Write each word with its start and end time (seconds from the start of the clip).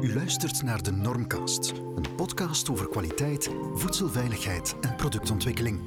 U 0.00 0.14
luistert 0.14 0.62
naar 0.62 0.82
de 0.82 0.90
Normcast, 0.90 1.70
een 1.70 2.14
podcast 2.16 2.70
over 2.70 2.88
kwaliteit, 2.88 3.50
voedselveiligheid 3.74 4.76
en 4.80 4.96
productontwikkeling. 4.96 5.80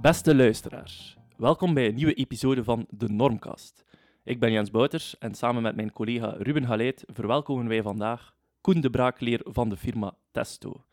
Beste 0.00 0.34
luisteraars, 0.34 1.16
welkom 1.36 1.74
bij 1.74 1.88
een 1.88 1.94
nieuwe 1.94 2.14
episode 2.14 2.64
van 2.64 2.86
de 2.90 3.08
Normcast. 3.08 3.84
Ik 4.24 4.40
ben 4.40 4.52
Jens 4.52 4.70
Bouters 4.70 5.18
en 5.18 5.34
samen 5.34 5.62
met 5.62 5.76
mijn 5.76 5.92
collega 5.92 6.34
Ruben 6.38 6.64
Haleet 6.64 7.04
verwelkomen 7.06 7.68
wij 7.68 7.82
vandaag 7.82 8.34
Koen 8.62 8.80
de 8.80 8.90
Braakleer 8.90 9.40
van 9.44 9.68
de 9.68 9.76
firma 9.76 10.14
Testo. 10.30 10.84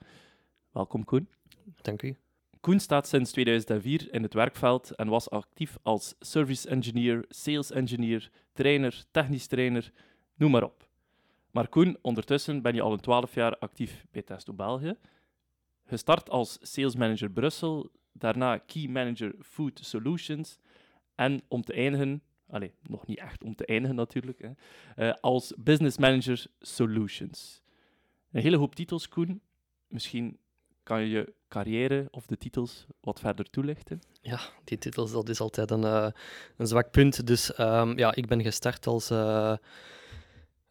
Welkom 0.72 1.06
Koen. 1.06 1.30
Dank 1.82 2.02
u. 2.02 2.18
Koen 2.60 2.80
staat 2.80 3.08
sinds 3.08 3.32
2004 3.32 4.14
in 4.14 4.24
het 4.24 4.34
werkveld 4.34 4.96
en 4.96 5.08
was 5.08 5.30
actief 5.30 5.78
als 5.82 6.16
service 6.20 6.70
engineer, 6.70 7.26
sales 7.28 7.72
engineer, 7.72 8.32
trainer, 8.54 9.04
technisch 9.12 9.48
trainer, 9.48 9.92
noem 10.36 10.52
maar 10.52 10.64
op. 10.64 10.88
Maar 11.52 11.68
Koen, 11.68 11.98
ondertussen 12.02 12.62
ben 12.62 12.76
je 12.76 12.82
al 12.82 12.92
een 12.92 13.00
12 13.00 13.34
jaar 13.34 13.58
actief 13.58 14.06
bij 14.12 14.22
Testo 14.22 14.54
België. 14.54 14.96
Gestart 15.86 16.30
als 16.30 16.58
sales 16.62 16.96
manager 16.96 17.32
Brussel, 17.32 17.92
daarna 18.12 18.58
key 18.58 18.88
manager 18.88 19.36
food 19.42 19.80
solutions 19.84 20.58
en 21.16 21.42
om 21.48 21.64
te 21.64 21.74
eindigen, 21.74 22.22
allez, 22.50 22.72
nog 22.82 23.08
niet 23.08 23.20
echt 23.20 23.44
om 23.44 23.56
te 23.56 23.66
eindigen 23.66 23.96
natuurlijk, 23.96 24.42
hè, 24.42 24.52
eh, 24.96 25.16
als 25.22 25.54
business 25.58 25.98
manager 25.98 26.46
solutions. 26.60 27.62
Een 28.32 28.42
hele 28.42 28.58
hoop 28.58 28.76
titels, 28.76 29.08
Koen. 29.08 29.42
Misschien 29.88 30.38
kan 30.84 31.02
je 31.02 31.10
je 31.10 31.34
carrière 31.48 32.08
of 32.12 32.26
de 32.26 32.38
titels 32.38 32.86
wat 33.02 33.20
verder 33.20 33.50
toelichten? 33.50 34.02
Ja, 34.22 34.40
die 34.64 34.78
titels, 34.78 35.12
dat 35.12 35.30
is 35.30 35.40
altijd 35.40 35.72
een, 35.72 35.84
uh, 35.84 36.10
een 36.58 36.68
zwak 36.68 36.92
punt. 36.92 37.28
Dus 37.28 37.60
um, 37.60 37.98
ja, 37.98 38.16
ik 38.16 38.28
ben 38.28 38.42
gestart 38.42 38.88
als, 38.88 39.12
uh, 39.12 39.56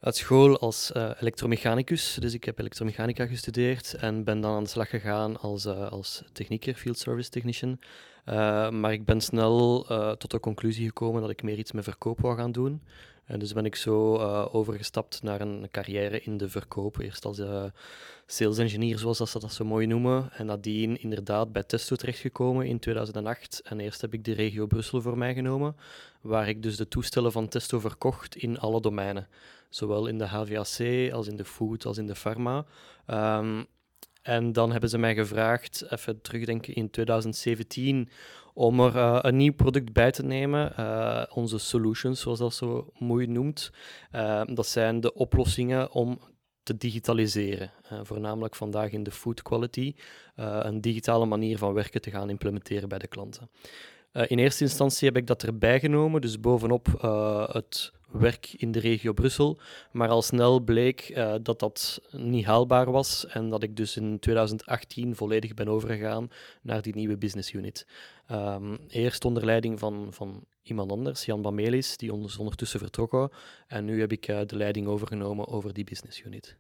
uit 0.01 0.17
school 0.17 0.59
als 0.59 0.91
uh, 0.97 1.11
elektromechanicus. 1.21 2.17
Dus 2.21 2.35
ik 2.35 2.45
heb 2.45 2.59
elektromechanica 2.59 3.27
gestudeerd 3.27 3.95
en 3.95 4.25
ben 4.25 4.41
dan 4.41 4.55
aan 4.55 4.63
de 4.63 4.69
slag 4.69 4.91
gegaan 4.91 5.41
als, 5.41 5.67
als 5.67 6.23
technieker, 6.33 6.75
field 6.75 6.99
service 6.99 7.31
technician. 7.31 7.79
maar 8.81 8.93
ik 8.93 9.05
ben 9.05 9.21
snel 9.21 9.85
tot 10.19 10.31
de 10.31 10.41
conclusie 10.41 10.87
gekomen 10.87 11.21
dat 11.21 11.31
ik 11.31 11.43
meer 11.43 11.59
iets 11.59 11.73
met 11.73 11.85
verkoop 11.85 12.21
wou 12.21 12.37
gaan 12.37 12.53
doen. 12.53 12.83
En 13.29 13.39
dus 13.39 13.53
ben 13.53 13.65
ik 13.65 13.77
zo 13.77 14.15
uh, 14.15 14.55
overgestapt 14.55 15.23
naar 15.23 15.41
een 15.41 15.69
carrière 15.71 16.21
in 16.21 16.37
de 16.37 16.48
verkoop. 16.48 16.98
Eerst 16.98 17.25
als 17.25 17.39
uh, 17.39 17.65
sales 18.27 18.59
engineer, 18.59 18.98
zoals 18.98 19.19
dat 19.19 19.29
ze 19.29 19.39
dat 19.39 19.53
zo 19.53 19.65
mooi 19.65 19.87
noemen. 19.87 20.33
En 20.33 20.47
nadien 20.47 21.01
inderdaad 21.01 21.53
bij 21.53 21.62
Testo 21.62 21.97
terechtgekomen 21.97 22.67
in 22.67 22.79
2008. 22.79 23.61
En 23.65 23.81
eerst 23.81 24.01
heb 24.01 24.15
ik 24.15 24.25
de 24.25 24.33
regio 24.33 24.67
Brussel 24.67 25.03
voor 25.03 25.19
mij 25.19 25.35
genomen, 25.35 25.77
waar 26.20 26.48
ik 26.48 26.62
dus 26.62 26.77
de 26.77 26.89
toestellen 26.89 27.33
van 27.33 27.48
Testo 27.48 27.79
verkocht 27.79 28.37
in 28.37 28.59
alle 28.59 28.81
domeinen. 28.81 29.29
Zowel 29.69 30.07
in 30.07 30.19
de 30.19 30.27
HVAC 30.27 31.13
als 31.13 31.27
in 31.27 31.37
de 31.37 31.45
food 31.45 31.87
als 31.87 31.98
in 31.98 32.07
de 32.07 32.15
pharma. 32.15 32.67
Um, 33.07 33.67
en 34.23 34.53
dan 34.53 34.70
hebben 34.70 34.91
ze 34.91 34.98
mij 34.98 35.15
gevraagd, 35.15 35.85
even 35.91 36.20
terugdenken 36.20 36.75
in 36.75 36.91
2017, 36.91 38.09
om 38.59 38.81
er 38.81 38.97
uh, 38.97 39.19
een 39.20 39.37
nieuw 39.37 39.53
product 39.53 39.92
bij 39.92 40.11
te 40.11 40.23
nemen. 40.23 40.73
Uh, 40.78 41.23
onze 41.34 41.59
solutions, 41.59 42.20
zoals 42.20 42.39
dat 42.39 42.55
zo 42.55 42.91
mooi 42.98 43.27
noemt. 43.27 43.70
Uh, 44.12 44.42
dat 44.47 44.67
zijn 44.67 45.01
de 45.01 45.14
oplossingen 45.14 45.92
om 45.92 46.19
te 46.62 46.77
digitaliseren. 46.77 47.70
voornamelijk 48.03 48.55
vandaag 48.55 48.91
in 48.91 49.03
de 49.03 49.11
food 49.11 49.42
quality. 49.42 49.95
een 50.34 50.81
digitale 50.81 51.27
manier 51.27 51.59
van 51.59 51.73
werken 51.73 52.01
te 52.01 52.11
gaan 52.11 52.31
implementeren 52.31 52.89
bij 52.89 52.98
de 52.98 53.06
klanten. 53.06 53.51
In 54.27 54.38
eerste 54.38 54.64
instantie 54.64 55.08
heb 55.08 55.16
ik 55.16 55.27
dat 55.27 55.42
erbij 55.42 55.80
genomen, 55.80 56.20
dus 56.20 56.41
bovenop 56.41 56.86
het 57.52 57.92
werk 58.11 58.52
in 58.52 58.73
de 58.73 58.79
regio 58.79 59.12
Brussel. 59.12 59.58
Maar 59.92 60.08
al 60.08 60.23
snel 60.23 60.61
bleek 60.61 61.08
uh, 61.08 61.34
dat 61.42 61.58
dat 61.58 62.02
niet 62.11 62.45
haalbaar 62.45 62.90
was 62.90 63.27
en 63.27 63.48
dat 63.48 63.62
ik 63.62 63.77
dus 63.77 63.96
in 63.96 64.18
2018 64.18 65.17
volledig 65.17 65.55
ben 65.55 65.68
overgegaan 65.68 66.30
naar 66.62 66.83
die 66.83 66.95
nieuwe 66.95 67.17
business 67.17 67.52
unit. 67.52 67.86
Um, 68.30 68.78
eerst 68.89 69.24
onder 69.24 69.45
leiding 69.45 69.78
van, 69.78 70.07
van 70.11 70.45
iemand 70.62 70.90
anders, 70.90 71.24
Jan 71.24 71.42
Bamelis, 71.42 71.96
die 71.96 72.12
ons 72.12 72.36
ondertussen 72.39 72.80
vertrokken. 72.80 73.30
En 73.67 73.84
nu 73.84 74.01
heb 74.01 74.12
ik 74.12 74.27
de 74.27 74.57
leiding 74.57 74.86
overgenomen 74.86 75.48
over 75.48 75.73
die 75.73 75.84
business 75.84 76.23
unit. 76.23 76.57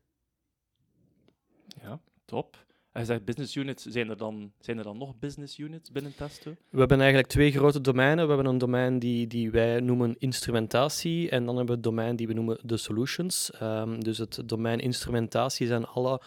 Ja, 1.82 2.00
top. 2.24 2.66
Hij 2.98 3.06
zegt 3.06 3.24
business 3.24 3.56
units, 3.56 3.84
zijn 3.84 4.08
er, 4.08 4.16
dan, 4.16 4.52
zijn 4.60 4.78
er 4.78 4.84
dan 4.84 4.98
nog 4.98 5.18
business 5.18 5.58
units 5.58 5.90
binnen 5.92 6.14
Testo? 6.16 6.54
We 6.70 6.78
hebben 6.78 6.98
eigenlijk 6.98 7.28
twee 7.28 7.52
grote 7.52 7.80
domeinen. 7.80 8.26
We 8.26 8.34
hebben 8.34 8.52
een 8.52 8.58
domein 8.58 8.98
die, 8.98 9.26
die 9.26 9.50
wij 9.50 9.80
noemen 9.80 10.14
instrumentatie 10.18 11.30
en 11.30 11.44
dan 11.44 11.56
hebben 11.56 11.66
we 11.66 11.72
het 11.72 11.82
domein 11.82 12.16
die 12.16 12.26
we 12.26 12.32
noemen 12.32 12.58
de 12.62 12.76
solutions. 12.76 13.50
Um, 13.62 14.04
dus 14.04 14.18
het 14.18 14.42
domein 14.44 14.78
instrumentatie 14.80 15.66
zijn 15.66 15.86
alle 15.86 16.20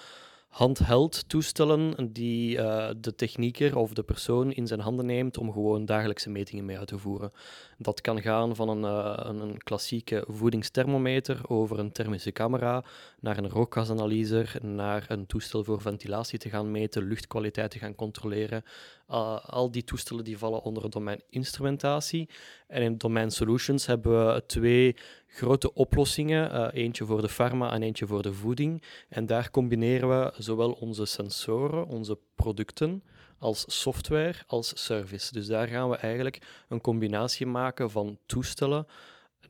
handheld 0.52 1.30
toestellen 1.30 2.12
die 2.14 2.58
uh, 2.58 2.90
de 2.98 3.16
technieker 3.16 3.78
of 3.78 3.94
de 3.94 4.04
persoon 4.04 4.52
in 4.52 4.68
zijn 4.68 4.80
handen 4.80 5.06
neemt 5.06 5.38
om 5.38 5.52
gewoon 5.52 5.86
dagelijkse 5.86 6.30
metingen 6.30 6.66
mee 6.66 6.78
uit 6.78 6.88
te 6.88 6.98
voeren. 6.98 7.32
Dat 7.78 8.02
kan 8.02 8.22
gaan 8.22 8.56
van 8.56 8.70
een, 8.70 8.84
uh, 8.84 9.42
een, 9.42 9.58
klassieke 9.58 10.24
voedingsthermometer 10.28 11.42
over 11.48 11.80
een 11.80 11.92
thermische 11.92 12.32
camera 12.32 12.84
naar 13.20 13.38
een 13.38 13.50
rookgasanalyser, 13.50 14.56
naar 14.62 15.06
een 15.08 15.26
toestel 15.26 15.64
voor 15.64 15.82
ventilatie 15.82 16.40
te 16.40 16.50
gaan 16.50 16.72
meten, 16.72 17.08
luchtkwaliteit 17.08 17.72
te 17.72 17.80
gaan 17.80 17.96
controleren. 17.96 18.64
Uh, 19.10 19.46
al 19.46 19.72
die 19.72 19.84
toestellen 19.84 20.24
die 20.24 20.38
vallen 20.38 20.64
onder 20.64 20.84
het 20.84 20.92
domein 20.92 21.22
instrumentatie. 21.30 22.30
En 22.68 22.82
in 22.82 22.92
het 22.92 23.00
domein 23.00 23.32
solutions 23.32 23.86
hebben 23.86 24.34
we 24.34 24.44
twee 24.46 24.96
grote 25.34 25.74
oplossingen. 25.74 26.52
Uh, 26.52 26.68
eentje 26.84 27.06
voor 27.06 27.22
de 27.22 27.30
pharma 27.30 27.74
en 27.74 27.84
eentje 27.84 28.08
voor 28.08 28.22
de 28.22 28.34
voeding. 28.34 28.84
En 29.10 29.26
daar 29.26 29.52
combineren 29.52 30.10
we 30.10 30.34
zowel 30.38 30.72
onze 30.72 31.06
sensoren, 31.06 31.88
onze 31.88 32.18
producten, 32.36 33.04
als 33.38 33.82
software, 33.82 34.38
als 34.48 34.86
service. 34.86 35.34
Dus 35.34 35.48
daar 35.48 35.68
gaan 35.68 35.90
we 35.90 35.96
eigenlijk 35.96 36.66
een 36.70 36.82
combinatie 36.82 37.46
maken 37.46 37.90
van 37.90 38.18
toestellen 38.26 38.88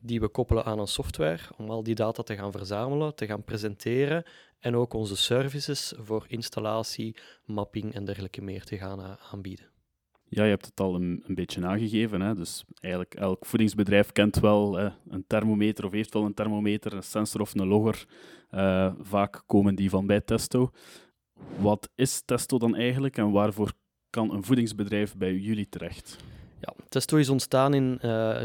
die 0.00 0.20
we 0.20 0.28
koppelen 0.28 0.64
aan 0.64 0.78
een 0.78 0.86
software 0.86 1.42
om 1.56 1.70
al 1.70 1.82
die 1.82 1.94
data 1.94 2.22
te 2.22 2.36
gaan 2.36 2.52
verzamelen, 2.52 3.14
te 3.14 3.26
gaan 3.26 3.44
presenteren 3.44 4.24
en 4.58 4.76
ook 4.76 4.92
onze 4.92 5.16
services 5.16 5.92
voor 5.96 6.24
installatie, 6.28 7.16
mapping 7.44 7.94
en 7.94 8.04
dergelijke 8.04 8.42
meer 8.42 8.64
te 8.64 8.78
gaan 8.78 9.00
uh, 9.00 9.12
aanbieden. 9.32 9.71
Ja, 10.34 10.44
je 10.44 10.50
hebt 10.50 10.66
het 10.66 10.80
al 10.80 10.94
een, 10.94 11.22
een 11.26 11.34
beetje 11.34 11.66
aangegeven. 11.66 12.20
Hè? 12.20 12.34
Dus 12.34 12.64
eigenlijk 12.80 13.14
elk 13.14 13.46
voedingsbedrijf 13.46 14.12
kent 14.12 14.38
wel 14.38 14.78
een 15.08 15.24
thermometer 15.26 15.84
of 15.84 15.92
heeft 15.92 16.12
wel 16.12 16.24
een 16.24 16.34
thermometer, 16.34 16.92
een 16.92 17.02
sensor 17.02 17.40
of 17.40 17.54
een 17.54 17.66
logger. 17.66 18.06
Uh, 18.50 18.92
vaak 19.00 19.42
komen 19.46 19.74
die 19.74 19.90
van 19.90 20.06
bij 20.06 20.20
Testo. 20.20 20.70
Wat 21.58 21.88
is 21.94 22.22
Testo 22.24 22.58
dan 22.58 22.76
eigenlijk 22.76 23.16
en 23.16 23.30
waarvoor 23.30 23.72
kan 24.10 24.34
een 24.34 24.44
voedingsbedrijf 24.44 25.16
bij 25.16 25.34
jullie 25.34 25.68
terecht? 25.68 26.16
Ja, 26.60 26.74
Testo 26.88 27.16
is 27.16 27.28
ontstaan 27.28 27.74
in 27.74 27.92
uh, 27.94 28.00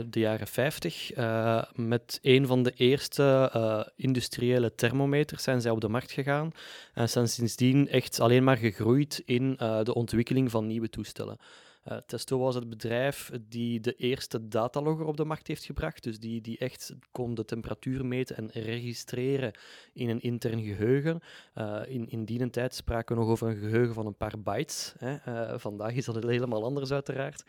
de 0.10 0.20
jaren 0.20 0.48
50. 0.48 1.18
Uh, 1.18 1.64
met 1.76 2.20
een 2.22 2.48
van 2.48 2.64
de 2.64 2.74
eerste 2.76 3.92
industriële 3.96 4.76
thermometers 4.76 5.44
zijn 5.44 5.62
zij 5.62 5.72
op 5.72 5.82
de 5.82 5.90
markt 5.90 6.12
gegaan. 6.12 6.52
En 6.94 7.10
zijn 7.10 7.28
sindsdien 7.28 7.90
echt 7.90 8.20
alleen 8.20 8.44
maar 8.44 8.58
gegroeid 8.58 9.22
in 9.26 9.56
de 9.84 9.94
ontwikkeling 9.94 10.52
van 10.52 10.68
nieuwe 10.68 10.90
toestellen. 10.90 11.38
Uh, 11.92 11.98
Testo 12.06 12.38
was 12.38 12.56
het 12.56 12.70
bedrijf 12.70 13.32
die 13.50 13.80
de 13.80 13.96
eerste 13.96 14.48
datalogger 14.48 15.06
op 15.06 15.18
de 15.18 15.26
markt 15.26 15.48
heeft 15.48 15.66
gebracht. 15.66 16.04
Dus 16.04 16.20
die, 16.20 16.42
die 16.42 16.58
echt 16.58 16.96
kon 17.12 17.36
de 17.36 17.46
temperatuur 17.46 18.06
meten 18.06 18.36
en 18.36 18.50
registreren 18.52 19.52
in 19.94 20.10
een 20.10 20.22
intern 20.22 20.64
geheugen. 20.64 21.22
Uh, 21.56 21.82
in, 21.88 22.10
in 22.10 22.26
die 22.26 22.50
tijd 22.50 22.76
spraken 22.76 23.16
we 23.16 23.22
nog 23.22 23.32
over 23.32 23.48
een 23.48 23.58
geheugen 23.58 23.94
van 23.94 24.06
een 24.06 24.18
paar 24.18 24.40
bytes. 24.40 24.94
Hè. 24.98 25.16
Uh, 25.28 25.60
vandaag 25.60 25.94
is 25.94 26.06
dat 26.06 26.24
helemaal 26.24 26.64
anders, 26.64 26.92
uiteraard. 26.92 27.44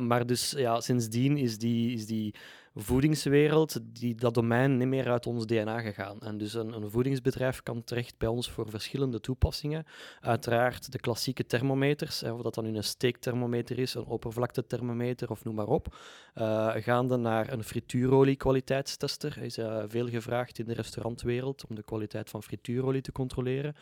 maar 0.00 0.26
dus 0.26 0.50
ja, 0.50 0.80
sindsdien 0.80 1.36
is 1.36 1.58
die, 1.58 1.92
is 1.92 2.06
die 2.06 2.34
voedingswereld, 2.78 3.78
die, 3.82 4.14
dat 4.14 4.34
domein 4.34 4.76
niet 4.76 4.88
meer 4.88 5.10
uit 5.10 5.26
ons 5.26 5.46
DNA 5.46 5.80
gegaan. 5.80 6.20
En 6.20 6.38
dus 6.38 6.54
een, 6.54 6.72
een 6.72 6.90
voedingsbedrijf 6.90 7.62
kan 7.62 7.84
terecht 7.84 8.18
bij 8.18 8.28
ons 8.28 8.50
voor 8.50 8.70
verschillende 8.70 9.20
toepassingen. 9.20 9.84
Uiteraard 10.20 10.92
de 10.92 10.98
klassieke 10.98 11.46
thermometers, 11.46 12.20
hè, 12.20 12.32
of 12.32 12.42
dat 12.42 12.54
dan 12.54 12.64
nu 12.64 12.76
een 12.76 12.84
steekthermometer 12.84 13.78
is, 13.78 13.94
een 13.94 14.04
oppervlaktethermometer 14.04 15.30
of 15.30 15.44
noem 15.44 15.54
maar 15.54 15.66
op. 15.66 15.96
Uh, 16.34 16.74
gaande 16.74 17.16
naar 17.16 17.52
een 17.52 17.64
frituurolie 17.64 18.36
kwaliteitstester. 18.36 19.38
Is 19.42 19.58
uh, 19.58 19.82
veel 19.86 20.08
gevraagd 20.08 20.58
in 20.58 20.66
de 20.66 20.74
restaurantwereld 20.74 21.66
om 21.68 21.74
de 21.74 21.82
kwaliteit 21.82 22.30
van 22.30 22.42
frituurolie 22.42 23.00
te 23.00 23.12
controleren. 23.12 23.74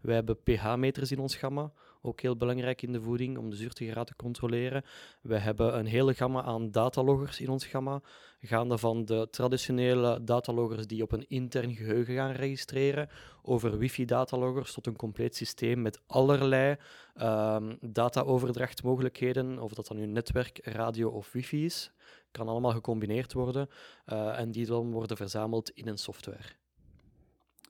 Wij 0.00 0.14
hebben 0.14 0.42
pH-meters 0.42 1.12
in 1.12 1.18
ons 1.18 1.36
gamma, 1.36 1.72
ook 2.02 2.20
heel 2.20 2.36
belangrijk 2.36 2.82
in 2.82 2.92
de 2.92 3.02
voeding 3.02 3.38
om 3.38 3.50
de 3.50 3.56
zuurtegraad 3.56 4.06
te 4.06 4.16
controleren. 4.16 4.84
We 5.22 5.38
hebben 5.38 5.78
een 5.78 5.86
hele 5.86 6.14
gamma 6.14 6.42
aan 6.42 6.70
dataloggers 6.70 7.40
in 7.40 7.48
ons 7.48 7.66
gamma, 7.66 8.00
gaande 8.40 8.78
van 8.78 9.04
de 9.04 9.28
traditionele 9.30 10.24
dataloggers 10.24 10.86
die 10.86 11.02
op 11.02 11.12
een 11.12 11.28
intern 11.28 11.74
geheugen 11.74 12.14
gaan 12.14 12.32
registreren, 12.32 13.08
over 13.42 13.78
wifi-dataloggers 13.78 14.72
tot 14.72 14.86
een 14.86 14.96
compleet 14.96 15.36
systeem 15.36 15.82
met 15.82 16.00
allerlei 16.06 16.76
um, 17.22 17.78
data-overdrachtmogelijkheden, 17.80 19.58
of 19.58 19.72
dat 19.72 19.86
dan 19.86 19.96
nu 19.96 20.06
netwerk, 20.06 20.60
radio 20.62 21.08
of 21.08 21.32
wifi 21.32 21.64
is. 21.64 21.92
Kan 22.30 22.48
allemaal 22.48 22.72
gecombineerd 22.72 23.32
worden 23.32 23.68
uh, 24.06 24.38
en 24.38 24.50
die 24.50 24.66
dan 24.66 24.90
worden 24.90 25.16
verzameld 25.16 25.70
in 25.70 25.88
een 25.88 25.98
software. 25.98 26.58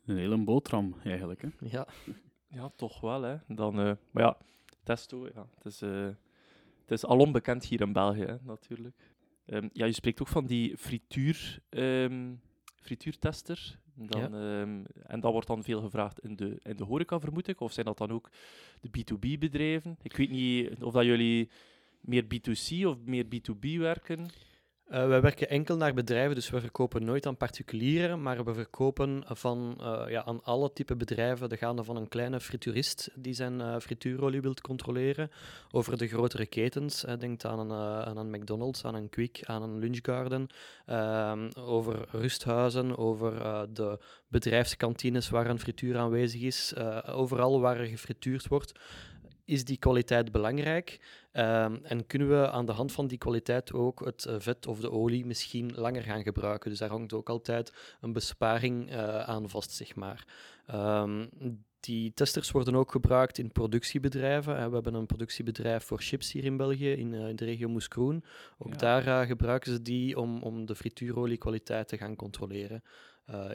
Een 0.06 0.16
hele 0.16 0.44
boterham 0.44 0.94
eigenlijk. 1.04 1.42
Hè? 1.42 1.48
Ja. 1.58 1.86
Ja, 2.50 2.70
toch 2.76 3.00
wel. 3.00 3.22
Hè. 3.22 3.36
Dan, 3.46 3.80
uh, 3.80 3.92
maar 4.10 4.22
ja, 4.22 4.36
testo, 4.82 5.26
ja, 5.34 5.46
het, 5.54 5.64
is, 5.64 5.82
uh, 5.82 6.06
het 6.80 6.90
is 6.90 7.06
alom 7.06 7.32
bekend 7.32 7.64
hier 7.64 7.80
in 7.80 7.92
België, 7.92 8.24
hè, 8.24 8.36
natuurlijk. 8.42 8.96
Um, 9.46 9.70
ja, 9.72 9.86
je 9.86 9.92
spreekt 9.92 10.20
ook 10.20 10.28
van 10.28 10.46
die 10.46 10.76
frituur, 10.76 11.62
um, 11.70 12.40
frituurtester. 12.76 13.78
Dan, 13.94 14.20
ja. 14.20 14.60
um, 14.60 14.84
en 15.06 15.20
dat 15.20 15.32
wordt 15.32 15.46
dan 15.46 15.62
veel 15.62 15.80
gevraagd 15.80 16.20
in 16.20 16.36
de, 16.36 16.58
in 16.62 16.76
de 16.76 16.84
horeca, 16.84 17.20
vermoed 17.20 17.48
ik. 17.48 17.60
Of 17.60 17.72
zijn 17.72 17.86
dat 17.86 17.98
dan 17.98 18.10
ook 18.10 18.30
de 18.80 18.88
B2B-bedrijven? 18.88 19.98
Ik 20.02 20.16
weet 20.16 20.30
niet 20.30 20.82
of 20.82 20.92
dat 20.92 21.04
jullie 21.04 21.50
meer 22.00 22.24
B2C 22.24 22.86
of 22.86 22.96
meer 23.04 23.24
B2B 23.24 23.78
werken. 23.78 24.28
Uh, 24.90 25.06
wij 25.06 25.20
werken 25.20 25.48
enkel 25.48 25.76
naar 25.76 25.94
bedrijven, 25.94 26.34
dus 26.34 26.50
we 26.50 26.60
verkopen 26.60 27.04
nooit 27.04 27.26
aan 27.26 27.36
particulieren, 27.36 28.22
maar 28.22 28.44
we 28.44 28.54
verkopen 28.54 29.22
van, 29.26 29.78
uh, 29.80 30.02
ja, 30.08 30.24
aan 30.24 30.44
alle 30.44 30.72
type 30.72 30.96
bedrijven, 30.96 31.48
de 31.48 31.56
gaande 31.56 31.84
van 31.84 31.96
een 31.96 32.08
kleine 32.08 32.40
frituurist 32.40 33.10
die 33.14 33.34
zijn 33.34 33.60
uh, 33.60 33.78
frituurolie 33.78 34.40
wilt 34.40 34.60
controleren, 34.60 35.30
over 35.70 35.98
de 35.98 36.08
grotere 36.08 36.46
ketens, 36.46 37.04
denk 37.18 37.44
aan 37.44 37.58
een, 37.58 37.72
aan 38.06 38.16
een 38.16 38.30
McDonald's, 38.30 38.84
aan 38.84 38.94
een 38.94 39.08
Quick, 39.08 39.40
aan 39.44 39.62
een 39.62 39.78
Lunchgarden, 39.78 40.46
ehm, 40.86 41.50
over 41.54 42.06
rusthuizen, 42.10 42.98
over 42.98 43.32
de 43.72 43.98
bedrijfskantines 44.28 45.28
waar 45.28 45.46
een 45.46 45.60
frituur 45.60 45.98
aanwezig 45.98 46.40
is, 46.40 46.74
overal 47.06 47.60
waar 47.60 47.80
er 47.80 47.86
gefrituurd 47.86 48.48
wordt 48.48 48.72
is 49.50 49.64
die 49.64 49.76
kwaliteit 49.76 50.32
belangrijk? 50.32 51.00
Um, 51.32 51.80
en 51.82 52.06
kunnen 52.06 52.28
we 52.28 52.50
aan 52.50 52.66
de 52.66 52.72
hand 52.72 52.92
van 52.92 53.06
die 53.06 53.18
kwaliteit 53.18 53.72
ook 53.72 54.04
het 54.04 54.26
uh, 54.28 54.34
vet 54.38 54.66
of 54.66 54.80
de 54.80 54.90
olie 54.90 55.26
misschien 55.26 55.72
langer 55.74 56.02
gaan 56.02 56.22
gebruiken? 56.22 56.70
Dus 56.70 56.78
daar 56.78 56.88
hangt 56.88 57.12
ook 57.12 57.28
altijd 57.28 57.72
een 58.00 58.12
besparing 58.12 58.92
uh, 58.92 59.20
aan 59.20 59.48
vast, 59.48 59.70
zeg 59.70 59.94
maar. 59.94 60.26
Um, 60.74 61.28
die 61.80 62.12
testers 62.14 62.50
worden 62.50 62.74
ook 62.74 62.90
gebruikt 62.90 63.38
in 63.38 63.52
productiebedrijven. 63.52 64.54
We 64.54 64.74
hebben 64.74 64.94
een 64.94 65.06
productiebedrijf 65.06 65.84
voor 65.84 66.00
chips 66.00 66.32
hier 66.32 66.44
in 66.44 66.56
België, 66.56 66.92
in, 66.92 67.14
in 67.14 67.36
de 67.36 67.44
regio 67.44 67.68
Moeskroen. 67.68 68.24
Ook 68.58 68.72
ja. 68.72 68.78
daar 68.78 69.26
gebruiken 69.26 69.72
ze 69.72 69.82
die 69.82 70.18
om, 70.18 70.42
om 70.42 70.66
de 70.66 70.74
frituuroliekwaliteit 70.74 71.88
te 71.88 71.96
gaan 71.96 72.16
controleren 72.16 72.82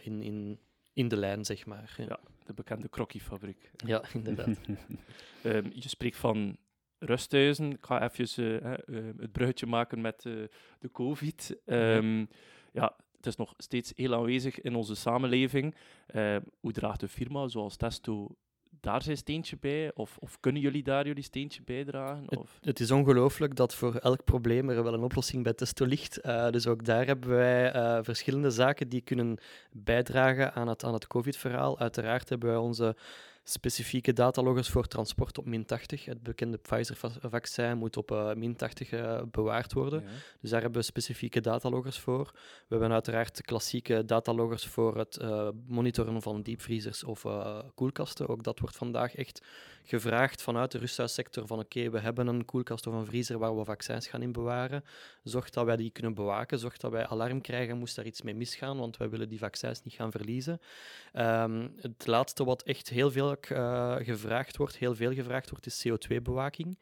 in, 0.01 0.21
in, 0.21 0.59
in 0.95 1.07
de 1.07 1.17
lijn, 1.17 1.45
zeg 1.45 1.65
maar. 1.65 1.93
Ja, 1.97 2.03
ja 2.07 2.19
de 2.45 2.53
bekende 2.53 2.87
krokkie-fabriek. 2.87 3.71
Ja, 3.85 4.03
inderdaad. 4.13 4.59
um, 5.43 5.71
je 5.83 5.89
spreekt 5.89 6.17
van 6.17 6.57
rusthuizen. 6.99 7.71
Ik 7.71 7.85
ga 7.85 8.09
even 8.11 8.43
uh, 8.43 8.73
uh, 8.85 9.11
het 9.17 9.31
bruidje 9.31 9.65
maken 9.65 10.01
met 10.01 10.25
uh, 10.25 10.43
de 10.79 10.91
COVID. 10.91 11.57
Um, 11.65 12.19
ja. 12.19 12.27
ja. 12.71 12.95
het 13.15 13.25
is 13.25 13.35
nog 13.35 13.53
steeds 13.57 13.93
heel 13.95 14.13
aanwezig 14.13 14.61
in 14.61 14.75
onze 14.75 14.95
samenleving. 14.95 15.75
Ehm, 16.07 16.41
hoe 16.59 16.71
draagt 16.71 16.99
de 16.99 17.07
firma 17.07 17.47
zoals 17.47 17.75
Testo 17.75 18.35
daar 18.85 19.01
zijn 19.01 19.17
steentje 19.17 19.57
bij? 19.59 19.91
Of, 19.95 20.17
of 20.19 20.39
kunnen 20.39 20.61
jullie 20.61 20.83
daar 20.83 21.07
jullie 21.07 21.23
steentje 21.23 21.61
bijdragen? 21.65 22.37
Of? 22.37 22.53
Het, 22.55 22.65
het, 22.65 22.79
is 22.79 22.91
ongelooflijk 22.91 23.55
dat 23.55 23.75
voor 23.75 23.95
elk 23.95 24.23
probleem 24.23 24.69
er 24.69 24.83
wel 24.83 24.93
een 24.93 25.03
oplossing 25.03 25.43
bij 25.43 25.53
Testo 25.53 25.85
ligt. 25.85 26.25
Uh, 26.25 26.49
dus 26.49 26.67
ook 26.67 26.85
daar 26.85 27.05
hebben 27.05 27.29
wij 27.29 27.75
uh, 27.75 27.99
verschillende 28.01 28.49
zaken 28.49 28.89
die 28.89 29.01
kunnen 29.01 29.37
bijdragen 29.71 30.53
aan 30.53 30.67
het, 30.67 30.83
aan 30.83 30.93
het 30.93 31.07
COVID-verhaal. 31.07 31.79
Uiteraard 31.79 32.29
hebben 32.29 32.49
wij 32.49 32.57
onze 32.57 32.95
specifieke 33.47 34.13
dataloggers 34.13 34.69
voor 34.69 34.87
transport 34.87 35.37
op 35.37 35.45
min 35.45 35.65
80. 35.65 36.05
Het 36.05 36.23
bekende 36.23 36.57
Pfizer-vaccin 36.57 37.77
moet 37.77 37.97
op 37.97 38.11
uh, 38.11 38.33
min 38.33 38.55
80 38.55 38.91
uh, 38.91 39.21
bewaard 39.31 39.73
worden. 39.73 40.01
Ja. 40.01 40.07
Dus 40.41 40.49
daar 40.49 40.61
hebben 40.61 40.79
we 40.79 40.85
specifieke 40.85 41.41
dataloggers 41.41 41.99
voor. 41.99 42.31
We 42.33 42.41
hebben 42.67 42.91
uiteraard 42.91 43.41
klassieke 43.41 44.05
dataloggers 44.05 44.67
voor 44.67 44.97
het 44.97 45.19
uh, 45.21 45.49
monitoren 45.67 46.21
van 46.21 46.41
diepvriezers 46.41 47.03
of 47.03 47.25
koelkasten. 47.75 48.27
Ook 48.27 48.43
dat 48.43 48.59
wordt 48.59 48.75
vandaag 48.75 49.15
echt 49.15 49.41
gevraagd 49.85 50.41
vanuit 50.41 50.71
de 50.71 50.77
rusthuissector 50.77 51.47
van 51.47 51.59
oké, 51.59 51.89
we 51.89 51.99
hebben 51.99 52.27
een 52.27 52.45
koelkast 52.45 52.87
of 52.87 52.93
een 52.93 53.05
vriezer 53.05 53.37
waar 53.37 53.57
we 53.57 53.65
vaccins 53.65 54.07
gaan 54.07 54.21
in 54.21 54.31
bewaren. 54.31 54.83
Zorg 55.23 55.49
dat 55.49 55.65
wij 55.65 55.75
die 55.75 55.91
kunnen 55.91 56.13
bewaken. 56.13 56.59
Zorg 56.59 56.77
dat 56.77 56.91
wij 56.91 57.07
alarm 57.07 57.41
krijgen, 57.41 57.77
moest 57.77 57.95
daar 57.95 58.05
iets 58.05 58.21
mee 58.21 58.35
misgaan, 58.35 58.77
want 58.77 58.97
wij 58.97 59.09
willen 59.09 59.29
die 59.29 59.39
vaccins 59.39 59.83
niet 59.83 59.93
gaan 59.93 60.11
verliezen. 60.11 60.59
Um, 61.13 61.73
het 61.81 62.07
laatste 62.07 62.43
wat 62.43 62.63
echt 62.63 62.89
heel 62.89 63.11
veel 63.11 63.35
uh, 63.51 63.95
gevraagd 63.95 64.57
wordt, 64.57 64.77
heel 64.77 64.95
veel 64.95 65.13
gevraagd 65.13 65.49
wordt, 65.49 65.65
is 65.65 65.87
CO2-bewaking. 65.87 66.77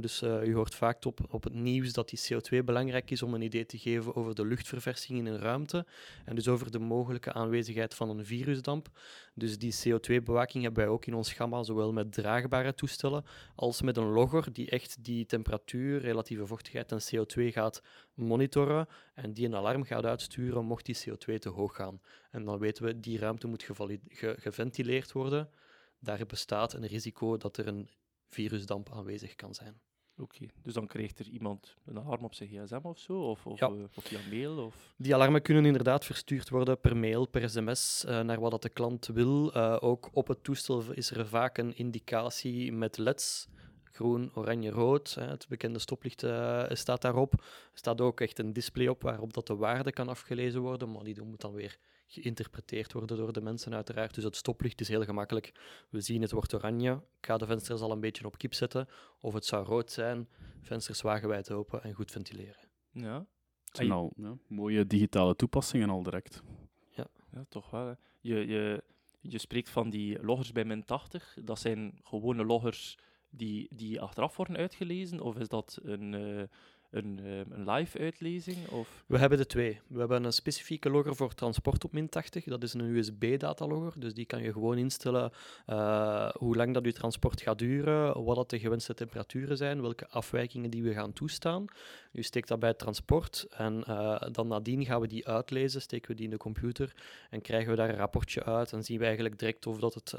Dus 0.00 0.22
uh, 0.22 0.46
u 0.46 0.54
hoort 0.54 0.74
vaak 0.74 1.04
op, 1.04 1.20
op 1.28 1.44
het 1.44 1.54
nieuws 1.54 1.92
dat 1.92 2.08
die 2.08 2.18
CO2 2.18 2.64
belangrijk 2.64 3.10
is 3.10 3.22
om 3.22 3.34
een 3.34 3.42
idee 3.42 3.66
te 3.66 3.78
geven 3.78 4.14
over 4.14 4.34
de 4.34 4.44
luchtverversing 4.44 5.18
in 5.18 5.26
een 5.26 5.38
ruimte 5.38 5.86
en 6.24 6.34
dus 6.34 6.48
over 6.48 6.70
de 6.70 6.78
mogelijke 6.78 7.32
aanwezigheid 7.32 7.94
van 7.94 8.08
een 8.08 8.26
virusdamp. 8.26 8.88
Dus 9.34 9.58
die 9.58 9.74
CO2-bewaking 9.74 10.62
hebben 10.62 10.84
wij 10.84 10.92
ook 10.92 11.06
in 11.06 11.14
ons 11.14 11.32
gamma, 11.32 11.62
zowel 11.62 11.92
met 11.92 12.12
draagbare 12.12 12.74
toestellen 12.74 13.24
als 13.54 13.82
met 13.82 13.96
een 13.96 14.10
logger 14.10 14.52
die 14.52 14.70
echt 14.70 15.04
die 15.04 15.26
temperatuur, 15.26 16.00
relatieve 16.00 16.46
vochtigheid 16.46 16.92
en 16.92 17.00
CO2 17.00 17.52
gaat 17.52 17.82
monitoren 18.14 18.88
en 19.14 19.32
die 19.32 19.46
een 19.46 19.54
alarm 19.54 19.84
gaat 19.84 20.04
uitsturen 20.04 20.64
mocht 20.64 20.86
die 20.86 20.98
CO2 20.98 21.38
te 21.38 21.48
hoog 21.48 21.74
gaan. 21.74 22.00
En 22.30 22.44
dan 22.44 22.58
weten 22.58 22.84
we, 22.84 23.00
die 23.00 23.18
ruimte 23.18 23.46
moet 23.46 23.62
ge 23.62 24.36
geventileerd 24.38 25.12
worden 25.12 25.50
daar 26.02 26.26
bestaat 26.26 26.72
een 26.72 26.86
risico 26.86 27.36
dat 27.36 27.56
er 27.56 27.66
een 27.66 27.88
virusdamp 28.32 28.92
aanwezig 28.92 29.34
kan 29.34 29.54
zijn. 29.54 29.80
Oké, 30.16 30.34
okay. 30.34 30.50
dus 30.62 30.74
dan 30.74 30.86
krijgt 30.86 31.18
er 31.18 31.28
iemand 31.28 31.76
een 31.84 31.98
alarm 31.98 32.24
op 32.24 32.34
zijn 32.34 32.48
gsm 32.48 32.80
of 32.82 32.98
zo? 32.98 33.12
Of, 33.12 33.46
of, 33.46 33.58
ja. 33.58 33.68
uh, 33.68 33.84
of 33.94 34.04
via 34.04 34.18
mail? 34.30 34.58
Of... 34.58 34.94
Die 34.96 35.14
alarmen 35.14 35.42
kunnen 35.42 35.64
inderdaad 35.64 36.04
verstuurd 36.04 36.48
worden 36.48 36.80
per 36.80 36.96
mail, 36.96 37.26
per 37.26 37.50
sms, 37.50 38.04
uh, 38.08 38.20
naar 38.20 38.40
wat 38.40 38.50
dat 38.50 38.62
de 38.62 38.68
klant 38.68 39.06
wil. 39.06 39.56
Uh, 39.56 39.76
ook 39.80 40.10
op 40.12 40.28
het 40.28 40.44
toestel 40.44 40.92
is 40.92 41.10
er 41.10 41.26
vaak 41.26 41.58
een 41.58 41.76
indicatie 41.76 42.72
met 42.72 42.98
leds. 42.98 43.48
Groen, 43.84 44.30
oranje, 44.34 44.70
rood. 44.70 45.14
Het 45.14 45.46
bekende 45.48 45.78
stoplicht 45.78 46.24
staat 46.78 47.02
daarop. 47.02 47.32
Er 47.32 47.78
staat 47.78 48.00
ook 48.00 48.20
echt 48.20 48.38
een 48.38 48.52
display 48.52 48.86
op 48.86 49.02
waarop 49.02 49.32
dat 49.32 49.46
de 49.46 49.56
waarde 49.56 49.92
kan 49.92 50.08
afgelezen 50.08 50.60
worden, 50.60 50.90
maar 50.90 51.04
die 51.04 51.22
moet 51.22 51.40
dan 51.40 51.52
weer 51.52 51.78
geïnterpreteerd 52.12 52.92
worden 52.92 53.16
door 53.16 53.32
de 53.32 53.40
mensen 53.40 53.74
uiteraard. 53.74 54.14
Dus 54.14 54.24
het 54.24 54.36
stoplicht 54.36 54.80
is 54.80 54.88
heel 54.88 55.04
gemakkelijk. 55.04 55.52
We 55.90 56.00
zien 56.00 56.22
het 56.22 56.30
wordt 56.30 56.54
oranje. 56.54 56.92
Ik 56.92 57.26
ga 57.26 57.36
de 57.36 57.46
vensters 57.46 57.80
al 57.80 57.90
een 57.90 58.00
beetje 58.00 58.26
op 58.26 58.38
kip 58.38 58.54
zetten. 58.54 58.88
Of 59.20 59.34
het 59.34 59.44
zou 59.44 59.66
rood 59.66 59.90
zijn. 59.90 60.28
Vensters 60.60 61.00
wagenwijd 61.00 61.50
open 61.50 61.82
en 61.82 61.92
goed 61.92 62.10
ventileren. 62.10 62.68
Ja. 62.90 63.26
Het 63.64 63.76
zijn 63.76 63.90
al 63.90 64.12
ja, 64.16 64.36
mooie 64.46 64.86
digitale 64.86 65.36
toepassingen 65.36 65.90
al 65.90 66.02
direct. 66.02 66.42
Ja, 66.90 67.06
ja 67.32 67.44
toch 67.48 67.70
wel. 67.70 67.86
Hè. 67.86 67.94
Je, 68.20 68.46
je, 68.46 68.84
je 69.20 69.38
spreekt 69.38 69.70
van 69.70 69.90
die 69.90 70.22
loggers 70.22 70.52
bij 70.52 70.64
min 70.64 70.84
80. 70.84 71.36
Dat 71.44 71.58
zijn 71.58 72.00
gewone 72.02 72.44
loggers 72.44 72.98
die, 73.30 73.68
die 73.70 74.00
achteraf 74.00 74.36
worden 74.36 74.56
uitgelezen? 74.56 75.20
Of 75.20 75.38
is 75.38 75.48
dat 75.48 75.78
een... 75.82 76.12
Uh, 76.12 76.42
een, 76.92 77.20
uh, 77.22 77.38
een 77.38 77.70
live 77.70 77.98
uitlezing? 77.98 78.68
Of? 78.68 79.04
We 79.06 79.18
hebben 79.18 79.38
de 79.38 79.46
twee. 79.46 79.80
We 79.86 79.98
hebben 79.98 80.24
een 80.24 80.32
specifieke 80.32 80.90
logger 80.90 81.16
voor 81.16 81.34
transport 81.34 81.84
op 81.84 81.92
min 81.92 82.08
80. 82.08 82.44
Dat 82.44 82.62
is 82.62 82.74
een 82.74 82.80
USB-datalogger. 82.80 84.00
Dus 84.00 84.14
die 84.14 84.24
kan 84.24 84.42
je 84.42 84.52
gewoon 84.52 84.78
instellen 84.78 85.32
uh, 85.66 86.28
hoe 86.28 86.56
lang 86.56 86.74
dat 86.74 86.84
je 86.84 86.92
transport 86.92 87.40
gaat 87.40 87.58
duren, 87.58 88.24
wat 88.24 88.36
dat 88.36 88.50
de 88.50 88.58
gewenste 88.58 88.94
temperaturen 88.94 89.56
zijn, 89.56 89.80
welke 89.80 90.08
afwijkingen 90.08 90.70
die 90.70 90.82
we 90.82 90.92
gaan 90.92 91.12
toestaan. 91.12 91.64
U 92.12 92.22
steekt 92.22 92.48
dat 92.48 92.58
bij 92.58 92.68
het 92.68 92.78
transport 92.78 93.46
en 93.50 93.84
uh, 93.88 94.20
dan 94.32 94.48
nadien 94.48 94.84
gaan 94.84 95.00
we 95.00 95.06
die 95.06 95.28
uitlezen, 95.28 95.80
steken 95.80 96.10
we 96.10 96.16
die 96.16 96.24
in 96.24 96.30
de 96.30 96.36
computer 96.36 96.94
en 97.30 97.40
krijgen 97.40 97.70
we 97.70 97.76
daar 97.76 97.88
een 97.88 97.96
rapportje 97.96 98.44
uit 98.44 98.72
en 98.72 98.84
zien 98.84 98.98
we 98.98 99.04
eigenlijk 99.04 99.38
direct 99.38 99.66
of 99.66 99.78
dat 99.78 99.94
het 99.94 100.14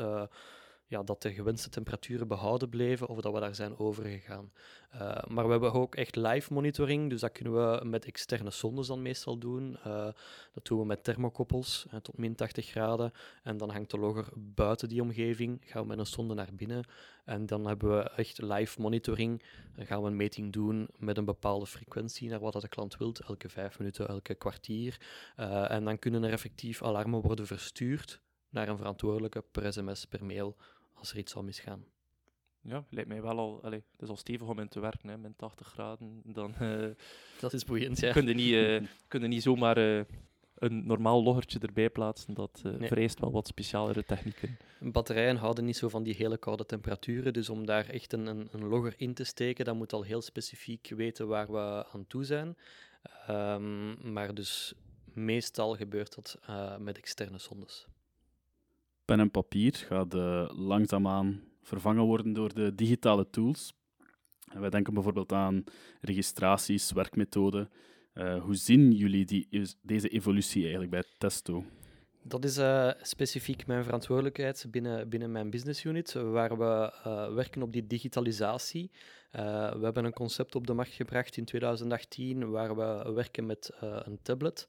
ja, 0.88 1.04
dat 1.04 1.22
de 1.22 1.34
gewenste 1.34 1.70
temperaturen 1.70 2.28
behouden 2.28 2.70
bleven 2.70 3.08
of 3.08 3.22
dat 3.22 3.34
we 3.34 3.40
daar 3.40 3.56
zijn 3.56 3.78
overgegaan. 3.78 4.52
Uh, 4.96 5.24
maar 5.28 5.46
we 5.46 5.52
hebben 5.52 5.74
ook 5.74 5.96
echt 5.96 6.16
live 6.16 6.54
monitoring, 6.54 7.10
dus 7.10 7.22
dat 7.22 7.32
kunnen 7.32 7.54
we 7.54 7.86
met 7.86 8.06
externe 8.06 8.52
sondes 8.52 8.88
dan 8.88 9.02
meestal 9.02 9.38
doen. 9.38 9.78
Uh, 9.88 10.08
dat 10.54 10.66
doen 10.66 10.80
we 10.80 10.86
met 10.86 11.04
thermokoppels 11.04 11.86
uh, 11.88 12.00
tot 12.00 12.18
min 12.18 12.36
80 12.36 12.66
graden 12.66 13.12
en 13.44 13.58
dan 13.58 13.70
hangt 13.70 13.92
de 13.92 13.98
logger 13.98 14.28
buiten 14.36 14.90
die 14.90 15.02
omgeving, 15.02 15.62
gaan 15.66 15.82
we 15.82 15.88
met 15.88 15.98
een 15.98 16.06
sonde 16.06 16.34
naar 16.34 16.54
binnen 16.54 16.84
en 17.26 17.46
dan 17.46 17.68
hebben 17.68 17.98
we 17.98 18.10
echt 18.10 18.42
live 18.42 18.82
monitoring. 18.82 19.44
Dan 19.76 19.86
gaan 19.86 20.02
we 20.02 20.08
een 20.08 20.16
meting 20.16 20.54
doen 20.54 20.88
met 20.98 21.18
een 21.18 21.26
bepaalde 21.26 21.66
frequentie 21.66 22.30
naar 22.30 22.40
wat 22.40 22.62
de 22.62 22.68
klant 22.68 22.98
wilt, 22.98 23.20
elke 23.20 23.50
vijf 23.50 23.80
minuten, 23.80 24.08
elke 24.08 24.34
kwartier. 24.34 24.98
en 25.68 25.86
dan 25.86 26.00
kunnen 26.00 26.24
er 26.24 26.32
effectief 26.32 26.84
alarmen 26.84 27.22
worden 27.22 27.48
verstuurd 27.48 28.22
naar 28.54 28.68
een 28.68 28.78
verantwoordelijke 28.78 29.44
per 29.52 29.74
sms, 29.74 30.06
per 30.06 30.26
mail, 30.26 30.56
als 31.04 31.12
er 31.12 31.18
iets 31.18 31.32
zou 31.32 31.46
misgaan. 31.46 31.86
Ja, 32.62 32.86
lijkt 32.90 33.10
mij 33.10 33.22
wel 33.22 33.38
al... 33.38 33.64
Allee, 33.64 33.84
het 33.92 34.02
is 34.02 34.10
al 34.10 34.16
stevig 34.18 34.48
om 34.48 34.60
in 34.60 34.68
te 34.68 34.80
werken, 34.80 35.10
hè, 35.10 35.18
min 35.18 35.36
80 35.36 35.68
graden. 35.68 36.22
Dan 36.26 36.56
eh 36.56 36.86
Dat 37.40 37.54
is 37.54 37.66
boeiend, 37.66 38.00
ja. 38.00 38.12
kun, 38.12 38.28
je 38.28 38.34
niet, 38.34 38.90
kun 39.08 39.22
je 39.22 39.28
niet 39.28 39.42
zomaar 39.44 39.78
eh, 39.78 40.06
een 40.56 40.86
normaal 40.86 41.24
loggertje 41.24 41.60
erbij 41.60 41.90
plaatsen. 41.90 42.34
Dat 42.34 42.62
Nee. 42.64 42.88
vereist 42.88 43.20
wel 43.20 43.32
wat 43.32 43.48
specialere 43.48 44.06
technieken. 44.06 44.58
Batterijen 44.80 45.36
houden 45.36 45.66
niet 45.66 45.78
zo 45.78 45.90
van 45.90 46.04
die 46.04 46.16
hele 46.16 46.38
koude 46.38 46.66
temperaturen, 46.66 47.34
dus 47.34 47.50
om 47.50 47.66
daar 47.66 47.90
echt 47.90 48.14
een, 48.14 48.26
een, 48.26 48.48
een 48.52 48.68
logger 48.68 48.94
in 48.98 49.14
te 49.14 49.24
steken, 49.24 49.66
dan 49.66 49.78
moet 49.78 49.94
al 49.94 50.02
heel 50.04 50.22
specifiek 50.22 50.88
weten 50.96 51.28
waar 51.28 51.52
we 51.52 51.86
aan 51.94 52.08
toe 52.08 52.24
zijn. 52.24 52.58
Ehm, 53.28 54.12
maar 54.14 54.34
dus 54.34 54.74
meestal 55.14 55.76
gebeurt 55.76 56.16
dat 56.16 56.40
met 56.80 56.98
externe 56.98 57.38
sondes. 57.40 57.88
Pen 59.06 59.20
en 59.20 59.32
papier 59.32 59.74
gaat 59.76 60.14
eh, 60.14 60.50
langzaamaan 60.50 61.42
vervangen 61.62 62.04
worden 62.04 62.34
door 62.34 62.54
de 62.54 62.76
digitale 62.76 63.30
tools. 63.30 63.74
En 64.52 64.62
wij 64.62 64.70
denken 64.70 64.94
bijvoorbeeld 64.94 65.32
aan 65.32 65.64
registraties, 66.02 66.92
werkmethoden. 66.92 67.70
Eh, 68.14 68.42
hoe 68.44 68.56
zien 68.56 68.92
jullie 68.92 69.26
die, 69.26 69.48
deze 69.82 70.10
evolutie 70.10 70.62
eigenlijk 70.62 70.92
bij 70.92 71.04
Testo? 71.18 71.66
Dat 72.22 72.46
is 72.46 72.58
eh, 72.58 72.90
specifiek 73.02 73.68
mijn 73.68 73.84
verantwoordelijkheid 73.84 74.66
binnen, 74.70 75.10
binnen 75.10 75.32
mijn 75.32 75.50
business 75.50 75.84
unit, 75.84 76.14
waar 76.14 76.58
we 76.58 76.92
werken 77.36 77.62
op 77.62 77.74
die 77.74 77.88
digitalisatie. 77.88 78.92
We 79.32 79.80
hebben 79.82 80.06
een 80.06 80.14
concept 80.14 80.56
op 80.56 80.68
de 80.68 80.74
markt 80.74 80.94
gebracht 80.94 81.38
in 81.38 81.46
2018 81.46 82.50
waar 82.50 82.76
we 82.76 83.12
werken 83.14 83.46
met 83.46 83.72
een 83.80 84.20
tablet, 84.22 84.68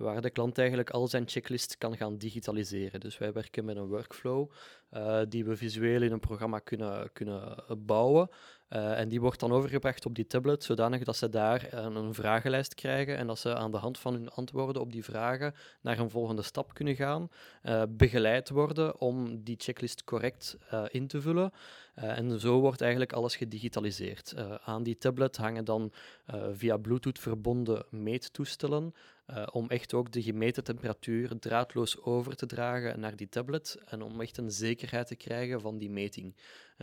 waar 0.00 0.20
de 0.20 0.30
klant 0.30 0.58
eigenlijk 0.58 0.90
al 0.90 1.08
zijn 1.08 1.28
checklist 1.28 1.78
kan 1.78 1.96
gaan 1.96 2.18
digitaliseren. 2.18 3.00
Dus 3.00 3.18
wij 3.18 3.32
werken 3.32 3.64
met 3.64 3.76
een 3.76 3.86
workflow 3.86 4.50
eh, 4.90 5.20
die 5.28 5.44
we 5.44 5.56
visueel 5.56 6.02
in 6.02 6.12
een 6.12 6.20
programma 6.20 6.58
kunnen, 6.58 7.12
kunnen 7.12 7.64
bouwen. 7.78 8.28
Eh, 8.70 8.98
en 8.98 9.08
die 9.08 9.20
wordt 9.20 9.40
dan 9.40 9.52
overgebracht 9.52 10.06
op 10.06 10.14
die 10.14 10.26
tablet, 10.26 10.64
zodanig 10.64 11.04
dat 11.04 11.16
ze 11.16 11.28
daar 11.28 11.72
een, 11.72 11.96
een 11.96 12.14
vragenlijst 12.14 12.74
krijgen 12.74 13.16
en 13.16 13.26
dat 13.26 13.38
ze 13.38 13.54
aan 13.54 13.70
de 13.70 13.76
hand 13.76 13.98
van 13.98 14.12
hun 14.12 14.28
antwoorden 14.30 14.82
op 14.82 14.92
die 14.92 15.04
vragen 15.04 15.54
naar 15.80 15.98
een 15.98 16.10
volgende 16.10 16.42
stap 16.42 16.74
kunnen 16.74 16.94
gaan, 16.94 17.28
eh, 17.62 17.82
begeleid 17.88 18.48
worden 18.48 19.00
om 19.00 19.42
die 19.42 19.56
checklist 19.58 20.04
correct 20.04 20.56
eh, 20.68 20.84
in 20.88 21.06
te 21.06 21.20
vullen. 21.20 21.52
Eh, 21.94 22.18
en 22.18 22.40
zo 22.40 22.60
wordt 22.60 22.80
eigenlijk 22.80 23.12
alles 23.12 23.36
gedigitaliseerd. 23.36 24.32
Eh, 24.32 24.54
aan 24.54 24.82
die 24.82 24.98
tablet 24.98 25.36
hangen 25.36 25.64
dan 25.64 25.92
eh, 26.26 26.42
via 26.52 26.76
Bluetooth 26.76 27.18
verbonden 27.18 27.84
meettoestellen 27.90 28.94
eh, 29.26 29.46
om 29.52 29.68
echt 29.68 29.94
ook 29.94 30.12
de 30.12 30.22
gemeten 30.22 30.64
temperatuur 30.64 31.38
draadloos 31.38 32.02
over 32.02 32.36
te 32.36 32.46
dragen 32.46 33.00
naar 33.00 33.16
die 33.16 33.28
tablet 33.28 33.76
en 33.86 34.02
om 34.02 34.20
echt 34.20 34.36
een 34.36 34.50
zekerheid 34.50 35.06
te 35.06 35.16
krijgen 35.16 35.60
van 35.60 35.78
die 35.78 35.90
meting. 35.90 36.34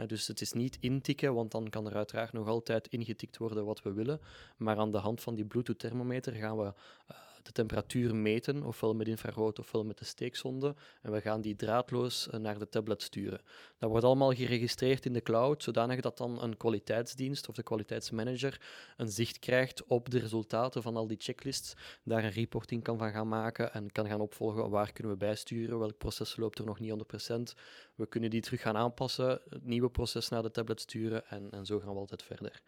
Dus 0.06 0.28
het 0.28 0.42
is 0.42 0.54
niet 0.54 0.78
intikken, 0.80 1.34
want 1.34 1.52
dan 1.52 1.70
kan 1.70 1.88
er 1.88 1.96
uiteraard 1.96 2.34
nog 2.34 2.48
altijd 2.48 2.88
ingetikt 2.88 3.38
worden 3.38 3.66
wat 3.66 3.82
we 3.82 3.94
willen. 3.94 4.20
Maar 4.58 4.78
aan 4.78 4.92
de 4.92 4.98
hand 4.98 5.22
van 5.22 5.36
die 5.36 5.46
Bluetooth-thermometer 5.46 6.34
gaan 6.34 6.58
we 6.58 6.74
eh, 7.08 7.18
de 7.48 7.54
temperatuur 7.54 8.16
meten, 8.16 8.64
ofwel 8.64 8.96
met 8.96 9.08
infrarood 9.08 9.60
ofwel 9.60 9.84
met 9.86 9.98
de 9.98 10.06
steekzonde. 10.06 10.76
En 11.02 11.12
we 11.12 11.22
gaan 11.22 11.42
die 11.42 11.56
draadloos 11.56 12.30
eh, 12.30 12.40
naar 12.40 12.60
de 12.60 12.70
tablet 12.70 13.02
sturen. 13.02 13.42
Dat 13.80 13.90
wordt 13.90 14.06
allemaal 14.06 14.34
geregistreerd 14.34 15.06
in 15.06 15.14
de 15.14 15.22
cloud, 15.22 15.64
zodanig 15.64 16.02
dat 16.02 16.18
dan 16.18 16.42
een 16.42 16.58
kwaliteitsdienst 16.58 17.50
of 17.50 17.56
de 17.56 17.64
kwaliteitsmanager 17.64 18.62
een 18.98 19.10
zicht 19.10 19.40
krijgt 19.40 19.86
op 19.86 20.10
de 20.10 20.20
resultaten 20.20 20.82
van 20.82 20.96
al 20.96 21.08
die 21.08 21.18
checklists, 21.20 21.74
daar 22.04 22.24
een 22.24 22.32
reporting 22.32 22.84
kan 22.84 22.98
van 22.98 23.12
gaan 23.12 23.28
maken 23.28 23.74
en 23.74 23.92
kan 23.92 24.08
gaan 24.08 24.22
opvolgen 24.22 24.70
waar 24.70 24.92
kunnen 24.92 25.14
we 25.14 25.20
bijsturen, 25.20 25.80
welk 25.80 25.98
proces 25.98 26.36
loopt 26.36 26.60
er 26.60 26.66
nog 26.66 26.80
niet 26.80 26.92
100%. 26.92 27.56
We 27.96 28.08
kunnen 28.08 28.30
die 28.30 28.42
terug 28.42 28.62
gaan 28.62 28.78
aanpassen, 28.78 29.42
het 29.50 29.66
nieuwe 29.66 29.90
proces 29.90 30.30
naar 30.30 30.42
de 30.42 30.52
tablet 30.52 30.82
sturen 30.82 31.28
en, 31.30 31.52
en 31.52 31.66
zo 31.66 31.80
gaan 31.80 31.94
we 31.94 32.00
altijd 32.00 32.24
verder. 32.24 32.62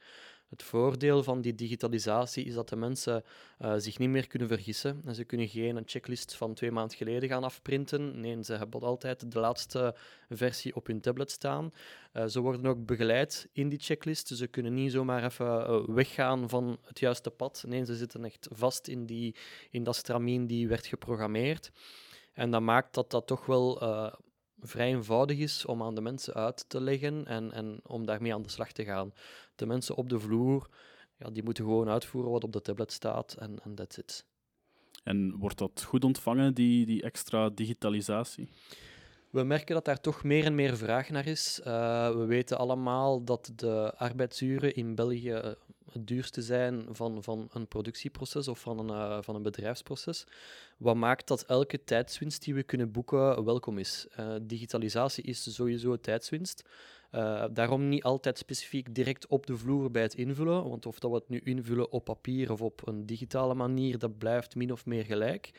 Het 0.50 0.63
voordeel 0.63 1.24
van 1.24 1.41
die 1.41 1.56
digitalisatie 1.56 2.46
is 2.46 2.53
dat 2.53 2.70
de 2.70 2.75
mensen 2.75 3.24
eh, 3.58 3.74
zich 3.77 3.98
niet 3.98 4.10
meer 4.10 4.27
kunnen 4.27 4.48
vergissen. 4.48 5.01
En 5.06 5.15
ze 5.15 5.24
kunnen 5.24 5.48
geen 5.48 5.75
een 5.75 5.84
checklist 5.86 6.36
van 6.36 6.53
twee 6.53 6.72
maanden 6.72 6.98
geleden 6.98 7.29
gaan 7.29 7.44
afprinten. 7.44 8.20
Nee, 8.20 8.44
ze 8.44 8.53
hebben 8.53 8.82
altijd 8.82 9.32
de 9.32 9.39
laatste 9.39 9.96
versie 10.29 10.75
op 10.75 10.88
hun 10.88 11.01
tablet 11.01 11.32
staan. 11.32 11.72
Eh, 12.12 12.25
ze 12.25 12.39
worden 12.39 12.65
ook 12.65 12.86
begeleid 12.86 13.50
in 13.53 13.70
die 13.70 13.79
checklist. 13.79 14.27
Ze 14.27 14.48
kunnen 14.48 14.74
niet 14.74 14.91
zomaar 14.91 15.24
even 15.24 15.65
eh, 15.65 15.84
weggaan 15.88 16.50
van 16.50 16.79
het 16.84 17.00
juiste 17.00 17.29
pad. 17.29 17.63
Nee, 17.68 17.86
ze 17.86 17.96
zitten 17.96 18.25
echt 18.25 18.48
vast 18.51 18.88
in, 18.88 19.06
die, 19.06 19.36
in 19.70 19.84
dat 19.84 19.96
stramien 19.96 20.48
die 20.48 20.68
werd 20.68 20.86
geprogrammeerd. 20.86 21.72
En 22.34 22.51
dat 22.51 22.62
maakt 22.62 22.94
dat 22.94 23.12
dat 23.12 23.27
toch 23.27 23.46
wel 23.46 23.77
vrij 24.62 24.88
eenvoudig 24.88 25.38
is 25.38 25.65
om 25.65 25.84
aan 25.84 25.96
de 25.96 26.01
mensen 26.01 26.34
uit 26.34 26.65
te 26.68 26.82
leggen 26.82 27.25
en, 27.25 27.51
en 27.51 27.79
om 27.84 28.06
daarmee 28.06 28.34
aan 28.34 28.41
de 28.41 28.50
slag 28.50 28.72
te 28.72 28.84
gaan. 28.84 29.13
De 29.60 29.66
mensen 29.66 29.96
op 29.96 30.10
de 30.10 30.20
vloer, 30.20 30.70
ja, 31.18 31.30
die 31.30 31.44
moeten 31.44 31.63
gewoon 31.63 31.89
uitvoeren 31.89 32.32
wat 32.32 32.44
op 32.44 32.54
de 32.54 32.62
tablet 32.62 32.92
staat 32.92 33.34
en 33.34 33.60
en 33.63 33.75
that's 33.75 33.98
it. 33.98 34.25
En 35.04 35.38
wordt 35.38 35.58
dat 35.58 35.84
goed 35.84 36.04
ontvangen, 36.04 36.54
die, 36.54 36.86
die 36.86 37.01
extra 37.01 37.50
digitalisatie? 37.50 38.50
We 39.30 39.44
merken 39.44 39.75
dat 39.75 39.86
daar 39.86 40.01
toch 40.01 40.24
meer 40.24 40.46
en 40.46 40.56
meer 40.56 40.78
vraag 40.78 41.10
naar 41.10 41.28
is. 41.28 41.60
Uh, 41.60 42.10
we 42.12 42.25
weten 42.25 42.58
allemaal 42.58 43.24
dat 43.24 43.51
de 43.56 43.94
arbeidsuren 43.98 44.75
in 44.75 44.96
België 44.96 45.32
uh, 45.32 45.51
het 45.92 46.08
duurste 46.08 46.42
zijn 46.42 46.86
van, 46.89 47.24
van 47.24 47.48
een 47.51 47.68
productieproces 47.68 48.48
of 48.48 48.60
van 48.60 48.80
een, 48.80 48.89
uh, 48.89 49.18
van 49.22 49.36
een 49.36 49.44
bedrijfsproces. 49.44 50.25
Wat 50.78 50.96
maakt 50.96 51.28
dat 51.28 51.44
elke 51.44 51.84
tijdswinst 51.84 52.44
die 52.44 52.54
we 52.54 52.63
kunnen 52.63 52.92
boeken 52.92 53.44
welkom 53.44 53.78
is. 53.78 54.08
digitalisatie 54.42 55.24
is 55.24 55.54
sowieso 55.54 56.00
tijdswinst. 56.00 56.63
Uh, 57.12 57.46
daarom 57.51 57.89
niet 57.89 58.04
altijd 58.04 58.38
specifiek 58.38 58.96
direct 58.96 59.28
op 59.28 59.46
de 59.46 59.58
vloer 59.58 59.92
bij 59.92 60.01
het 60.01 60.13
invullen, 60.13 60.70
want 60.70 60.86
of 60.86 61.00
dat 61.00 61.12
we 61.12 61.18
het 61.18 61.30
nu 61.30 61.39
invullen 61.39 61.92
op 61.92 62.04
papier 62.04 62.51
of 62.51 62.62
op 62.62 62.88
een 62.88 63.06
digitale 63.06 63.54
manier, 63.54 63.98
dat 63.98 64.18
blijft 64.18 64.56
min 64.56 64.72
of 64.72 64.86
meer 64.86 65.06
gelijk. 65.06 65.51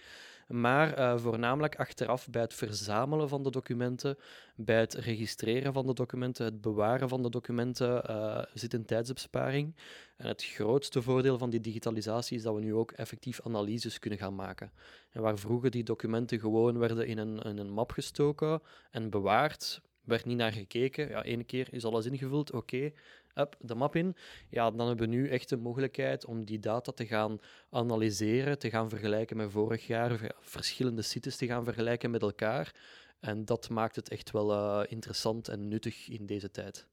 Maar 0.51 0.99
uh, 0.99 1.19
voornamelijk 1.19 1.77
achteraf 1.77 2.29
bij 2.29 2.43
het 2.43 2.55
verzamelen 2.55 3.29
van 3.29 3.43
de 3.43 3.51
documenten, 3.51 4.19
bij 4.55 4.79
het 4.79 4.95
registreren 4.95 5.73
van 5.73 5.87
de 5.87 5.95
documenten, 5.95 6.45
het 6.45 6.61
bewaren 6.61 7.09
van 7.09 7.23
de 7.23 7.31
documenten, 7.31 8.11
uh, 8.11 8.43
zit 8.55 8.75
een 8.75 8.85
tijdsbesparing. 8.85 9.77
En 10.17 10.27
het 10.27 10.45
grootste 10.45 11.03
voordeel 11.03 11.39
van 11.39 11.51
die 11.51 11.61
digitalisatie 11.61 12.37
is 12.37 12.43
dat 12.43 12.55
we 12.55 12.61
nu 12.61 12.75
ook 12.75 12.93
effectief 12.93 13.41
analyses 13.45 13.99
kunnen 13.99 14.19
gaan 14.19 14.35
maken. 14.35 14.73
En 15.11 15.23
waar 15.23 15.39
vroeger 15.39 15.71
die 15.71 15.85
documenten 15.85 16.41
gewoon 16.41 16.79
werden 16.79 17.07
in 17.07 17.19
een, 17.19 17.39
in 17.39 17.59
een 17.59 17.73
map 17.73 17.91
gestoken 17.91 18.63
en 18.91 19.11
bewaard, 19.11 19.81
werd 20.05 20.25
niet 20.25 20.37
naar 20.37 20.53
gekeken. 20.53 21.09
Ja, 21.09 21.25
één 21.25 21.47
keer 21.47 21.69
is 21.71 21.85
alles 21.85 22.07
ingevuld, 22.07 22.53
oké, 22.53 22.77
okay, 22.77 22.95
up, 23.35 23.57
de 23.61 23.75
map 23.75 23.97
in. 23.97 24.17
Ja, 24.51 24.71
dan 24.71 24.87
hebben 24.87 25.09
we 25.09 25.17
nu 25.17 25.29
echt 25.29 25.49
de 25.49 25.57
mogelijkheid 25.57 26.25
om 26.25 26.45
die 26.45 26.59
data 26.59 26.93
te 26.93 27.07
gaan 27.07 27.39
analyseren, 27.71 28.59
te 28.59 28.71
gaan 28.71 28.89
vergelijken 28.89 29.37
met 29.37 29.51
vorig 29.51 29.87
jaar, 29.87 30.35
verschillende 30.41 31.03
sites 31.03 31.37
te 31.37 31.47
gaan 31.47 31.65
vergelijken 31.65 32.11
met 32.11 32.23
elkaar. 32.23 32.75
En 33.21 33.45
dat 33.45 33.69
maakt 33.69 33.97
het 33.97 34.09
echt 34.09 34.31
wel 34.31 34.53
uh, 34.53 34.91
interessant 34.91 35.49
en 35.49 35.69
nuttig 35.69 36.09
in 36.09 36.27
deze 36.27 36.51
tijd. 36.51 36.87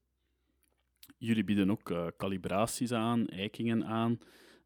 Jullie 1.18 1.44
bieden 1.44 1.70
ook 1.70 1.90
uh, 1.90 2.06
calibraties 2.16 2.92
aan, 2.92 3.26
eikingen 3.26 3.84
aan. 3.84 4.18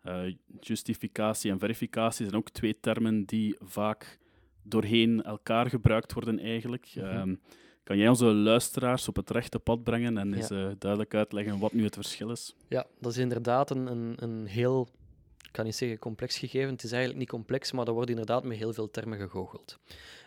Uh, 0.05 0.35
justificatie 0.61 1.51
en 1.51 1.59
verificatie 1.59 2.25
zijn 2.25 2.37
ook 2.37 2.51
twee 2.51 2.81
termen 2.81 3.25
die 3.25 3.57
vaak 3.59 4.19
doorheen 4.63 5.23
elkaar 5.23 5.69
gebruikt 5.69 6.13
worden 6.13 6.39
eigenlijk. 6.39 6.93
Mm 6.95 7.03
-hmm. 7.03 7.19
um, 7.19 7.41
kan 7.83 7.97
jij 7.97 8.09
onze 8.09 8.25
luisteraars 8.25 9.09
op 9.09 9.17
het 9.17 9.31
rechte 9.31 9.59
pad 9.59 9.83
brengen 9.83 10.19
en 10.19 10.35
eens 10.35 10.49
ja. 10.49 10.69
uh, 10.69 10.73
duidelijk 10.79 11.15
uitleggen 11.15 11.59
wat 11.59 11.73
nu 11.73 11.85
het 11.85 11.95
verschil 11.95 12.31
is? 12.31 12.55
Ja, 12.69 12.87
dat 13.01 13.13
is 13.13 13.19
inderdaad 13.19 13.71
een, 13.71 13.87
een, 13.87 14.15
een 14.17 14.47
heel, 14.47 14.89
ik 15.43 15.53
kan 15.53 15.65
niet 15.65 15.77
zeggen 15.77 15.99
complex 15.99 16.39
gegeven. 16.39 16.71
Het 16.71 16.85
is 16.85 16.91
eigenlijk 16.91 17.21
niet 17.21 17.31
complex, 17.31 17.73
maar 17.73 17.87
er 17.87 17.93
wordt 17.93 18.11
inderdaad 18.11 18.45
met 18.45 18.57
heel 18.57 18.73
veel 18.73 18.91
termen 18.91 19.19
gegoocheld. 19.19 19.79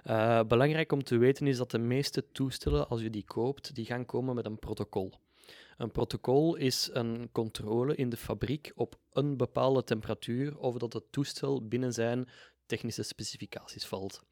Uh, 0.05 0.43
belangrijk 0.43 0.91
om 0.91 1.03
te 1.03 1.17
weten 1.17 1.47
is 1.47 1.57
dat 1.57 1.71
de 1.71 1.77
meeste 1.77 2.31
toestellen, 2.31 2.89
als 2.89 3.01
je 3.01 3.09
die 3.09 3.25
koopt, 3.25 3.75
die 3.75 3.85
gaan 3.85 4.05
komen 4.05 4.35
met 4.35 4.45
een 4.45 4.59
protocol. 4.59 5.13
Een 5.77 5.91
protocol 5.91 6.55
is 6.55 6.89
een 6.93 7.29
controle 7.31 7.95
in 7.95 8.09
de 8.09 8.17
fabriek 8.17 8.71
op 8.75 8.95
een 9.11 9.37
bepaalde 9.37 9.83
temperatuur 9.83 10.57
of 10.57 10.77
dat 10.77 10.93
het 10.93 11.11
toestel 11.11 11.67
binnen 11.67 11.93
zijn 11.93 12.29
technische 12.65 13.03
specificaties 13.03 13.85
valt. 13.85 14.23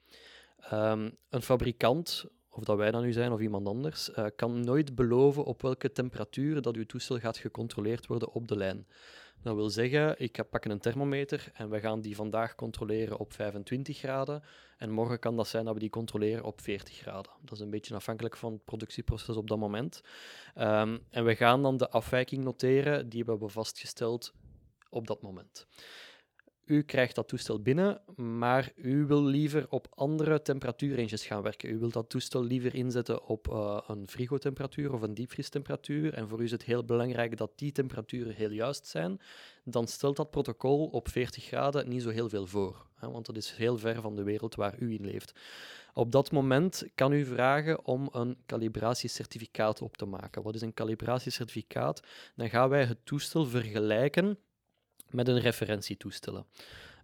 Um, 0.74 1.18
een 1.30 1.42
fabrikant 1.42 2.26
of 2.56 2.64
dat 2.64 2.78
wij 2.78 2.92
dan 2.92 3.02
nu 3.02 3.12
zijn 3.12 3.32
of 3.32 3.40
iemand 3.40 3.68
anders, 3.68 4.10
uh, 4.10 4.26
kan 4.36 4.64
nooit 4.64 4.96
beloven 4.96 5.44
op 5.44 5.62
welke 5.62 5.92
temperatuur 5.92 6.62
dat 6.62 6.76
uw 6.76 6.86
toestel 6.86 7.20
gaat 7.20 7.38
gecontroleerd 7.38 8.08
worden 8.08 8.32
op 8.32 8.48
de 8.48 8.58
lijn. 8.58 8.88
Dat 9.42 9.56
wil 9.56 9.70
zeggen, 9.70 10.16
ik 10.18 10.44
pak 10.50 10.66
een 10.66 10.80
thermometer 10.80 11.52
en 11.54 11.70
we 11.70 11.80
gaan 11.80 12.02
die 12.02 12.16
vandaag 12.16 12.56
controleren 12.56 13.18
op 13.18 13.34
25 13.34 13.98
graden 13.98 14.44
en 14.78 14.92
morgen 14.92 15.20
kan 15.20 15.36
dat 15.36 15.48
zijn 15.48 15.66
dat 15.66 15.74
we 15.74 15.80
die 15.80 15.90
controleren 15.90 16.44
op 16.44 16.62
40 16.62 16.96
graden. 16.96 17.32
Dat 17.42 17.54
is 17.54 17.60
een 17.60 17.70
beetje 17.70 17.96
afhankelijk 17.96 18.38
van 18.38 18.52
het 18.52 18.64
productieproces 18.66 19.36
op 19.36 19.48
dat 19.48 19.58
moment. 19.58 20.02
Um, 20.58 21.00
en 21.10 21.26
we 21.26 21.36
gaan 21.36 21.62
dan 21.62 21.78
de 21.78 21.90
afwijking 21.90 22.44
noteren, 22.44 23.10
die 23.10 23.24
we 23.24 23.32
hebben 23.32 23.50
vastgesteld 23.50 24.34
op 24.90 25.08
dat 25.08 25.22
moment. 25.22 25.68
U 26.66 26.82
krijgt 26.82 27.16
dat 27.16 27.28
toestel 27.28 27.62
binnen, 27.62 28.02
maar 28.16 28.72
u 28.76 29.06
wil 29.06 29.24
liever 29.24 29.66
op 29.70 29.88
andere 29.90 30.42
temperatuurranges 30.42 31.26
gaan 31.26 31.42
werken. 31.42 31.70
U 31.70 31.80
wilt 31.80 31.94
dat 31.94 32.10
toestel 32.10 32.44
liever 32.44 32.76
inzetten 32.76 33.26
op 33.26 33.48
uh, 33.48 33.80
een 33.88 34.08
frigotemperatuur 34.08 34.94
of 34.94 35.02
een 35.02 35.14
diepvriestemperatuur. 35.14 36.14
En 36.14 36.28
voor 36.30 36.42
u 36.42 36.44
is 36.44 36.52
het 36.52 36.64
heel 36.64 36.86
belangrijk 36.86 37.38
dat 37.38 37.52
die 37.56 37.72
temperaturen 37.72 38.34
heel 38.34 38.50
juist 38.50 38.88
zijn. 38.88 39.20
Dan 39.64 39.88
stelt 39.88 40.16
dat 40.16 40.32
protocol 40.32 40.86
op 40.86 41.10
40 41.10 41.44
graden 41.44 41.90
niet 41.90 42.02
zo 42.02 42.10
heel 42.10 42.30
veel 42.30 42.48
voor, 42.48 42.86
hè, 42.96 43.12
want 43.12 43.26
dat 43.26 43.38
is 43.38 43.52
heel 43.52 43.78
ver 43.78 44.02
van 44.02 44.16
de 44.16 44.24
wereld 44.24 44.56
waar 44.56 44.80
u 44.80 44.94
in 44.94 45.06
leeft. 45.06 45.34
Op 45.94 46.12
dat 46.12 46.32
moment 46.32 46.84
kan 46.96 47.12
u 47.12 47.26
vragen 47.26 47.86
om 47.86 48.10
een 48.12 48.38
calibratiecertificaat 48.46 49.82
op 49.82 49.98
te 49.98 50.06
maken. 50.06 50.44
Wat 50.44 50.56
is 50.56 50.62
een 50.62 50.74
calibratiecertificaat? 50.74 52.02
Dan 52.36 52.50
gaan 52.50 52.70
wij 52.70 52.86
het 52.86 53.06
toestel 53.06 53.46
vergelijken 53.46 54.38
met 55.14 55.28
een 55.28 55.40
referentietoestel. 55.40 56.46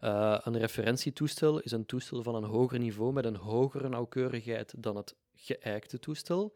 Uh, 0.04 0.38
een 0.44 0.58
referentietoestel 0.58 1.60
is 1.60 1.72
een 1.72 1.86
toestel 1.86 2.24
van 2.24 2.36
een 2.36 2.44
hoger 2.44 2.80
niveau 2.80 3.14
met 3.14 3.26
een 3.26 3.36
hogere 3.36 3.90
nauwkeurigheid 3.90 4.74
dan 4.78 4.96
het 4.96 5.16
geëikte 5.36 6.00
toestel. 6.00 6.54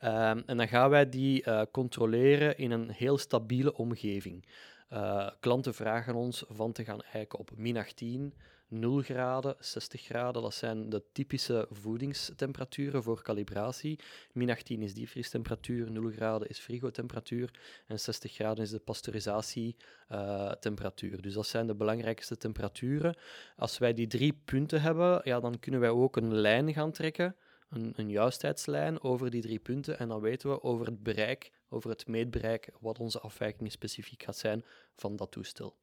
Uh, 0.00 0.28
en 0.28 0.56
dan 0.56 0.68
gaan 0.68 0.90
wij 0.90 1.08
die 1.08 1.46
uh, 1.46 1.62
controleren 1.70 2.58
in 2.58 2.70
een 2.70 2.90
heel 2.90 3.18
stabiele 3.18 3.74
omgeving. 3.74 4.46
Uh, 4.92 5.28
klanten 5.40 5.74
vragen 5.74 6.14
ons 6.14 6.44
van 6.48 6.72
te 6.72 6.84
gaan 6.84 7.02
eiken 7.02 7.38
op 7.38 7.50
min 7.56 7.76
18, 7.76 8.34
0 8.70 9.02
graden, 9.02 9.56
60 9.58 10.02
graden, 10.02 10.42
dat 10.42 10.54
zijn 10.54 10.88
de 10.88 11.02
typische 11.12 11.66
voedingstemperaturen 11.70 13.02
voor 13.02 13.22
calibratie. 13.22 13.98
Min 14.32 14.50
18 14.50 14.82
is 14.82 14.94
diepvriestemperatuur, 14.94 15.90
0 15.90 16.10
graden 16.10 16.48
is 16.48 16.58
frigotemperatuur 16.58 17.50
en 17.86 18.00
60 18.00 18.32
graden 18.32 18.64
is 18.64 18.70
de 18.70 18.78
pasteurisatietemperatuur. 18.78 21.22
Dus 21.22 21.34
dat 21.34 21.46
zijn 21.46 21.66
de 21.66 21.74
belangrijkste 21.74 22.36
temperaturen. 22.36 23.16
Als 23.56 23.78
wij 23.78 23.94
die 23.94 24.06
drie 24.06 24.40
punten 24.44 24.82
hebben, 24.82 25.20
ja, 25.24 25.40
dan 25.40 25.58
kunnen 25.58 25.80
wij 25.80 25.90
ook 25.90 26.16
een 26.16 26.34
lijn 26.34 26.72
gaan 26.72 26.92
trekken, 26.92 27.36
een, 27.70 27.92
een 27.96 28.10
juistheidslijn 28.10 29.02
over 29.02 29.30
die 29.30 29.42
drie 29.42 29.58
punten 29.58 29.98
en 29.98 30.08
dan 30.08 30.20
weten 30.20 30.50
we 30.50 30.62
over 30.62 30.86
het 30.86 31.02
bereik, 31.02 31.50
over 31.68 31.90
het 31.90 32.06
meetbereik, 32.06 32.70
wat 32.80 32.98
onze 32.98 33.20
afwijking 33.20 33.72
specifiek 33.72 34.22
gaat 34.22 34.36
zijn 34.36 34.64
van 34.94 35.16
dat 35.16 35.30
toestel. 35.30 35.76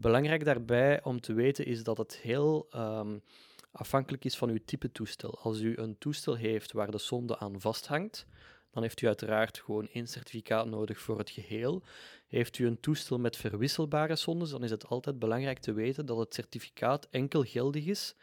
Belangrijk 0.00 0.44
daarbij 0.44 1.02
om 1.02 1.20
te 1.20 1.32
weten 1.32 1.66
is 1.66 1.82
dat 1.82 1.98
het 1.98 2.16
heel 2.16 2.68
um, 2.74 3.22
afhankelijk 3.72 4.24
is 4.24 4.36
van 4.36 4.48
uw 4.48 4.58
type 4.64 4.92
toestel. 4.92 5.38
Als 5.38 5.60
u 5.60 5.76
een 5.76 5.98
toestel 5.98 6.34
heeft 6.34 6.72
waar 6.72 6.90
de 6.90 6.98
sonde 6.98 7.38
aan 7.38 7.60
vasthangt, 7.60 8.26
dan 8.70 8.82
heeft 8.82 9.00
u 9.00 9.06
uiteraard 9.06 9.58
gewoon 9.58 9.88
één 9.88 10.06
certificaat 10.06 10.66
nodig 10.66 11.00
voor 11.00 11.18
het 11.18 11.30
geheel. 11.30 11.82
Heeft 12.26 12.58
u 12.58 12.66
een 12.66 12.80
toestel 12.80 13.18
met 13.18 13.36
verwisselbare 13.36 14.16
sondes, 14.16 14.50
dan 14.50 14.64
is 14.64 14.70
het 14.70 14.86
altijd 14.86 15.18
belangrijk 15.18 15.58
te 15.58 15.72
weten 15.72 16.06
dat 16.06 16.18
het 16.18 16.34
certificaat 16.34 17.08
enkel 17.10 17.42
geldig 17.42 17.86
is 17.86 18.14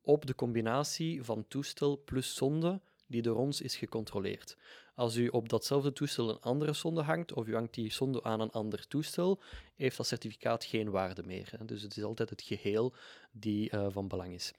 op 0.00 0.26
de 0.26 0.34
combinatie 0.34 1.22
van 1.22 1.48
toestel 1.48 2.02
plus 2.04 2.34
sonde 2.34 2.80
die 3.12 3.22
door 3.22 3.36
ons 3.36 3.60
is 3.60 3.76
gecontroleerd. 3.76 4.56
Als 4.94 5.16
u 5.16 5.28
op 5.28 5.48
datzelfde 5.48 5.92
toestel 5.92 6.28
een 6.28 6.40
andere 6.40 6.72
sonde 6.72 7.02
hangt, 7.02 7.32
of 7.32 7.46
u 7.46 7.54
hangt 7.54 7.74
die 7.74 7.90
sonde 7.90 8.22
aan 8.22 8.40
een 8.40 8.50
ander 8.50 8.88
toestel, 8.88 9.40
heeft 9.76 9.96
dat 9.96 10.06
certificaat 10.06 10.64
geen 10.64 10.90
waarde 10.90 11.22
meer. 11.22 11.48
Hè. 11.56 11.64
Dus 11.64 11.82
het 11.82 11.96
is 11.96 12.02
altijd 12.02 12.30
het 12.30 12.42
geheel 12.42 12.92
die 13.30 13.74
uh, 13.74 13.86
van 13.90 14.08
belang 14.08 14.34
is. 14.34 14.52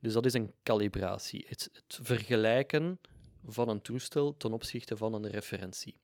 Dus 0.00 0.12
dat 0.12 0.24
is 0.24 0.34
een 0.34 0.52
calibratie. 0.62 1.44
Het, 1.48 1.70
het 1.72 1.98
vergelijken 2.02 2.98
van 3.46 3.68
een 3.68 3.82
toestel 3.82 4.36
ten 4.36 4.52
opzichte 4.52 4.96
van 4.96 5.14
een 5.14 5.30
referentie. 5.30 5.96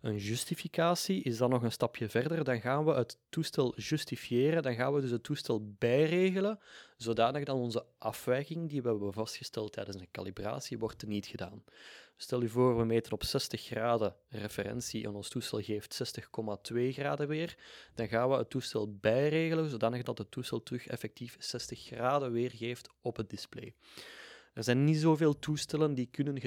Een 0.00 0.16
justificatie 0.16 1.22
is 1.22 1.36
dan 1.36 1.50
nog 1.50 1.62
een 1.62 1.72
stapje 1.72 2.08
verder. 2.08 2.44
Dan 2.44 2.60
gaan 2.60 2.84
we 2.84 2.92
het 2.92 3.18
toestel 3.28 3.74
justifiëren. 3.76 4.62
Dan 4.62 4.74
gaan 4.74 4.94
we 4.94 5.00
dus 5.00 5.10
het 5.10 5.22
toestel 5.22 5.74
bijregelen, 5.78 6.58
zodanig 6.96 7.44
dat 7.44 7.56
onze 7.56 7.84
afwijking 7.98 8.68
die 8.68 8.82
we 8.82 8.88
hebben 8.88 9.12
vastgesteld 9.12 9.72
tijdens 9.72 9.96
een 9.96 10.10
calibratie 10.10 10.78
wordt 10.78 11.06
niet 11.06 11.26
gedaan. 11.26 11.64
Stel 12.20 12.42
je 12.42 12.48
voor, 12.48 12.76
we 12.76 12.84
meten 12.84 13.12
op 13.12 13.24
60 13.24 13.62
graden 13.62 14.16
referentie 14.28 15.04
en 15.04 15.14
ons 15.14 15.28
toestel 15.28 15.60
geeft 15.60 16.18
60,2 16.72 16.76
graden 16.88 17.28
weer. 17.28 17.56
Dan 17.94 18.08
gaan 18.08 18.30
we 18.30 18.36
het 18.36 18.50
toestel 18.50 18.96
bijregelen, 19.00 19.70
zodanig 19.70 20.02
dat 20.02 20.18
het 20.18 20.30
toestel 20.30 20.62
terug 20.62 20.86
effectief 20.86 21.36
60 21.38 21.80
graden 21.80 22.32
weergeeft 22.32 22.88
op 23.00 23.16
het 23.16 23.30
display. 23.30 23.74
Er 24.58 24.64
zijn 24.64 24.84
niet 24.84 24.96
zoveel 24.96 25.38
toestellen 25.38 25.94
die 25.94 26.06
kunnen 26.06 26.40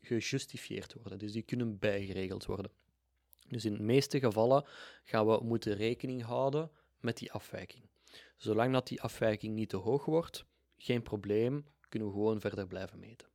gejustifieerd 0.00 0.94
worden, 0.94 1.18
dus 1.18 1.32
die 1.32 1.42
kunnen 1.42 1.78
bijgeregeld 1.78 2.46
worden. 2.46 2.70
Dus 3.48 3.64
in 3.64 3.72
de 3.74 3.82
meeste 3.82 4.18
gevallen 4.18 4.64
gaan 5.04 5.26
we 5.26 5.40
moeten 5.42 5.74
rekening 5.74 6.22
houden 6.22 6.70
met 7.00 7.16
die 7.16 7.32
afwijking. 7.32 7.82
Zolang 8.36 8.72
dat 8.72 8.88
die 8.88 9.02
afwijking 9.02 9.54
niet 9.54 9.68
te 9.68 9.76
hoog 9.76 10.04
wordt, 10.04 10.44
geen 10.76 11.02
probleem, 11.02 11.64
kunnen 11.88 12.08
we 12.08 12.14
gewoon 12.14 12.40
verder 12.40 12.66
blijven 12.66 12.98
meten. 12.98 13.28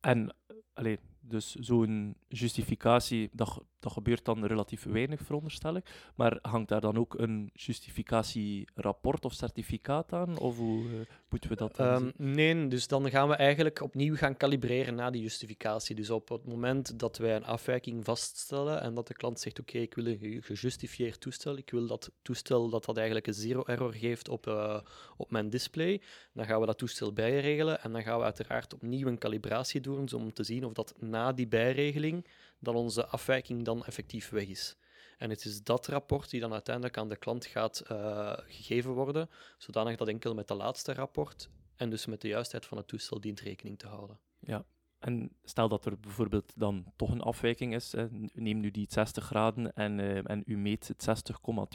En 0.00 0.36
allee, 0.72 0.98
dus 1.20 1.54
zo'n 1.54 2.16
justificatie, 2.28 3.28
dat, 3.32 3.64
dat 3.84 3.92
gebeurt 3.92 4.24
dan 4.24 4.44
relatief 4.44 4.84
weinig, 4.84 5.20
veronderstel 5.22 5.76
ik. 5.76 5.84
Maar 6.14 6.38
hangt 6.42 6.68
daar 6.68 6.80
dan 6.80 6.98
ook 6.98 7.18
een 7.18 7.50
justificatierapport 7.52 9.24
of 9.24 9.32
certificaat 9.32 10.12
aan? 10.12 10.38
Of 10.38 10.56
hoe 10.56 10.84
uh, 10.84 11.00
moeten 11.28 11.50
we 11.50 11.56
dat 11.56 11.78
um, 11.78 12.12
Nee, 12.16 12.68
dus 12.68 12.88
dan 12.88 13.10
gaan 13.10 13.28
we 13.28 13.34
eigenlijk 13.34 13.80
opnieuw 13.80 14.16
gaan 14.16 14.36
kalibreren 14.36 14.94
na 14.94 15.10
die 15.10 15.22
justificatie. 15.22 15.94
Dus 15.94 16.10
op 16.10 16.28
het 16.28 16.46
moment 16.46 16.98
dat 16.98 17.18
wij 17.18 17.36
een 17.36 17.44
afwijking 17.44 18.04
vaststellen 18.04 18.80
en 18.80 18.94
dat 18.94 19.06
de 19.06 19.14
klant 19.14 19.40
zegt, 19.40 19.60
oké, 19.60 19.70
okay, 19.70 19.82
ik 19.82 19.94
wil 19.94 20.06
een 20.06 20.42
gejustifieerd 20.42 21.20
toestel, 21.20 21.56
ik 21.56 21.70
wil 21.70 21.86
dat 21.86 22.10
toestel 22.22 22.68
dat 22.68 22.84
dat 22.84 22.96
eigenlijk 22.96 23.26
een 23.26 23.34
zero-error 23.34 23.94
geeft 23.94 24.28
op, 24.28 24.46
uh, 24.46 24.80
op 25.16 25.30
mijn 25.30 25.50
display, 25.50 26.00
dan 26.32 26.46
gaan 26.46 26.60
we 26.60 26.66
dat 26.66 26.78
toestel 26.78 27.12
bijregelen 27.12 27.82
en 27.82 27.92
dan 27.92 28.02
gaan 28.02 28.18
we 28.18 28.24
uiteraard 28.24 28.74
opnieuw 28.74 29.06
een 29.06 29.18
kalibratie 29.18 29.80
doen 29.80 30.08
om 30.12 30.32
te 30.32 30.44
zien 30.44 30.64
of 30.64 30.72
dat 30.72 30.94
na 30.98 31.32
die 31.32 31.46
bijregeling 31.46 32.26
dan 32.58 32.74
onze 32.74 33.06
afwijking 33.06 33.64
dan 33.64 33.84
effectief 33.84 34.30
weg 34.30 34.46
is. 34.46 34.76
En 35.18 35.30
het 35.30 35.44
is 35.44 35.62
dat 35.62 35.86
rapport 35.86 36.30
die 36.30 36.40
dan 36.40 36.52
uiteindelijk 36.52 36.96
aan 36.98 37.08
de 37.08 37.16
klant 37.16 37.46
gaat 37.46 37.82
uh, 37.90 38.32
gegeven 38.36 38.92
worden, 38.92 39.30
zodanig 39.58 39.96
dat 39.96 40.08
enkel 40.08 40.34
met 40.34 40.48
de 40.48 40.54
laatste 40.54 40.92
rapport 40.92 41.50
en 41.76 41.90
dus 41.90 42.06
met 42.06 42.20
de 42.20 42.28
juistheid 42.28 42.66
van 42.66 42.76
het 42.76 42.88
toestel 42.88 43.20
dient 43.20 43.40
rekening 43.40 43.78
te 43.78 43.86
houden. 43.86 44.18
Ja, 44.38 44.64
en 44.98 45.30
stel 45.42 45.68
dat 45.68 45.86
er 45.86 46.00
bijvoorbeeld 46.00 46.52
dan 46.56 46.92
toch 46.96 47.10
een 47.10 47.20
afwijking 47.20 47.74
is, 47.74 47.92
hè, 47.92 48.06
neem 48.32 48.60
nu 48.60 48.70
die 48.70 48.86
60 48.90 49.24
graden 49.24 49.72
en, 49.74 49.98
uh, 49.98 50.30
en 50.30 50.42
u 50.46 50.56
meet 50.56 50.88
het 50.88 51.28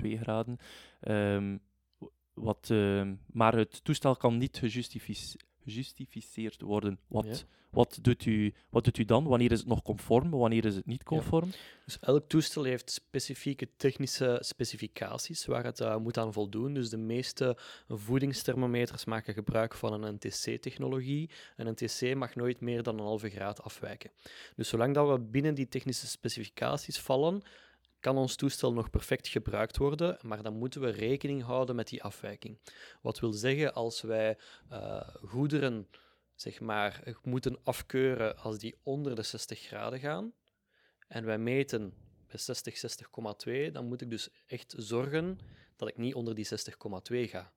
60,2 0.04 0.20
graden, 0.20 0.58
um, 1.02 1.62
wat, 2.34 2.70
uh, 2.72 3.12
maar 3.26 3.56
het 3.56 3.84
toestel 3.84 4.16
kan 4.16 4.38
niet 4.38 4.58
gejustificeerd 4.58 5.48
gejustificeerd 5.64 6.62
worden. 6.62 7.00
Wat, 7.08 7.46
wat, 7.70 8.00
doet 8.02 8.26
u, 8.26 8.54
wat 8.70 8.84
doet 8.84 8.98
u 8.98 9.06
dan? 9.06 9.24
Wanneer 9.24 9.52
is 9.52 9.60
het 9.60 9.68
nog 9.68 9.82
conform? 9.82 10.30
Wanneer 10.30 10.66
is 10.66 10.76
het 10.76 10.86
niet 10.86 11.04
conform? 11.04 11.50
Dus 11.86 12.00
elk 12.00 12.30
toestel 12.30 12.64
heeft 12.64 12.92
specifieke 12.92 13.70
technische 13.78 14.38
specificaties 14.42 15.46
waar 15.46 15.64
het 15.64 15.80
uh, 15.80 15.98
moet 15.98 16.18
aan 16.18 16.34
voldoen. 16.34 16.74
Dus 16.74 16.90
de 16.90 16.98
meeste 16.98 17.58
voedingsthermometers 17.88 19.06
maken 19.06 19.34
gebruik 19.34 19.76
van 19.76 20.04
een 20.04 20.16
NTC-technologie. 20.16 21.30
Een 21.56 21.72
NTC 21.72 22.16
mag 22.16 22.36
nooit 22.36 22.60
meer 22.60 22.84
dan 22.84 23.00
een 23.00 23.06
halve 23.06 23.30
graad 23.30 23.62
afwijken. 23.62 24.12
Dus 24.56 24.70
zolang 24.70 24.94
dat 24.94 25.10
we 25.10 25.20
binnen 25.20 25.56
die 25.56 25.68
technische 25.68 26.08
specificaties 26.08 27.00
vallen, 27.00 27.42
kan 28.00 28.18
ons 28.18 28.36
toestel 28.36 28.74
nog 28.74 28.90
perfect 28.90 29.28
gebruikt 29.28 29.78
worden, 29.78 30.18
maar 30.22 30.44
dan 30.44 30.54
moeten 30.54 30.82
we 30.82 30.90
rekening 30.90 31.44
houden 31.44 31.76
met 31.76 31.88
die 31.88 32.04
afwijking. 32.04 32.60
Wat 33.02 33.20
wil 33.20 33.32
zeggen, 33.32 33.74
als 33.74 34.02
wij 34.02 34.38
uh, 34.72 35.02
goederen 35.08 35.88
zeg 36.36 36.60
maar, 36.60 37.18
moeten 37.24 37.60
afkeuren 37.64 38.38
als 38.38 38.58
die 38.58 38.76
onder 38.84 39.16
de 39.16 39.24
60 39.24 39.60
graden 39.60 40.00
gaan, 40.00 40.34
en 41.08 41.26
wij 41.26 41.38
meten 41.38 41.94
bij 42.28 42.38
60, 42.38 42.82
60,2, 43.68 43.72
dan 43.72 43.86
moet 43.86 44.02
ik 44.02 44.10
dus 44.10 44.30
echt 44.46 44.74
zorgen 44.78 45.40
dat 45.76 45.88
ik 45.88 45.98
niet 45.98 46.14
onder 46.14 46.36
die 46.36 46.48
60,2 47.12 47.30
ga. 47.30 47.54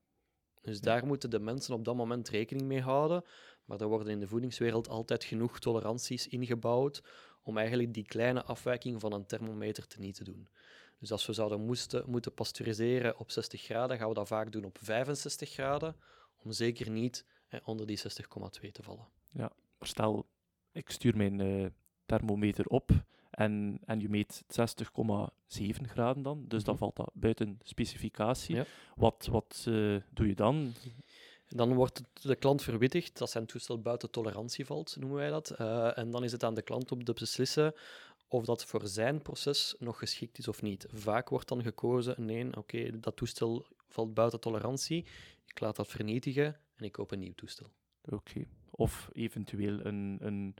Dus 0.61 0.81
daar 0.81 1.05
moeten 1.05 1.29
de 1.29 1.39
mensen 1.39 1.73
op 1.73 1.85
dat 1.85 1.95
moment 1.95 2.29
rekening 2.29 2.67
mee 2.67 2.81
houden. 2.81 3.23
Maar 3.65 3.81
er 3.81 3.87
worden 3.87 4.13
in 4.13 4.19
de 4.19 4.27
voedingswereld 4.27 4.87
altijd 4.87 5.23
genoeg 5.23 5.59
toleranties 5.59 6.27
ingebouwd 6.27 7.03
om 7.43 7.57
eigenlijk 7.57 7.93
die 7.93 8.05
kleine 8.05 8.43
afwijking 8.43 8.99
van 8.99 9.13
een 9.13 9.25
thermometer 9.25 9.87
te 9.87 9.99
niet 9.99 10.15
te 10.15 10.23
doen. 10.23 10.47
Dus 10.99 11.11
als 11.11 11.25
we 11.25 11.33
zouden 11.33 11.65
moesten, 11.65 12.03
moeten 12.07 12.33
pasteuriseren 12.33 13.19
op 13.19 13.31
60 13.31 13.61
graden, 13.61 13.97
gaan 13.97 14.07
we 14.07 14.13
dat 14.13 14.27
vaak 14.27 14.51
doen 14.51 14.65
op 14.65 14.77
65 14.81 15.51
graden, 15.51 15.95
om 16.43 16.51
zeker 16.51 16.89
niet 16.89 17.25
onder 17.63 17.85
die 17.85 17.99
60,2 17.99 18.71
te 18.71 18.83
vallen. 18.83 19.07
Ja, 19.31 19.51
maar 19.77 19.87
stel, 19.87 20.25
ik 20.71 20.89
stuur 20.89 21.17
mijn 21.17 21.39
uh, 21.39 21.67
thermometer 22.05 22.65
op 22.65 22.91
en, 23.29 23.79
en 23.85 23.99
je 23.99 24.09
meet 24.09 24.43
60,7 24.43 24.49
graden 25.81 26.23
dan, 26.23 26.45
dus 26.47 26.59
mm 26.59 26.65
dan 26.65 26.77
valt 26.77 26.95
dat 26.95 27.11
buiten 27.13 27.59
specificatie. 27.63 28.55
Ja. 28.55 28.65
Wat, 28.95 29.27
wat 29.31 29.65
uh, 29.69 30.01
doe 30.09 30.27
je 30.27 30.35
dan? 30.35 30.73
Dan 31.55 31.73
wordt 31.73 32.03
de 32.21 32.35
klant 32.35 32.61
verwittigd 32.61 33.17
dat 33.17 33.29
zijn 33.29 33.45
toestel 33.45 33.81
buiten 33.81 34.11
tolerantie 34.11 34.65
valt, 34.65 34.95
noemen 34.99 35.17
wij 35.17 35.29
dat. 35.29 35.55
Uh, 35.59 35.97
en 35.97 36.11
dan 36.11 36.23
is 36.23 36.31
het 36.31 36.43
aan 36.43 36.53
de 36.53 36.61
klant 36.61 36.91
om 36.91 37.03
te 37.03 37.13
beslissen 37.13 37.73
of 38.27 38.45
dat 38.45 38.65
voor 38.65 38.87
zijn 38.87 39.21
proces 39.21 39.75
nog 39.79 39.97
geschikt 39.99 40.37
is 40.37 40.47
of 40.47 40.61
niet. 40.61 40.85
Vaak 40.93 41.29
wordt 41.29 41.47
dan 41.47 41.63
gekozen, 41.63 42.25
nee, 42.25 42.47
oké, 42.47 42.57
okay, 42.57 42.99
dat 42.99 43.15
toestel 43.15 43.65
valt 43.87 44.13
buiten 44.13 44.39
tolerantie. 44.39 45.05
Ik 45.45 45.59
laat 45.59 45.75
dat 45.75 45.87
vernietigen 45.87 46.59
en 46.75 46.85
ik 46.85 46.91
koop 46.91 47.11
een 47.11 47.19
nieuw 47.19 47.33
toestel. 47.35 47.67
Oké. 48.05 48.45
Of 48.69 49.09
eventueel 49.13 49.85
een, 49.85 50.17
een, 50.21 50.55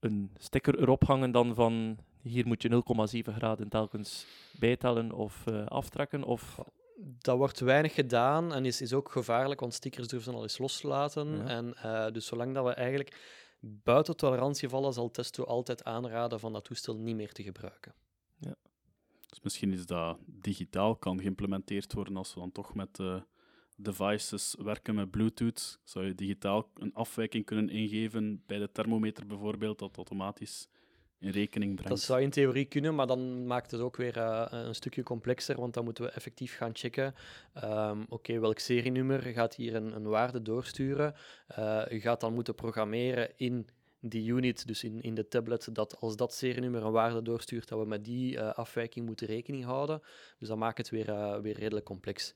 een 0.00 0.30
sticker 0.38 0.80
erop 0.80 1.04
hangen 1.04 1.30
dan 1.30 1.54
van 1.54 1.98
hier 2.22 2.46
moet 2.46 2.62
je 2.62 2.82
0,7 3.24 3.34
graden 3.34 3.68
telkens 3.68 4.26
bijtellen 4.58 5.12
of 5.12 5.44
uh, 5.48 5.66
aftrekken? 5.66 6.24
Of... 6.24 6.58
Dat 6.96 7.36
wordt 7.36 7.60
weinig 7.60 7.94
gedaan 7.94 8.52
en 8.52 8.64
is, 8.64 8.80
is 8.80 8.92
ook 8.92 9.10
gevaarlijk, 9.10 9.60
want 9.60 9.74
stickers 9.74 10.08
durven 10.08 10.34
al 10.34 10.42
eens 10.42 10.58
loslaten. 10.58 11.36
Ja. 11.36 11.46
En 11.46 11.74
uh, 11.76 12.10
dus 12.10 12.26
zolang 12.26 12.54
dat 12.54 12.64
we 12.64 12.72
eigenlijk 12.72 13.40
buiten 13.60 14.16
tolerantie 14.16 14.68
vallen, 14.68 14.92
zal 14.92 15.10
Testo 15.10 15.44
altijd 15.44 15.84
aanraden 15.84 16.40
van 16.40 16.52
dat 16.52 16.64
toestel 16.64 16.96
niet 16.96 17.16
meer 17.16 17.32
te 17.32 17.42
gebruiken. 17.42 17.94
Ja. 18.38 18.54
Dus 19.28 19.40
misschien 19.40 19.72
is 19.72 19.86
dat 19.86 20.18
digitaal 20.26 20.96
kan 20.96 21.20
geïmplementeerd 21.20 21.92
worden 21.92 22.16
als 22.16 22.34
we 22.34 22.40
dan 22.40 22.52
toch 22.52 22.74
met 22.74 22.98
uh, 22.98 23.20
devices 23.76 24.56
werken 24.58 24.94
met 24.94 25.10
Bluetooth. 25.10 25.80
Zou 25.84 26.06
je 26.06 26.14
digitaal 26.14 26.70
een 26.74 26.94
afwijking 26.94 27.44
kunnen 27.44 27.68
ingeven 27.68 28.42
bij 28.46 28.58
de 28.58 28.72
thermometer 28.72 29.26
bijvoorbeeld, 29.26 29.78
dat 29.78 29.96
automatisch 29.96 30.68
in 31.22 31.30
rekening 31.30 31.74
brengt? 31.74 31.90
Dat 31.90 32.00
zou 32.00 32.20
in 32.20 32.30
theorie 32.30 32.64
kunnen, 32.64 32.94
maar 32.94 33.06
dan 33.06 33.46
maakt 33.46 33.70
het 33.70 33.80
ook 33.80 33.96
weer 33.96 34.16
uh, 34.16 34.46
een 34.50 34.74
stukje 34.74 35.02
complexer, 35.02 35.60
want 35.60 35.74
dan 35.74 35.84
moeten 35.84 36.04
we 36.04 36.10
effectief 36.10 36.56
gaan 36.56 36.70
checken. 36.72 37.14
Um, 37.64 38.04
Oké, 38.08 38.38
welk 38.38 38.58
serienummer 38.58 39.22
gaat 39.22 39.54
hier 39.54 39.74
een, 39.74 39.94
een 39.94 40.08
waarde 40.08 40.42
doorsturen? 40.42 41.14
Uh, 41.58 41.82
u 41.90 42.00
gaat 42.00 42.20
dan 42.20 42.34
moeten 42.34 42.54
programmeren 42.54 43.30
in 43.36 43.66
die 44.00 44.30
unit, 44.30 44.66
dus 44.66 44.84
in, 44.84 45.02
in 45.02 45.14
de 45.14 45.28
tablet, 45.28 45.68
dat 45.72 46.00
als 46.00 46.16
dat 46.16 46.34
serienummer 46.34 46.84
een 46.84 46.92
waarde 46.92 47.22
doorstuurt, 47.22 47.68
dat 47.68 47.78
we 47.78 47.86
met 47.86 48.04
die 48.04 48.34
uh, 48.34 48.52
afwijking 48.54 49.06
moeten 49.06 49.26
rekening 49.26 49.64
houden. 49.64 50.02
Dus 50.38 50.48
dat 50.48 50.56
maakt 50.56 50.78
het 50.78 50.90
weer, 50.90 51.40
weer 51.42 51.58
redelijk 51.58 51.86
complex. 51.86 52.34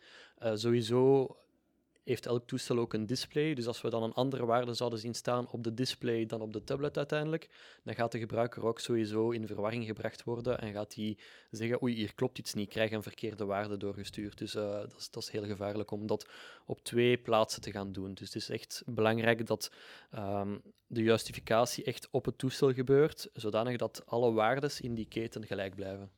Sowieso 0.55 1.37
heeft 2.07 2.27
elk 2.27 2.47
toestel 2.47 2.79
ook 2.79 2.93
een 2.93 3.07
display. 3.07 3.55
Dus 3.55 3.67
als 3.67 3.81
we 3.81 3.91
dan 3.91 4.03
een 4.03 4.13
andere 4.13 4.47
waarde 4.47 4.75
zouden 4.75 4.99
zien 4.99 5.15
staan 5.15 5.51
op 5.51 5.65
de 5.65 5.75
display 5.75 6.27
dan 6.27 6.41
op 6.41 6.53
de 6.53 6.65
tablet 6.65 6.97
uiteindelijk, 6.97 7.49
dan 7.83 7.95
gaat 7.95 8.13
de 8.13 8.19
gebruiker 8.19 8.67
ook 8.67 8.81
sowieso 8.81 9.31
in 9.31 9.47
verwarring 9.47 9.85
gebracht 9.85 10.25
worden 10.25 10.59
en 10.59 10.73
gaat 10.73 10.95
hij 10.95 11.19
zeggen, 11.51 11.83
oei, 11.83 11.95
hier 11.95 12.15
klopt 12.15 12.39
iets 12.39 12.55
niet, 12.55 12.69
krijg 12.69 12.91
een 12.91 13.03
verkeerde 13.03 13.45
waarde 13.45 13.77
doorgestuurd. 13.77 14.39
Dus 14.39 14.55
uh, 14.55 14.63
dat, 14.63 14.95
is, 14.99 15.11
dat 15.11 15.23
is 15.23 15.31
heel 15.31 15.45
gevaarlijk 15.45 15.91
om 15.91 16.07
dat 16.07 16.29
op 16.67 16.85
twee 16.85 17.19
plaatsen 17.19 17.63
te 17.63 17.71
gaan 17.71 17.93
doen. 17.93 18.15
Dus 18.15 18.27
het 18.27 18.43
is 18.43 18.49
echt 18.49 18.83
belangrijk 18.87 19.47
dat 19.47 19.73
um, 20.15 20.63
de 20.87 21.03
justificatie 21.03 21.85
echt 21.85 22.09
op 22.11 22.25
het 22.25 22.39
toestel 22.39 22.73
gebeurt, 22.73 23.29
zodanig 23.33 23.77
dat 23.77 24.03
alle 24.07 24.33
waardes 24.33 24.81
in 24.81 24.95
die 24.95 25.09
keten 25.09 25.47
gelijk 25.47 25.75
blijven. 25.75 26.11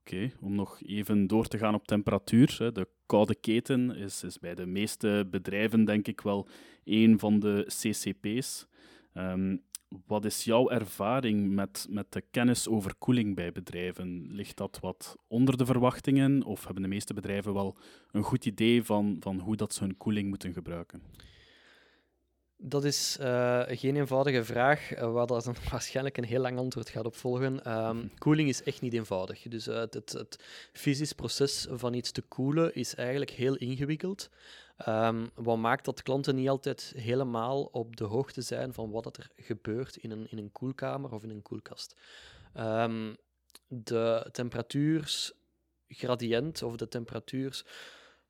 Oké, 0.00 0.32
om 0.40 0.54
nog 0.54 0.80
even 0.82 1.26
door 1.26 1.46
te 1.46 1.58
gaan 1.58 1.74
op 1.74 1.86
temperatuur. 1.86 2.70
De 2.72 2.88
koude 3.06 3.34
keten 3.34 3.96
is, 3.96 4.22
is 4.22 4.38
bij 4.38 4.54
de 4.54 4.66
meeste 4.66 5.26
bedrijven 5.30 5.84
denk 5.84 6.06
ik 6.08 6.20
wel 6.20 6.48
een 6.84 7.18
van 7.18 7.40
de 7.40 7.64
CCP's. 7.66 8.66
Um, 9.14 9.62
wat 10.06 10.24
is 10.24 10.44
jouw 10.44 10.70
ervaring 10.70 11.54
met, 11.54 11.86
met 11.90 12.12
de 12.12 12.22
kennis 12.30 12.68
over 12.68 12.94
koeling 12.98 13.34
bij 13.34 13.52
bedrijven? 13.52 14.26
Ligt 14.30 14.56
dat 14.56 14.78
wat 14.80 15.16
onder 15.26 15.56
de 15.56 15.66
verwachtingen 15.66 16.42
of 16.42 16.64
hebben 16.64 16.82
de 16.82 16.88
meeste 16.88 17.14
bedrijven 17.14 17.52
wel 17.52 17.76
een 18.10 18.22
goed 18.22 18.46
idee 18.46 18.82
van, 18.82 19.16
van 19.20 19.38
hoe 19.38 19.56
dat 19.56 19.74
ze 19.74 19.84
hun 19.84 19.96
koeling 19.96 20.28
moeten 20.28 20.52
gebruiken? 20.52 21.02
Dat 22.58 22.84
is 22.84 23.16
uh, 23.20 23.62
geen 23.66 23.96
eenvoudige 23.96 24.44
vraag, 24.44 24.94
uh, 24.94 25.12
waar 25.12 25.26
dat 25.26 25.44
dan 25.44 25.56
waarschijnlijk 25.70 26.16
een 26.16 26.24
heel 26.24 26.40
lang 26.40 26.58
antwoord 26.58 26.88
gaat 26.88 27.04
op 27.04 27.16
volgen. 27.16 27.86
Um, 27.86 28.10
koeling 28.18 28.48
is 28.48 28.62
echt 28.62 28.80
niet 28.80 28.92
eenvoudig. 28.92 29.42
Dus 29.42 29.68
uh, 29.68 29.76
het, 29.76 29.94
het, 29.94 30.12
het, 30.12 30.38
fysisch 30.72 31.12
proces 31.12 31.66
van 31.70 31.94
iets 31.94 32.10
te 32.10 32.22
koelen 32.22 32.74
is 32.74 32.94
eigenlijk 32.94 33.30
heel 33.30 33.56
ingewikkeld. 33.56 34.30
Um, 34.88 35.30
wat 35.34 35.56
maakt 35.56 35.84
dat 35.84 36.02
klanten 36.02 36.34
niet 36.34 36.48
altijd 36.48 36.92
helemaal 36.96 37.62
op 37.62 37.96
de 37.96 38.04
hoogte 38.04 38.42
zijn 38.42 38.72
van 38.72 38.90
wat 38.90 39.16
er 39.16 39.30
gebeurt 39.36 39.96
in 39.96 40.10
een, 40.10 40.26
in 40.30 40.38
een 40.38 40.52
koelkamer 40.52 41.12
of 41.12 41.22
in 41.22 41.30
een 41.30 41.42
koelkast. 41.42 41.96
Um, 42.56 43.16
de 43.66 44.28
temperatuursgradient 44.32 46.62
of 46.62 46.76
de 46.76 46.88
temperatuurs 46.88 47.64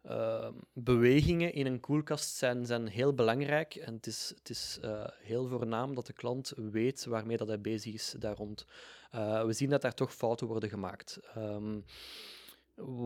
Uh, 0.09 0.49
bewegingen 0.73 1.53
in 1.53 1.67
een 1.67 1.81
koelkast 1.81 2.35
zijn, 2.35 2.67
zijn 2.67 2.87
heel 2.87 3.15
belangrijk 3.15 3.75
en 3.75 3.95
het 3.95 4.07
is, 4.07 4.33
het 4.39 4.51
is 4.51 4.79
uh, 4.85 5.05
heel 5.23 5.49
voornaam 5.49 5.95
dat 5.95 6.07
de 6.07 6.13
klant 6.13 6.53
weet 6.57 7.05
waarmee 7.05 7.37
dat 7.37 7.49
hij 7.49 7.61
bezig 7.61 7.95
is 7.95 8.15
daar 8.19 8.37
rond. 8.37 8.67
Uh, 9.15 9.45
we 9.45 9.53
zien 9.53 9.71
dat 9.71 9.83
daar 9.83 9.95
toch 9.95 10.15
fouten 10.15 10.47
worden 10.47 10.69
gemaakt. 10.69 11.21
Um, 11.37 11.85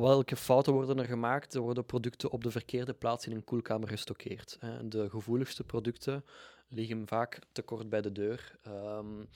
welke 0.01 0.37
fouten 0.37 0.73
worden 0.73 0.99
er 0.99 1.05
gemaakt? 1.05 1.55
Er 1.55 1.61
worden 1.61 1.85
producten 1.85 2.31
op 2.31 2.43
de 2.43 2.51
verkeerde 2.51 2.95
plaats 2.95 3.27
in 3.27 3.33
een 3.33 3.45
koelkamer 3.45 3.89
gestockeerd. 3.89 4.59
De 4.85 5.11
gevoeligste 5.11 5.65
producten 5.65 6.25
liggen 6.69 7.07
vaak 7.07 7.39
te 7.53 7.63
kort 7.63 7.89
bij 7.89 8.01
de 8.01 8.13
deur. 8.13 8.59
Um, 8.67 9.29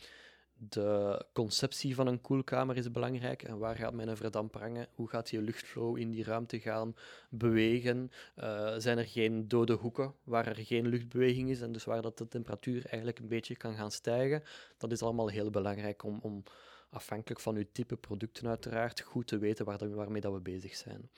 de 0.56 1.24
conceptie 1.32 1.94
van 1.94 2.06
een 2.06 2.20
koelkamer 2.20 2.76
is 2.76 2.90
belangrijk. 2.90 3.42
En 3.42 3.58
waar 3.58 3.76
gaat 3.76 3.92
mijn 3.92 4.16
verdamper 4.16 4.60
hangen? 4.60 4.86
Hoe 4.94 5.08
gaat 5.08 5.30
je 5.30 5.42
luchtflow 5.42 5.98
in 5.98 6.10
die 6.10 6.24
ruimte 6.24 6.60
gaan 6.60 6.94
bewegen? 7.28 8.10
Uh, 8.38 8.74
zijn 8.76 8.98
er 8.98 9.06
geen 9.06 9.48
dode 9.48 9.72
hoeken 9.72 10.14
waar 10.24 10.46
er 10.46 10.56
geen 10.56 10.86
luchtbeweging 10.86 11.50
is 11.50 11.60
en 11.60 11.72
dus 11.72 11.84
waar 11.84 12.02
dat 12.02 12.18
de 12.18 12.28
temperatuur 12.28 12.86
eigenlijk 12.86 13.18
een 13.18 13.28
beetje 13.28 13.56
kan 13.56 13.74
gaan 13.74 13.90
stijgen? 13.90 14.42
Dat 14.78 14.92
is 14.92 15.02
allemaal 15.02 15.28
heel 15.28 15.50
belangrijk 15.50 16.02
om, 16.02 16.18
om 16.22 16.42
afhankelijk 16.90 17.40
van 17.40 17.56
uw 17.56 17.66
type 17.72 17.96
producten 17.96 18.48
uiteraard, 18.48 19.00
goed 19.00 19.26
te 19.26 19.38
weten 19.38 19.64
waar 19.64 19.94
waarmee 19.94 20.20
dat 20.20 20.32
we 20.32 20.40
bezig 20.40 20.76
zijn. 20.76 21.10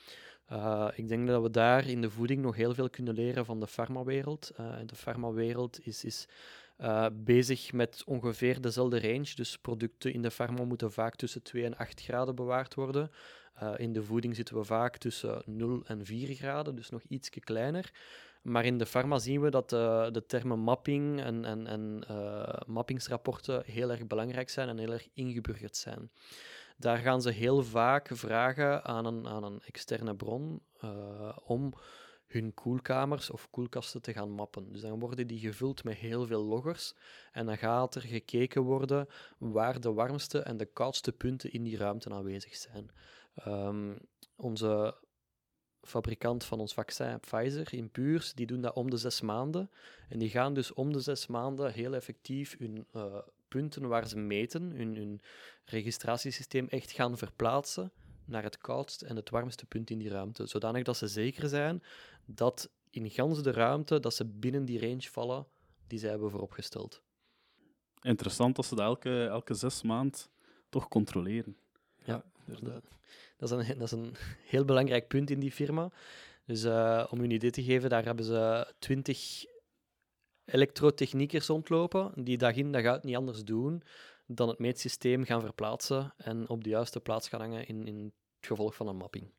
Uh, 0.53 0.89
ik 0.95 1.09
denk 1.09 1.27
dat 1.29 1.43
we 1.43 1.51
daar 1.51 1.89
in 1.89 2.01
de 2.01 2.11
voeding 2.11 2.43
nog 2.43 2.57
heel 2.57 2.75
veel 2.75 2.91
kunnen 2.91 3.15
leren 3.15 3.45
van 3.45 3.61
de 3.61 3.67
farmawereld. 3.67 4.53
Uh, 4.61 4.77
de 4.87 4.95
farmawereld 4.95 5.87
is, 5.87 6.05
is 6.05 6.29
uh, 6.81 7.07
bezig 7.13 7.73
met 7.73 8.03
ongeveer 8.07 8.61
dezelfde 8.61 9.01
range. 9.01 9.35
Dus 9.35 9.59
producten 9.59 10.13
in 10.13 10.23
de 10.23 10.31
farma 10.31 10.65
moeten 10.65 10.93
vaak 10.93 11.15
tussen 11.15 11.43
2 11.43 11.65
en 11.65 11.77
8 11.77 12.03
graden 12.03 12.35
bewaard 12.35 12.75
worden. 12.75 13.11
Uh, 13.63 13.73
in 13.77 13.93
de 13.93 14.03
voeding 14.03 14.37
zitten 14.37 14.57
we 14.57 14.65
vaak 14.65 14.97
tussen 14.97 15.43
0 15.47 15.83
en 15.87 16.05
4 16.05 16.35
graden, 16.35 16.75
dus 16.75 16.91
nog 16.91 17.03
iets 17.09 17.29
kleiner. 17.29 17.93
Maar 18.43 18.65
in 18.65 18.79
de 18.79 18.87
farma 18.87 19.19
zien 19.19 19.41
we 19.41 19.51
dat 19.51 19.73
uh, 19.73 20.07
de 20.11 20.27
termen 20.27 20.59
mapping 20.59 21.21
en, 21.21 21.45
en, 21.45 21.67
en 21.67 22.05
mappingsrapporten 22.67 23.63
heel 23.67 23.91
erg 23.91 24.07
belangrijk 24.07 24.51
zijn 24.51 24.69
en 24.69 24.79
heel 24.79 24.93
erg 24.93 25.09
ingeburgerd 25.15 25.77
zijn. 25.77 26.11
Daar 26.77 26.99
gaan 26.99 27.23
ze 27.23 27.31
heel 27.31 27.63
vaak 27.63 28.09
vragen 28.13 28.85
aan 28.85 29.07
een, 29.07 29.29
aan 29.29 29.45
een 29.45 29.61
externe 29.65 30.15
bron 30.15 30.63
om 31.45 31.75
hun 32.27 32.55
koelkamers 32.55 33.31
of 33.31 33.51
koelkasten 33.51 34.03
te 34.03 34.13
gaan 34.13 34.31
mappen. 34.31 34.73
Dus 34.73 34.81
dan 34.81 34.99
worden 34.99 35.27
die 35.27 35.39
gevuld 35.39 35.85
met 35.85 35.97
heel 35.97 36.27
veel 36.27 36.43
loggers 36.43 36.95
en 37.33 37.47
dan 37.47 37.59
gaat 37.59 37.95
er 37.95 38.03
gekeken 38.03 38.63
worden 38.63 39.09
waar 39.39 39.81
de 39.81 39.93
warmste 39.93 40.39
en 40.39 40.57
de 40.57 40.67
koudste 40.67 41.13
punten 41.13 41.53
in 41.53 41.63
die 41.63 41.77
ruimte 41.77 42.11
aanwezig 42.11 42.57
zijn. 42.57 42.91
Um, 43.47 43.99
onze 44.37 44.97
fabrikant 45.83 46.45
van 46.45 46.61
ons 46.61 46.75
vaccin, 46.75 47.21
Pfizer, 47.21 47.75
in 47.75 47.91
Puurs, 47.91 48.35
die 48.35 48.47
doen 48.47 48.61
dat 48.61 48.75
om 48.75 48.91
de 48.91 48.97
zes 48.97 49.21
maanden. 49.21 49.71
En 50.09 50.19
die 50.19 50.31
gaan 50.31 50.55
dus 50.55 50.73
om 50.73 50.93
de 50.93 51.01
zes 51.01 51.27
maanden 51.27 51.73
heel 51.73 51.95
effectief 51.95 52.59
hun 52.59 52.87
uh, 52.97 53.19
punten 53.49 53.89
waar 53.89 54.09
ze 54.09 54.19
meten, 54.19 54.63
hun, 54.63 54.97
hun 54.97 55.21
registratiesysteem 55.65 56.67
echt 56.69 56.91
gaan 56.91 57.19
verplaatsen 57.19 57.93
naar 58.25 58.43
het 58.43 58.59
koudste 58.59 59.07
en 59.07 59.17
het 59.17 59.31
warmste 59.31 59.67
punt 59.67 59.91
in 59.91 59.99
die 59.99 60.09
ruimte, 60.09 60.47
zodanig 60.47 60.83
dat 60.83 60.97
ze 60.97 61.07
zeker 61.07 61.49
zijn 61.49 61.83
dat 62.27 62.71
in 62.91 63.11
gans 63.11 63.43
de 63.43 63.51
ruimte 63.51 64.01
dat 64.01 64.15
ze 64.15 64.25
binnen 64.25 64.65
die 64.65 64.81
range 64.81 65.11
vallen 65.11 65.47
die 65.87 65.99
zij 65.99 66.11
hebben 66.11 66.31
vooropgesteld. 66.31 67.03
Interessant 68.01 68.57
dat 68.57 68.67
ze 68.67 68.75
dat 68.75 68.85
elke, 68.85 69.27
elke 69.27 69.55
zes 69.55 69.83
maand 69.83 70.31
toch 70.69 70.89
controleren. 70.89 71.57
Ja, 72.05 72.25
inderdaad. 72.47 72.85
Dat 73.37 73.51
is, 73.51 73.69
een, 73.69 73.79
dat 73.79 73.93
is 73.93 73.99
een 73.99 74.15
heel 74.53 74.65
belangrijk 74.65 75.09
punt 75.09 75.31
in 75.31 75.41
die 75.41 75.53
firma. 75.53 75.91
Dus 76.45 76.65
uh, 76.65 77.07
om 77.11 77.21
u 77.21 77.25
een 77.25 77.31
idee 77.31 77.51
te 77.51 77.63
geven, 77.63 77.91
daar 77.91 78.05
hebben 78.05 78.25
ze 78.25 78.73
twintig 78.79 79.45
elektrotechniekers 80.45 81.47
rondlopen 81.47 82.13
die 82.25 82.39
dag 82.39 82.55
in 82.55 82.73
dag 82.73 82.85
uit 82.85 83.05
niet 83.05 83.17
anders 83.17 83.45
doen 83.45 83.83
dan 84.27 84.49
het 84.49 84.59
meetsysteem 84.59 85.25
gaan 85.25 85.41
verplaatsen 85.41 86.15
en 86.17 86.49
op 86.49 86.65
de 86.65 86.71
juiste 86.71 87.01
plaats 87.01 87.29
gaan 87.29 87.41
hangen 87.41 87.67
in, 87.67 87.87
in 87.87 88.05
het 88.05 88.47
gevolg 88.47 88.75
van 88.75 88.89
een 88.89 88.97
mapping. 88.97 89.31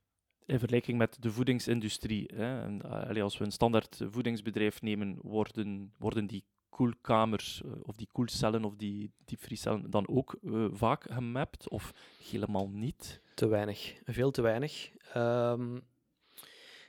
In 0.48 0.60
vergelijking 0.60 0.98
met 0.98 1.18
de 1.20 1.32
voedingsindustrie. 1.32 2.30
Hè, 2.36 2.62
en, 2.62 2.82
allee, 2.82 3.24
als 3.24 3.38
we 3.38 3.46
een 3.46 3.52
standaard 3.52 4.02
voedingsbedrijf 4.10 4.82
nemen, 4.82 5.18
worden, 5.22 5.94
worden 5.98 6.28
die 6.28 6.44
koelkamers 6.70 7.62
uh, 7.66 7.72
of 7.84 7.96
die 7.96 8.10
koelcellen 8.12 8.64
of 8.64 8.76
die 8.76 9.12
diepvriescellen 9.26 9.90
dan 9.90 10.08
ook 10.08 10.36
uh, 10.42 10.68
vaak 10.72 11.06
gemapt 11.10 11.70
of 11.70 11.94
helemaal 12.32 12.70
niet? 12.70 13.22
Te 13.34 13.48
weinig, 13.48 13.96
veel 14.06 14.32
te 14.32 14.42
weinig. 14.42 14.90
Um, 15.16 15.82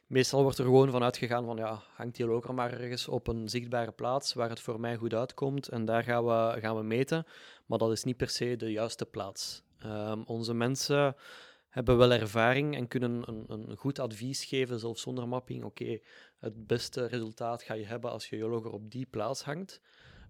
meestal 0.06 0.42
wordt 0.42 0.58
er 0.58 0.64
gewoon 0.64 0.90
van 0.90 1.02
uitgegaan 1.02 1.44
van 1.44 1.56
ja, 1.56 1.82
hangt 1.94 2.16
die 2.16 2.26
loker 2.26 2.54
maar 2.54 2.72
ergens 2.72 3.08
op 3.08 3.26
een 3.26 3.48
zichtbare 3.48 3.92
plaats 3.92 4.34
waar 4.34 4.48
het 4.48 4.60
voor 4.60 4.80
mij 4.80 4.96
goed 4.96 5.14
uitkomt 5.14 5.68
en 5.68 5.84
daar 5.84 6.02
gaan 6.02 6.24
we, 6.24 6.60
gaan 6.60 6.76
we 6.76 6.82
meten. 6.82 7.26
Maar 7.66 7.78
dat 7.78 7.90
is 7.90 8.04
niet 8.04 8.16
per 8.16 8.28
se 8.28 8.56
de 8.56 8.72
juiste 8.72 9.06
plaats. 9.06 9.62
Um, 9.84 10.22
onze 10.26 10.54
mensen 10.54 11.16
hebben 11.68 11.96
wel 11.96 12.12
ervaring 12.12 12.76
en 12.76 12.88
kunnen 12.88 13.28
een, 13.28 13.44
een 13.48 13.76
goed 13.76 13.98
advies 13.98 14.44
geven, 14.44 14.78
zelfs 14.78 15.02
zonder 15.02 15.28
mapping. 15.28 15.64
Oké, 15.64 15.98
het 16.38 16.66
beste 16.66 17.06
resultaat 17.06 17.62
ga 17.62 17.74
je 17.74 17.86
hebben 17.86 18.10
als 18.10 18.28
je 18.28 18.36
je 18.36 18.48
logger 18.48 18.70
op 18.70 18.90
die 18.90 19.06
plaats 19.06 19.42
hangt. 19.42 19.80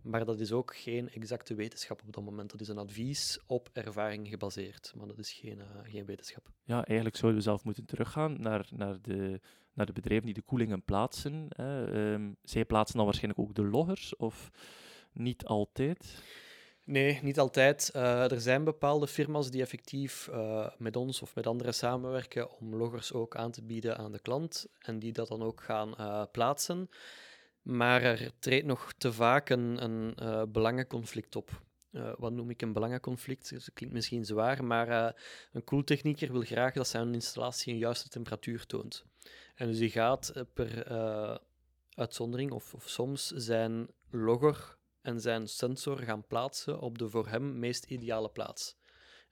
Maar 0.03 0.25
dat 0.25 0.41
is 0.41 0.53
ook 0.53 0.77
geen 0.77 1.11
exacte 1.11 1.55
wetenschap 1.55 2.03
op 2.07 2.13
dat 2.13 2.25
moment. 2.25 2.51
Dat 2.51 2.61
is 2.61 2.69
een 2.69 2.79
advies 2.79 3.41
op 3.47 3.69
ervaring 3.73 4.29
gebaseerd. 4.29 4.93
Maar 4.97 5.07
dat 5.07 5.19
is 5.19 5.33
geen, 5.33 5.59
uh, 5.59 5.65
geen 5.83 6.05
wetenschap. 6.05 6.51
Ja, 6.65 6.85
eigenlijk 6.85 7.17
zouden 7.17 7.41
we 7.41 7.47
zelf 7.47 7.65
moeten 7.65 7.85
teruggaan 7.85 8.41
naar, 8.41 8.69
naar, 8.71 9.01
de, 9.03 9.41
naar 9.73 9.87
de 9.87 9.93
bedrijven 9.93 10.27
die 10.27 10.35
de 10.35 10.43
koelingen 10.43 10.83
plaatsen. 10.83 11.47
Hè. 11.49 11.87
Um, 12.13 12.37
zij 12.43 12.65
plaatsen 12.65 12.97
dan 12.97 13.05
waarschijnlijk 13.05 13.41
ook 13.41 13.55
de 13.55 13.65
loggers, 13.65 14.17
of 14.17 14.51
niet 15.13 15.45
altijd? 15.45 16.23
Nee, 16.89 17.19
niet 17.23 17.39
altijd. 17.39 17.93
Uh, 17.97 18.33
er 18.33 18.41
zijn 18.41 18.65
bepaalde 18.65 19.07
firma's 19.07 19.51
die 19.51 19.63
effectief 19.63 20.29
uh, 20.31 20.67
met 20.79 20.97
ons 20.97 21.23
of 21.23 21.35
met 21.35 21.47
anderen 21.47 21.75
samenwerken 21.75 22.51
om 22.51 22.77
loggers 22.77 23.13
ook 23.13 23.37
aan 23.37 23.51
te 23.51 23.63
bieden 23.63 23.97
aan 23.97 24.13
de 24.13 24.19
klant 24.19 24.67
en 24.79 24.99
die 24.99 25.13
dat 25.13 25.29
dan 25.29 25.43
ook 25.43 25.63
gaan 25.63 25.95
uh, 26.01 26.23
plaatsen. 26.33 26.91
Maar 27.63 28.03
er 28.03 28.31
treedt 28.39 28.67
nog 28.67 28.93
te 28.99 29.13
vaak 29.13 29.51
een, 29.51 29.85
een 29.85 30.15
belangenconflict 30.53 31.37
op. 31.37 31.63
Wat 32.17 32.33
noem 32.33 32.51
ik 32.51 32.63
een 32.63 32.73
belangenconflict? 32.73 33.51
Dat 33.51 33.71
klinkt 33.75 33.95
misschien 33.95 34.25
zwaar, 34.25 34.65
maar 34.65 35.17
een 35.53 35.65
koeltechnieker 35.65 36.33
wil 36.33 36.43
graag 36.43 36.73
dat 36.73 36.89
zijn 36.89 37.15
installatie 37.15 37.73
een 37.73 37.79
juiste 37.79 38.09
temperatuur 38.09 38.67
toont. 38.67 39.05
En 39.55 39.67
dus 39.67 39.79
die 39.79 39.91
gaat 39.91 40.33
per 40.55 40.87
uitzondering 41.95 42.51
of, 42.51 42.75
of 42.75 42.89
soms 42.89 43.27
zijn 43.27 43.89
logger 44.11 44.78
en 45.09 45.21
zijn 45.21 45.47
sensor 45.47 45.99
gaan 45.99 46.27
plaatsen 46.27 46.81
op 46.81 46.99
de 46.99 47.09
voor 47.09 47.29
hem 47.29 47.59
meest 47.59 47.85
ideale 47.85 48.29
plaats. 48.29 48.77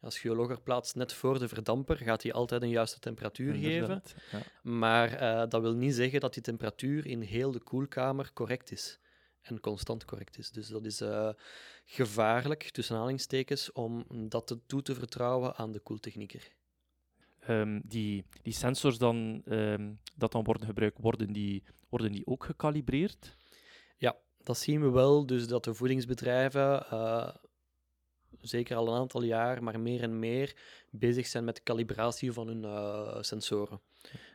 Als 0.00 0.22
logger 0.22 0.60
plaatst 0.60 0.94
net 0.94 1.12
voor 1.12 1.38
de 1.38 1.48
verdamper, 1.48 1.96
gaat 1.96 2.22
hij 2.22 2.32
altijd 2.32 2.62
een 2.62 2.68
juiste 2.68 2.98
temperatuur 2.98 3.54
geven. 3.54 4.02
Ja. 4.30 4.42
Maar 4.62 5.22
uh, 5.22 5.50
dat 5.50 5.60
wil 5.60 5.74
niet 5.74 5.94
zeggen 5.94 6.20
dat 6.20 6.34
die 6.34 6.42
temperatuur 6.42 7.06
in 7.06 7.20
heel 7.20 7.50
de 7.50 7.60
koelkamer 7.60 8.30
correct 8.32 8.72
is. 8.72 8.98
En 9.40 9.60
constant 9.60 10.04
correct 10.04 10.38
is. 10.38 10.50
Dus 10.50 10.68
dat 10.68 10.84
is 10.84 11.00
uh, 11.00 11.30
gevaarlijk, 11.84 12.62
tussen 12.70 12.94
aanhalingstekens, 12.94 13.72
om 13.72 14.04
dat 14.28 14.46
te, 14.46 14.58
toe 14.66 14.82
te 14.82 14.94
vertrouwen 14.94 15.54
aan 15.54 15.72
de 15.72 15.80
koeltechnieker. 15.80 16.52
Um, 17.48 17.80
die, 17.84 18.24
die 18.42 18.52
sensors 18.52 18.98
dan, 18.98 19.42
um, 19.44 20.00
dat 20.14 20.32
dan 20.32 20.44
worden 20.44 20.66
gebruikt, 20.66 20.98
worden 21.00 21.32
die, 21.32 21.62
worden 21.88 22.12
die 22.12 22.26
ook 22.26 22.44
gekalibreerd? 22.44 23.36
Ja, 23.98 24.16
dat 24.46 24.58
zien 24.58 24.80
we 24.80 24.90
wel. 24.90 25.26
Dus 25.26 25.46
dat 25.46 25.64
de 25.64 25.74
voedingsbedrijven 25.74 26.86
uh, 26.92 27.28
zeker 28.40 28.76
al 28.76 28.88
een 28.88 29.00
aantal 29.00 29.22
jaar, 29.22 29.62
maar 29.62 29.80
meer 29.80 30.02
en 30.02 30.18
meer 30.18 30.56
bezig 30.90 31.26
zijn 31.26 31.44
met 31.44 31.56
de 31.56 31.62
calibratie 31.62 32.32
van 32.32 32.46
hun 32.46 32.62
uh, 32.62 33.16
sensoren. 33.20 33.80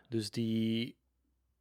Dus 0.08 0.32
die 0.32 0.95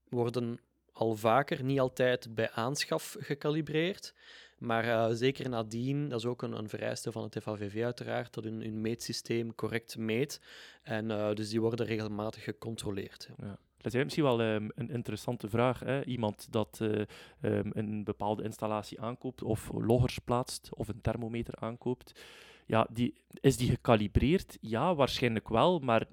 worden 0.08 0.60
al 0.92 1.14
vaker, 1.14 1.64
niet 1.64 1.80
altijd 1.80 2.34
bij 2.34 2.50
aanschaf 2.50 3.16
gecalibreerd, 3.18 4.14
maar 4.58 4.84
uh, 4.84 5.08
zeker 5.10 5.48
nadien, 5.48 6.08
dat 6.08 6.18
is 6.18 6.26
ook 6.26 6.42
een, 6.42 6.52
een, 6.52 6.68
vereiste 6.68 7.12
van 7.12 7.22
het 7.22 7.36
FAVV 7.42 7.84
uiteraard, 7.84 8.34
dat 8.34 8.44
hun, 8.44 8.62
hun 8.62 8.80
meetsysteem 8.80 9.54
correct 9.54 9.96
meet. 9.96 10.40
En 10.82 11.34
dus 11.34 11.48
die 11.48 11.60
worden 11.60 11.86
regelmatig 11.86 12.44
gecontroleerd. 12.44 13.28
Ja. 13.38 13.58
Dat 13.80 13.94
is 13.94 14.04
misschien 14.04 14.24
wel 14.24 14.40
um, 14.40 14.70
een 14.74 14.90
interessante 14.90 15.48
vraag. 15.48 15.80
Hè? 15.80 16.04
Iemand 16.04 16.52
dat 16.52 16.78
uh, 16.82 17.04
um, 17.40 17.70
een 17.72 18.04
bepaalde 18.04 18.42
installatie 18.42 19.00
aankoopt, 19.00 19.42
of 19.42 19.70
loggers 19.72 20.18
plaatst, 20.18 20.70
of 20.74 20.88
een 20.88 21.00
thermometer 21.00 21.54
aankoopt. 21.56 22.20
Ja, 22.66 22.86
die, 22.90 23.14
is 23.40 23.56
die 23.56 23.70
gekalibreerd? 23.70 24.58
Ja, 24.60 24.94
waarschijnlijk 24.94 25.48
wel, 25.48 25.78
maar 25.78 26.06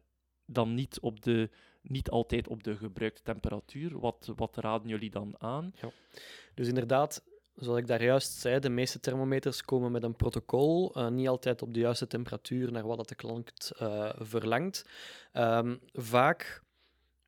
dan 0.45 0.73
niet, 0.73 0.99
op 0.99 1.23
de, 1.23 1.49
niet 1.81 2.09
altijd 2.09 2.47
op 2.47 2.63
de 2.63 2.75
gebruikte 2.75 3.21
temperatuur. 3.23 3.99
Wat, 3.99 4.31
wat 4.35 4.57
raden 4.57 4.87
jullie 4.87 5.09
dan 5.09 5.35
aan? 5.37 5.73
Ja. 5.81 5.89
Dus 6.53 6.67
inderdaad, 6.67 7.23
Zoals 7.57 7.79
ik 7.79 7.87
daar 7.87 8.03
juist 8.03 8.31
zei, 8.31 8.59
de 8.59 8.69
meeste 8.69 8.99
thermometers 8.99 9.61
komen 9.61 9.91
met 9.91 10.03
een 10.03 10.15
protocol, 10.15 10.97
uh, 10.97 11.07
niet 11.07 11.27
altijd 11.27 11.61
op 11.61 11.73
de 11.73 11.79
juiste 11.79 12.07
temperatuur 12.07 12.71
naar 12.71 12.87
wat 12.87 13.07
de 13.07 13.15
klant 13.15 13.71
uh, 13.81 14.09
verlangt. 14.15 14.85
Um, 15.33 15.79
vaak 15.93 16.63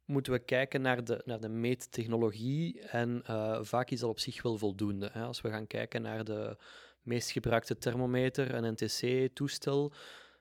moeten 0.09 0.33
we 0.33 0.39
kijken 0.39 0.81
naar 0.81 1.03
de, 1.03 1.21
naar 1.25 1.39
de 1.39 1.49
meettechnologie 1.49 2.81
en 2.81 3.23
uh, 3.29 3.59
vaak 3.61 3.89
is 3.89 3.99
dat 3.99 4.09
op 4.09 4.19
zich 4.19 4.41
wel 4.41 4.57
voldoende. 4.57 5.09
Hè. 5.13 5.23
Als 5.23 5.41
we 5.41 5.49
gaan 5.49 5.67
kijken 5.67 6.01
naar 6.01 6.23
de 6.23 6.57
meest 7.01 7.31
gebruikte 7.31 7.77
thermometer, 7.77 8.53
een 8.53 8.73
NTC-toestel, 8.73 9.93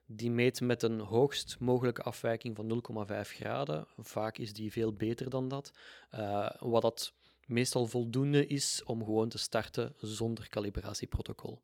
die 0.07 0.31
meet 0.31 0.61
met 0.61 0.83
een 0.83 1.01
hoogst 1.01 1.57
mogelijke 1.61 2.03
afwijking 2.03 2.57
van 2.57 2.83
0,5 3.07 3.21
graden. 3.21 3.87
Vaak 3.97 4.39
is 4.39 4.53
die 4.53 4.73
veel 4.73 4.93
beter 4.93 5.31
dan 5.31 5.49
dat. 5.49 5.73
Uh, 6.15 6.51
wat 6.59 6.83
dat 6.83 7.13
meestal 7.47 7.87
voldoende 7.87 8.47
is 8.47 8.83
om 8.85 9.05
gewoon 9.05 9.29
te 9.29 9.39
starten 9.39 9.95
zonder 9.97 10.49
calibratieprotocol. 10.49 11.63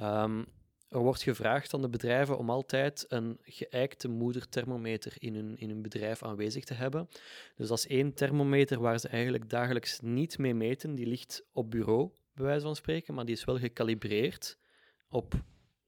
Um, 0.00 0.46
er 0.94 1.00
wordt 1.00 1.22
gevraagd 1.22 1.74
aan 1.74 1.80
de 1.80 1.88
bedrijven 1.88 2.38
om 2.38 2.50
altijd 2.50 3.04
een 3.08 3.38
geëikte 3.42 4.08
moederthermometer 4.08 5.14
in 5.18 5.34
hun, 5.34 5.58
in 5.58 5.82
bedrijf 5.82 6.22
aanwezig 6.22 6.64
te 6.64 6.74
hebben. 6.74 7.08
Dus 7.56 7.68
dat 7.68 7.78
is 7.78 7.86
één 7.86 8.14
thermometer 8.14 8.80
waar 8.80 8.98
ze 8.98 9.08
eigenlijk 9.08 9.50
dagelijks 9.50 10.00
niet 10.00 10.38
mee 10.38 10.54
meten. 10.54 10.94
Die 10.94 11.06
ligt 11.06 11.44
op 11.52 11.70
bureau, 11.70 12.10
bij 12.34 12.44
wijze 12.44 12.64
van 12.64 12.76
spreken, 12.76 13.14
maar 13.14 13.24
die 13.24 13.34
is 13.34 13.44
wel 13.44 13.58
gekalibreerd 13.58 14.58
op 15.08 15.34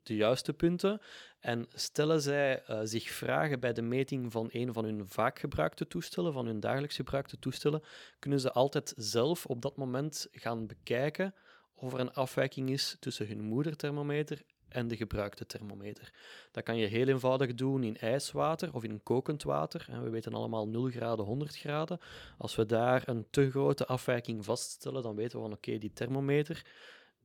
de 0.03 0.17
juiste 0.17 0.53
punten. 0.53 1.01
En 1.41 1.67
stellen 1.75 2.21
zij 2.21 2.63
uh, 2.71 2.81
zich 2.83 3.11
vragen 3.11 3.61
bij 3.61 3.73
de 3.73 3.83
meting 3.83 4.33
van 4.33 4.49
een 4.53 4.73
van 4.73 4.85
hun 4.85 5.07
vaak 5.07 5.39
gebruikte 5.39 5.87
toestellen, 5.87 6.33
van 6.33 6.47
hun 6.47 6.61
dagelijks 6.61 6.97
gebruikte 6.97 7.39
toestellen, 7.39 7.83
kunnen 8.19 8.41
ze 8.41 8.53
altijd 8.53 8.93
zelf 8.97 9.47
op 9.47 9.63
dat 9.63 9.77
moment 9.77 10.27
gaan 10.31 10.67
bekijken 10.67 11.35
of 11.75 11.93
er 11.93 12.01
een 12.01 12.13
afwijking 12.13 12.71
is 12.71 12.97
tussen 13.01 13.27
hun 13.27 13.41
moederthermometer 13.41 14.43
en 14.77 14.89
de 14.89 14.97
gebruikte 14.97 15.47
thermometer. 15.47 16.13
Dat 16.51 16.65
kan 16.65 16.77
je 16.77 16.87
heel 16.87 17.09
eenvoudig 17.09 17.55
doen 17.55 17.83
in 17.83 17.97
ijswater 17.97 18.75
of 18.75 18.85
in 18.85 19.03
kokend 19.03 19.43
water. 19.43 19.87
We 20.03 20.11
weten 20.11 20.35
allemaal 20.35 20.69
0 20.69 20.91
graden, 20.91 21.25
100 21.25 21.57
graden. 21.57 21.99
Als 22.39 22.55
we 22.55 22.67
daar 22.67 23.03
een 23.09 23.27
te 23.31 23.51
grote 23.51 23.87
afwijking 23.87 24.45
vaststellen, 24.45 25.03
dan 25.03 25.15
weten 25.15 25.39
we 25.39 25.45
van 25.45 25.55
oké, 25.57 25.79
die 25.79 25.93
thermometer 25.93 26.65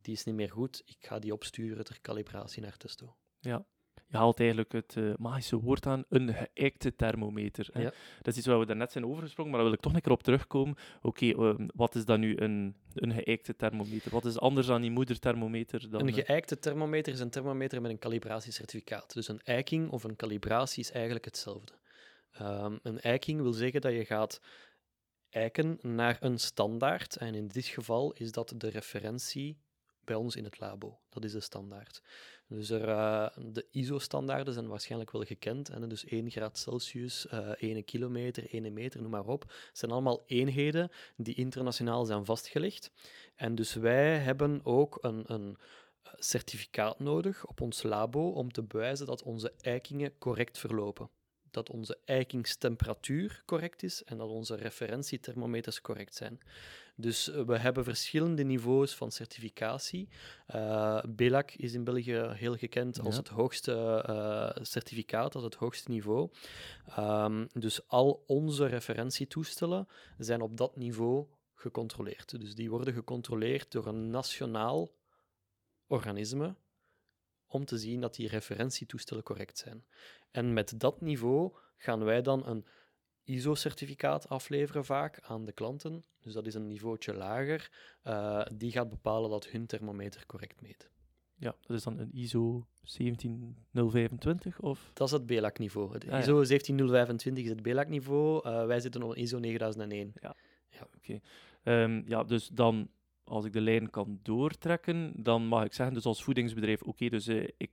die 0.02 0.14
is 0.14 0.24
niet 0.24 0.36
meer 0.36 0.52
goed. 0.52 0.82
Ik 0.86 0.98
ga 1.00 1.20
die 1.20 1.34
opsturen 1.34 1.86
ter 1.86 2.02
calibratie 2.02 2.62
naar 2.62 2.78
testo. 2.78 3.16
Ja, 3.40 3.66
je 4.12 4.18
haalt 4.18 4.40
eigenlijk 4.40 4.72
het 4.72 4.96
uh, 4.96 5.14
magische 5.18 5.60
woord 5.60 5.86
aan, 5.86 6.04
een 6.10 6.34
geëikte 6.34 6.96
thermometer. 6.96 7.70
Hè. 7.72 7.82
Ja. 7.82 7.92
Dat 8.18 8.34
is 8.34 8.38
iets 8.38 8.48
waar 8.48 8.60
we 8.60 8.66
daarnet 8.66 8.92
zijn 8.92 9.06
overgesprongen, 9.06 9.52
maar 9.52 9.60
daar 9.60 9.70
wil 9.70 9.78
ik 9.78 9.84
toch 9.84 9.94
een 9.94 10.02
keer 10.02 10.12
op 10.12 10.24
terugkomen. 10.24 10.76
Oké, 11.02 11.26
okay, 11.26 11.50
uh, 11.50 11.68
wat 11.76 11.96
is 11.96 12.06
dan 12.06 12.20
nu 12.20 12.38
een, 12.38 12.76
een 12.94 13.14
geëikte 13.14 13.56
thermometer? 13.56 14.12
Wat 14.12 14.26
is 14.26 14.40
anders 14.40 14.68
dan 14.68 14.82
die 14.82 14.92
moederthermometer? 14.92 15.90
Dan, 15.90 16.08
een 16.08 16.14
geëikte 16.14 16.60
thermometer 16.60 17.14
is 17.14 17.20
een 17.20 17.30
thermometer 17.30 17.82
met 17.82 17.92
een 17.92 18.00
calibratiecertificaat. 18.00 19.14
Dus 19.14 19.28
een 19.28 19.42
eiking 19.44 19.90
of 19.90 20.04
een 20.04 20.16
calibratie 20.16 20.84
is 20.84 20.92
eigenlijk 20.92 21.26
hetzelfde. 21.26 21.74
Um, 22.42 22.80
een 22.84 23.00
eiking 23.00 23.42
wil 23.42 23.54
zeggen 23.54 23.82
dat 23.82 23.94
je 23.94 24.06
gaat 24.06 24.42
eiken 25.30 25.78
naar 25.82 26.18
een 26.20 26.40
standaard. 26.40 27.16
En 27.16 27.36
in 27.36 27.48
dit 27.48 27.66
geval 27.66 28.14
is 28.14 28.32
dat 28.32 28.54
de 28.58 28.70
referentie 28.70 29.58
bij 30.04 30.16
ons 30.16 30.36
in 30.36 30.44
het 30.44 30.60
labo. 30.60 31.00
Dat 31.10 31.24
is 31.24 31.32
de 31.32 31.40
standaard. 31.40 32.02
Dus 32.48 32.70
er, 32.70 32.88
uh, 32.88 33.28
de 33.52 33.66
ISO-standaarden 33.72 34.54
zijn 34.54 34.68
waarschijnlijk 34.68 35.12
wel 35.12 35.24
gekend. 35.24 35.68
Hè? 35.68 35.88
Dus 35.88 36.06
1 36.06 36.32
graad 36.32 36.58
Celsius, 36.58 37.26
uh, 37.26 37.52
eh, 37.52 37.56
1 37.58 37.84
kilometer, 37.84 38.54
1 38.54 38.74
meter, 38.74 39.02
noem 39.02 39.12
maar 39.12 39.28
op. 39.28 39.54
zijn 39.74 39.92
allemaal 39.92 40.24
eenheden 40.26 40.90
die 41.16 41.36
internationaal 41.36 42.06
zijn 42.06 42.26
vastgelegd. 42.26 42.92
En 43.36 43.56
dus 43.56 43.74
wij 43.74 44.18
hebben 44.18 44.62
ook 44.64 44.98
een, 45.02 45.24
een 45.34 45.58
certificaat 46.04 47.00
nodig 47.00 47.46
op 47.46 47.62
ons 47.62 47.84
labo 47.84 48.30
om 48.30 48.52
te 48.52 48.64
bewijzen 48.64 49.06
dat 49.06 49.24
onze 49.24 49.54
eikingen 49.62 50.18
correct 50.18 50.58
verlopen 50.58 51.10
dat 51.52 51.70
onze 51.70 51.98
eikingstemperatuur 52.06 53.44
correct 53.46 53.84
is 53.84 54.04
en 54.04 54.18
dat 54.18 54.30
onze 54.30 54.56
referentiethermometers 54.56 55.82
correct 55.82 56.16
zijn. 56.16 56.40
Dus 56.96 57.30
eh, 57.30 57.42
we 57.42 57.58
hebben 57.58 57.84
verschillende 57.84 58.44
niveaus 58.44 58.96
van 58.96 59.12
certificatie. 59.12 60.10
Uh, 60.56 61.02
BELAC 61.10 61.52
is 61.52 61.74
in 61.74 61.84
België 61.84 62.28
heel 62.34 62.56
gekend 62.56 63.00
als 63.00 63.18
het 63.18 63.28
hoogste 63.28 64.06
uh, 64.10 64.64
certificaat, 64.64 65.36
als 65.36 65.44
het 65.44 65.56
hoogste 65.56 65.92
niveau. 65.92 66.30
Um, 67.00 67.48
dus 67.54 67.88
al 67.88 68.24
onze 68.28 68.66
referentietoestellen 68.66 69.88
zijn 70.18 70.42
op 70.42 70.58
dat 70.58 70.76
niveau 70.76 71.28
gecontroleerd. 71.56 72.40
Dus 72.40 72.56
die 72.56 72.70
worden 72.70 72.94
gecontroleerd 72.94 73.72
door 73.72 73.88
een 73.88 74.10
nationaal 74.10 74.92
organisme 75.88 76.56
om 77.52 77.66
te 77.66 77.78
zien 77.78 78.02
dat 78.02 78.16
die 78.16 78.28
referentietoestellen 78.28 79.24
correct 79.24 79.58
zijn. 79.58 79.86
En 80.32 80.54
met 80.54 80.80
dat 80.80 81.02
niveau 81.02 81.54
gaan 81.78 82.04
wij 82.04 82.22
dan 82.22 82.48
een 82.48 82.66
ISO-certificaat 83.24 84.30
afleveren 84.30 84.86
vaak 84.86 85.20
aan 85.22 85.46
de 85.46 85.52
klanten. 85.52 86.04
Dus 86.20 86.34
dat 86.34 86.48
is 86.48 86.54
een 86.54 86.68
niveautje 86.68 87.14
lager. 87.14 87.72
Uh, 88.04 88.46
die 88.54 88.72
gaat 88.72 88.90
bepalen 88.90 89.30
dat 89.30 89.48
hun 89.48 89.66
thermometer 89.66 90.26
correct 90.26 90.62
meet. 90.62 90.90
Ja, 91.36 91.56
dat 91.62 91.78
is 91.78 91.84
dan 91.84 92.00
een 92.00 92.14
ISO 92.14 92.68
17025 92.84 94.60
of? 94.60 94.90
Dat 94.94 95.08
is 95.08 95.14
het 95.14 95.26
BELAC-niveau. 95.26 95.94
Het 95.94 96.04
Ah, 96.04 96.10
ja. 96.10 96.20
ISO 96.20 96.44
17025 96.44 97.44
is 97.44 97.50
het 97.50 97.62
BELAC-niveau. 97.62 98.48
Eh, 98.50 98.66
wij 98.66 98.80
zitten 98.80 99.04
op 99.04 99.16
ISO 99.16 99.40
9001. 99.40 100.14
Ehm, 101.64 102.02
ja, 102.06 102.24
dus 102.24 102.48
dan, 102.48 102.90
als 103.32 103.46
ik 103.46 103.54
de 103.54 103.62
lijn 103.62 103.90
kan 103.90 104.20
doortrekken, 104.24 105.14
dan 105.24 105.46
mag 105.48 105.64
ik 105.66 105.74
zeggen, 105.74 105.96
dus 105.96 106.06
als 106.06 106.24
voedingsbedrijf, 106.24 106.82
oké, 106.82 107.10
dus 107.10 107.28
eh, 107.28 107.48
ik 107.58 107.72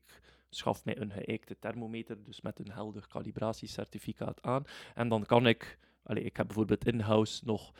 schaf 0.50 0.84
mij 0.84 0.98
een 0.98 1.10
geëikte 1.12 1.58
thermometer, 1.58 2.24
dus 2.24 2.40
met 2.40 2.58
een 2.58 2.70
helder 2.70 3.06
calibratiecertificaat 3.08 4.42
aan. 4.42 4.64
En 4.94 5.08
dan 5.08 5.26
kan 5.26 5.46
ik, 5.46 5.78
allee, 6.02 6.22
ik 6.22 6.36
heb 6.36 6.46
bijvoorbeeld 6.46 6.86
in-house 6.86 7.44
nog 7.44 7.72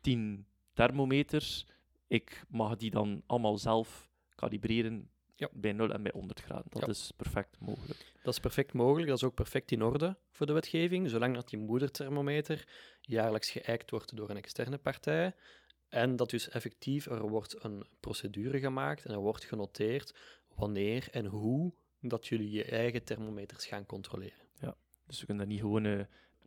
10 0.00 0.46
thermometers. 0.72 1.66
Ik 2.06 2.44
mag 2.48 2.76
die 2.76 2.90
dan 2.90 3.22
allemaal 3.26 3.58
zelf 3.58 4.08
kalibreren 4.34 5.08
Ja. 5.34 5.48
bij 5.52 5.72
0 5.72 5.90
en 5.92 6.02
bij 6.02 6.12
100 6.14 6.40
graden. 6.40 6.66
Dat 6.70 6.82
Ja. 6.82 6.88
is 6.88 7.12
perfect 7.16 7.58
mogelijk. 7.60 8.12
Dat 8.22 8.32
is 8.34 8.40
perfect 8.40 8.72
mogelijk. 8.72 9.08
Dat 9.08 9.16
is 9.16 9.24
ook 9.24 9.34
perfect 9.34 9.70
in 9.72 9.82
orde 9.82 10.16
voor 10.30 10.46
de 10.46 10.52
wetgeving, 10.52 11.10
zolang 11.10 11.34
dat 11.34 11.48
die 11.48 11.58
moederthermometer 11.58 12.68
jaarlijks 13.00 13.50
geëikt 13.50 13.90
wordt 13.90 14.16
door 14.16 14.30
een 14.30 14.36
externe 14.36 14.78
partij. 14.78 15.34
En 15.88 16.16
dat 16.16 16.30
dus 16.30 16.48
effectief, 16.48 17.06
er 17.06 17.28
wordt 17.28 17.64
een 17.64 17.86
procedure 18.00 18.58
gemaakt 18.58 19.04
en 19.04 19.12
er 19.12 19.20
wordt 19.20 19.44
genoteerd 19.44 20.14
wanneer 20.54 21.08
en 21.10 21.26
hoe 21.26 21.72
dat 22.00 22.26
jullie 22.26 22.50
je 22.50 22.64
eigen 22.64 23.04
thermometers 23.04 23.66
gaan 23.66 23.86
controleren. 23.86 24.44
Dus 25.06 25.20
we 25.20 25.26
kunnen 25.26 25.48
niet 25.48 25.60
gewoon 25.60 25.84
eh, 25.84 25.98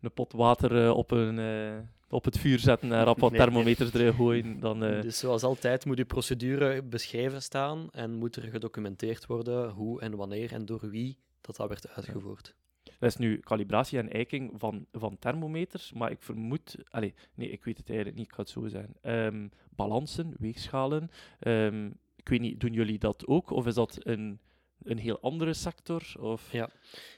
een 0.01 0.13
pot 0.13 0.33
water 0.33 0.85
eh, 0.85 0.97
op, 0.97 1.11
een, 1.11 1.39
eh, 1.39 1.77
op 2.09 2.25
het 2.25 2.37
vuur 2.37 2.59
zetten 2.59 2.91
en 2.91 3.03
rap 3.03 3.19
wat 3.19 3.31
Nee, 3.31 3.39
nee. 3.39 3.49
thermometers 3.49 3.93
erin 3.93 4.13
gooien. 4.13 4.59
Dan, 4.59 4.79
Dus 4.79 5.19
zoals 5.19 5.43
altijd 5.43 5.85
moet 5.85 5.95
die 5.95 6.05
procedure 6.05 6.83
beschreven 6.83 7.41
staan 7.41 7.89
en 7.91 8.13
moet 8.13 8.35
er 8.35 8.43
gedocumenteerd 8.43 9.25
worden 9.25 9.69
hoe 9.69 10.01
en 10.01 10.15
wanneer 10.15 10.53
en 10.53 10.65
door 10.65 10.89
wie 10.89 11.17
dat, 11.41 11.55
dat 11.55 11.67
werd 11.67 11.89
uitgevoerd. 11.89 12.55
Dat 12.99 13.09
is 13.09 13.17
nu 13.17 13.39
calibratie 13.39 13.99
en 13.99 14.11
eiking 14.11 14.51
van, 14.57 14.85
van 14.91 15.19
thermometers, 15.19 15.93
maar 15.93 16.11
ik 16.11 16.21
vermoed... 16.21 16.75
Allee, 16.89 17.13
nee, 17.33 17.49
ik 17.49 17.63
weet 17.63 17.77
het 17.77 17.87
eigenlijk 17.87 18.17
niet, 18.17 18.27
ik 18.27 18.33
ga 18.33 18.41
het 18.41 18.49
zo 18.49 18.67
zijn. 18.67 18.95
Ehm, 19.01 19.47
balansen, 19.69 20.33
weegschalen. 20.37 21.09
ehm, 21.39 21.89
ik 22.15 22.29
weet 22.29 22.39
niet, 22.39 22.59
doen 22.59 22.73
jullie 22.73 22.99
dat 22.99 23.27
ook? 23.27 23.49
Of 23.49 23.67
is 23.67 23.73
dat 23.73 23.97
een, 23.99 24.39
een 24.83 24.97
heel 24.97 25.19
andere 25.19 25.53
sector? 25.53 26.13
Of... 26.19 26.51
Ja. 26.51 26.69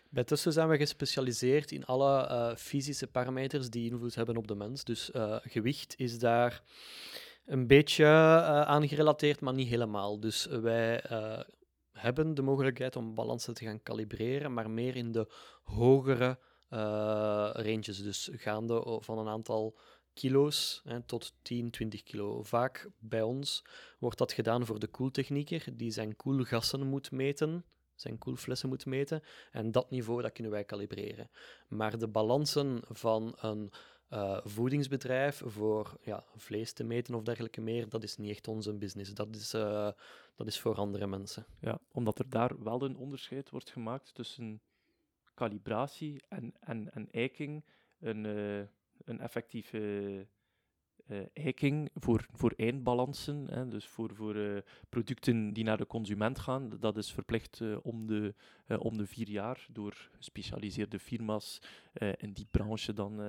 Bij 0.09 0.23
Tussen 0.23 0.53
zijn 0.53 0.67
we 0.67 0.77
gespecialiseerd 0.77 1.71
in 1.71 1.85
alle 1.85 2.27
eh, 2.27 2.55
fysische 2.55 3.07
parameters 3.07 3.69
die 3.69 3.91
invloed 3.91 4.15
hebben 4.15 4.37
op 4.37 4.47
de 4.47 4.55
mens. 4.55 4.83
Dus 4.83 5.11
eh, 5.11 5.35
gewicht 5.41 5.93
is 5.97 6.19
daar 6.19 6.63
een 7.45 7.67
beetje 7.67 8.03
eh, 8.03 8.61
aan 8.61 8.87
gerelateerd, 8.87 9.41
maar 9.41 9.53
niet 9.53 9.67
helemaal. 9.67 10.19
Dus 10.19 10.45
wij 10.45 11.03
hebben 12.01 12.33
de 12.33 12.41
mogelijkheid 12.41 12.95
om 12.95 13.15
balansen 13.15 13.53
te 13.53 13.65
gaan 13.65 13.83
kalibreren, 13.83 14.53
maar 14.53 14.69
meer 14.69 14.95
in 14.95 15.11
de 15.11 15.27
hogere 15.63 16.39
eh, 16.69 16.79
ranges. 17.53 18.03
Dus 18.03 18.29
gaande 18.33 18.97
van 19.01 19.17
een 19.17 19.27
aantal 19.27 19.77
kilo's 20.13 20.81
hè, 20.83 21.01
tot 21.01 21.33
10, 21.41 21.71
20 21.71 22.03
kilo. 22.03 22.43
Vaak 22.43 22.89
bij 22.99 23.21
ons 23.21 23.63
wordt 23.99 24.17
dat 24.17 24.31
gedaan 24.31 24.65
voor 24.65 24.79
de 24.79 24.87
koeltechnieker, 24.87 25.77
die 25.77 25.91
zijn 25.91 26.15
koelgassen 26.15 26.87
moet 26.87 27.11
meten, 27.11 27.65
zijn 27.95 28.17
koelflessen 28.17 28.69
moet 28.69 28.85
meten. 28.85 29.21
En 29.51 29.71
dat 29.71 29.89
niveau 29.89 30.21
dat 30.21 30.31
kunnen 30.31 30.51
wij 30.51 30.63
kalibreren. 30.63 31.29
Maar 31.67 31.97
de 31.97 32.07
balansen 32.07 32.81
van 32.87 33.35
een 33.39 33.71
eh, 34.11 34.37
voedingsbedrijf 34.43 35.41
voor 35.45 35.97
ja, 36.01 36.23
vlees 36.35 36.73
te 36.73 36.83
meten 36.83 37.15
of 37.15 37.23
dergelijke 37.23 37.61
meer, 37.61 37.89
dat 37.89 38.03
is 38.03 38.17
niet 38.17 38.29
echt 38.29 38.47
onze 38.47 38.73
business. 38.73 39.13
Dat 39.13 39.35
is, 39.35 39.53
eh, 39.53 39.91
dat 40.35 40.47
is 40.47 40.59
voor 40.59 40.75
andere 40.75 41.07
mensen. 41.07 41.45
Ja, 41.59 41.79
omdat 41.91 42.19
er 42.19 42.29
daar 42.29 42.63
wel 42.63 42.81
een 42.81 42.97
onderscheid 42.97 43.49
wordt 43.49 43.69
gemaakt 43.69 44.13
tussen 44.13 44.61
calibratie 45.35 46.21
en, 46.29 46.53
en, 46.59 46.93
en 46.93 47.07
eiking. 47.11 47.65
Een, 47.99 48.25
eh, 48.25 48.67
een 49.05 49.19
effectieve 49.19 50.27
eiking 51.33 51.89
voor, 51.93 52.25
voor 52.31 52.53
eindbalansen, 52.55 53.47
hè, 53.49 53.67
dus 53.67 53.85
voor, 53.85 54.15
voor 54.15 54.63
producten 54.89 55.53
die 55.53 55.63
naar 55.63 55.77
de 55.77 55.87
consument 55.87 56.39
gaan. 56.39 56.69
Dat 56.79 56.97
is 56.97 57.11
verplicht 57.11 57.61
om, 57.81 58.07
de, 58.07 58.33
om 58.77 58.97
de 58.97 59.05
vier 59.05 59.29
jaar 59.29 59.67
door 59.71 60.09
gespecialiseerde 60.11 60.99
firma's 60.99 61.61
in 62.17 62.31
die 62.33 62.47
branche 62.51 62.93
dan. 62.93 63.19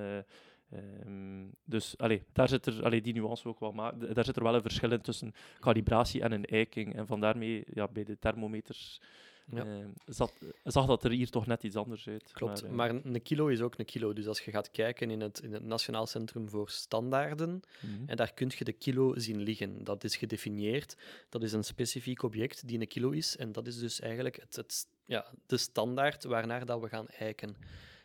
Eh, 0.73 1.01
ehm, 1.01 1.47
dus 1.65 1.99
allee, 1.99 2.23
daar 2.33 2.49
zit 2.49 2.67
er, 2.67 2.85
allee, 2.85 3.03
die 3.03 3.13
nuance 3.13 3.49
ook 3.49 3.61
wel, 3.61 3.73
maar 3.73 3.99
daar 3.99 4.25
zit 4.25 4.37
er 4.37 4.43
wel 4.43 4.55
een 4.55 4.63
verschil 4.63 4.93
in 4.93 5.01
tussen 5.01 5.35
calibratie 5.61 6.23
en 6.23 6.33
een 6.33 6.45
eiking. 6.45 6.95
En 6.95 7.07
vandaar 7.07 7.39
mee, 7.39 7.65
ja, 7.75 7.89
bij 7.89 8.05
de 8.05 8.19
thermometers 8.19 9.01
Ja. 9.47 9.65
eh, 9.65 9.85
zat, 10.07 10.33
zag 10.65 10.87
dat 10.87 11.05
er 11.05 11.11
hier 11.11 11.31
toch 11.31 11.47
net 11.47 11.63
iets 11.63 11.77
anders 11.77 12.09
uit. 12.09 12.33
Klopt, 12.33 12.63
eh, 12.63 12.71
maar 12.71 12.91
een 12.91 13.23
kilo 13.23 13.47
is 13.47 13.61
ook 13.61 13.79
een 13.79 13.85
kilo. 13.85 14.13
Dus 14.13 14.27
als 14.27 14.41
je 14.41 14.51
gaat 14.51 14.71
kijken 14.71 15.11
in 15.11 15.21
het, 15.21 15.41
in 15.41 15.53
het 15.53 15.65
Nationaal 15.65 16.07
Centrum 16.07 16.49
voor 16.49 16.71
Standaarden, 16.71 17.61
mhm. 17.81 18.03
En 18.07 18.17
daar 18.17 18.33
kun 18.33 18.51
je 18.57 18.65
de 18.65 18.73
kilo 18.73 19.19
zien 19.19 19.41
liggen. 19.41 19.85
Dat 19.85 20.05
is 20.05 20.17
gedefinieerd. 20.17 20.97
Dat 21.29 21.43
is 21.43 21.53
een 21.53 21.65
specifiek 21.65 22.23
object 22.23 22.69
die 22.69 22.81
een 22.81 22.89
kilo 22.89 23.11
is. 23.11 23.37
En 23.37 23.53
dat 23.53 23.67
is 23.67 23.79
dus 23.79 24.01
eigenlijk 24.01 24.37
het, 24.37 24.57
het, 24.57 24.87
ja, 25.07 25.27
de 25.47 25.57
standaard 25.57 26.25
waarnaar 26.25 26.67
dat 26.67 26.81
we 26.81 26.89
gaan 26.89 27.09
eiken. 27.09 27.57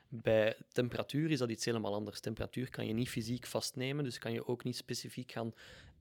Bij 0.09 0.57
temperatuur 0.71 1.31
is 1.31 1.39
dat 1.39 1.49
iets 1.49 1.65
helemaal 1.65 1.93
anders. 1.93 2.19
Temperatuur 2.19 2.69
kan 2.69 2.87
je 2.87 2.93
niet 2.93 3.09
fysiek 3.09 3.45
vastnemen, 3.45 4.03
dus 4.03 4.19
kan 4.19 4.31
je 4.31 4.47
ook 4.47 4.63
niet 4.63 4.75
specifiek 4.75 5.31
gaan 5.31 5.53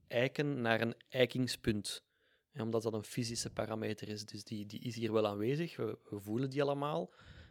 eiken 0.08 0.60
naar 0.60 0.80
een 0.80 0.94
eikingspunt. 1.08 2.02
Ja, 2.52 2.62
omdat 2.62 2.82
dat 2.82 2.92
een 2.92 3.04
fysische 3.04 3.50
parameter 3.50 4.08
is. 4.08 4.24
Dus 4.24 4.44
die, 4.44 4.66
die 4.66 4.80
is 4.80 4.94
hier 4.94 5.12
wel 5.12 5.26
aanwezig. 5.26 5.76
We, 5.76 5.98
we 6.10 6.20
voelen 6.20 6.50
die 6.50 6.62
allemaal. 6.62 7.10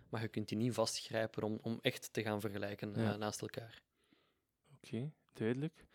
Maar 0.10 0.22
je 0.22 0.28
kunt 0.28 0.48
die 0.48 0.58
niet 0.58 0.74
vastgrijpen 0.74 1.44
om, 1.44 1.60
om 1.62 1.80
echt 1.82 2.14
te 2.14 2.22
gaan 2.22 2.42
vergelijken 2.42 2.94
Ja. 2.96 3.12
eh, 3.12 3.18
naast 3.18 3.42
elkaar. 3.42 3.82
Oké, 4.76 5.12
duidelijk. 5.34 5.86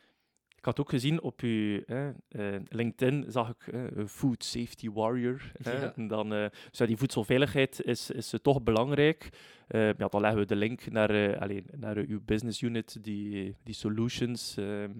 Ik 0.60 0.66
had 0.66 0.80
ook 0.80 0.88
gezien 0.88 1.20
op 1.20 1.40
uw 1.40 1.80
eh, 1.86 2.08
eh, 2.08 2.60
LinkedIn, 2.68 3.24
zag 3.28 3.48
ik 3.48 3.72
een 3.72 4.08
Food 4.08 4.44
Safety 4.44 4.90
Warrior. 4.90 5.52
hè. 5.62 5.92
En 5.92 6.06
dan, 6.08 6.32
eh, 6.34 6.46
dus 6.68 6.78
ja, 6.78 6.86
die 6.86 6.96
voedselveiligheid 6.96 7.82
is, 7.82 8.10
is 8.10 8.34
toch 8.42 8.62
belangrijk. 8.62 9.28
Eh, 9.66 9.86
ja, 9.86 10.08
dan 10.08 10.20
leggen 10.20 10.40
we 10.40 10.46
de 10.46 10.56
link 10.56 10.90
naar, 10.90 11.10
eh, 11.10 11.40
allee, 11.40 11.64
naar 11.76 11.96
uw 11.96 12.20
business 12.24 12.60
unit, 12.60 13.04
die, 13.04 13.56
die 13.62 13.74
solutions 13.74 14.56
ehm, 14.56 14.90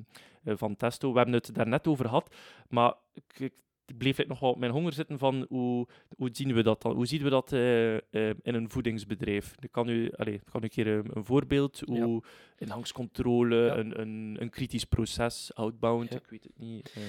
eh, 0.44 0.54
van 0.56 0.76
Testo. 0.76 1.10
We 1.10 1.16
hebben 1.16 1.34
het 1.34 1.54
daar 1.54 1.68
net 1.68 1.86
over 1.86 2.04
gehad, 2.04 2.36
maar 2.68 2.94
ik, 3.14 3.38
ik 3.38 3.52
bleef 3.98 4.18
ik 4.18 4.28
nog 4.28 4.40
wel 4.40 4.50
op 4.50 4.58
mijn 4.58 4.72
honger 4.72 4.92
zitten 4.92 5.18
van 5.18 5.46
hoe, 5.48 5.86
hoe 6.16 6.28
zien 6.32 6.54
we 6.54 6.62
dat 6.62 6.82
dan? 6.82 6.94
Hoe 6.94 7.06
zien 7.06 7.22
we 7.22 7.30
dat 7.30 7.52
eh, 7.52 7.94
eh, 7.96 8.00
in 8.42 8.54
een 8.54 8.70
voedingsbedrijf? 8.70 9.54
Ik 9.60 9.72
kan 9.72 9.88
u, 9.88 10.10
allee, 10.16 10.40
kan 10.52 10.62
ik 10.62 10.74
hier 10.74 10.86
een, 10.86 11.10
een 11.12 11.24
voorbeeld? 11.24 11.80
Ja. 11.84 12.02
Hoe 12.04 12.22
inhangscontrole, 12.58 13.56
Ja. 13.56 13.76
een, 13.76 14.00
een, 14.00 14.36
een 14.40 14.50
kritisch 14.50 14.84
proces, 14.84 15.50
outbound, 15.54 16.10
Ja. 16.10 16.16
ik 16.16 16.26
weet 16.30 16.42
het 16.42 16.58
niet. 16.58 16.92
eh. 16.94 17.02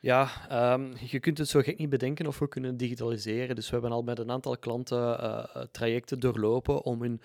Ja, 0.00 0.28
ehm, 0.48 0.92
je 1.10 1.20
kunt 1.20 1.38
het 1.38 1.48
zo 1.48 1.60
gek 1.60 1.78
niet 1.78 1.88
bedenken 1.88 2.26
of 2.26 2.38
we 2.38 2.48
kunnen 2.48 2.76
digitaliseren. 2.76 3.54
Dus 3.54 3.66
we 3.66 3.72
hebben 3.72 3.92
al 3.92 4.02
met 4.02 4.18
een 4.18 4.30
aantal 4.30 4.58
klanten 4.58 5.18
eh, 5.20 5.62
trajecten 5.70 6.20
doorlopen 6.20 6.82
om 6.84 7.02
hun 7.02 7.20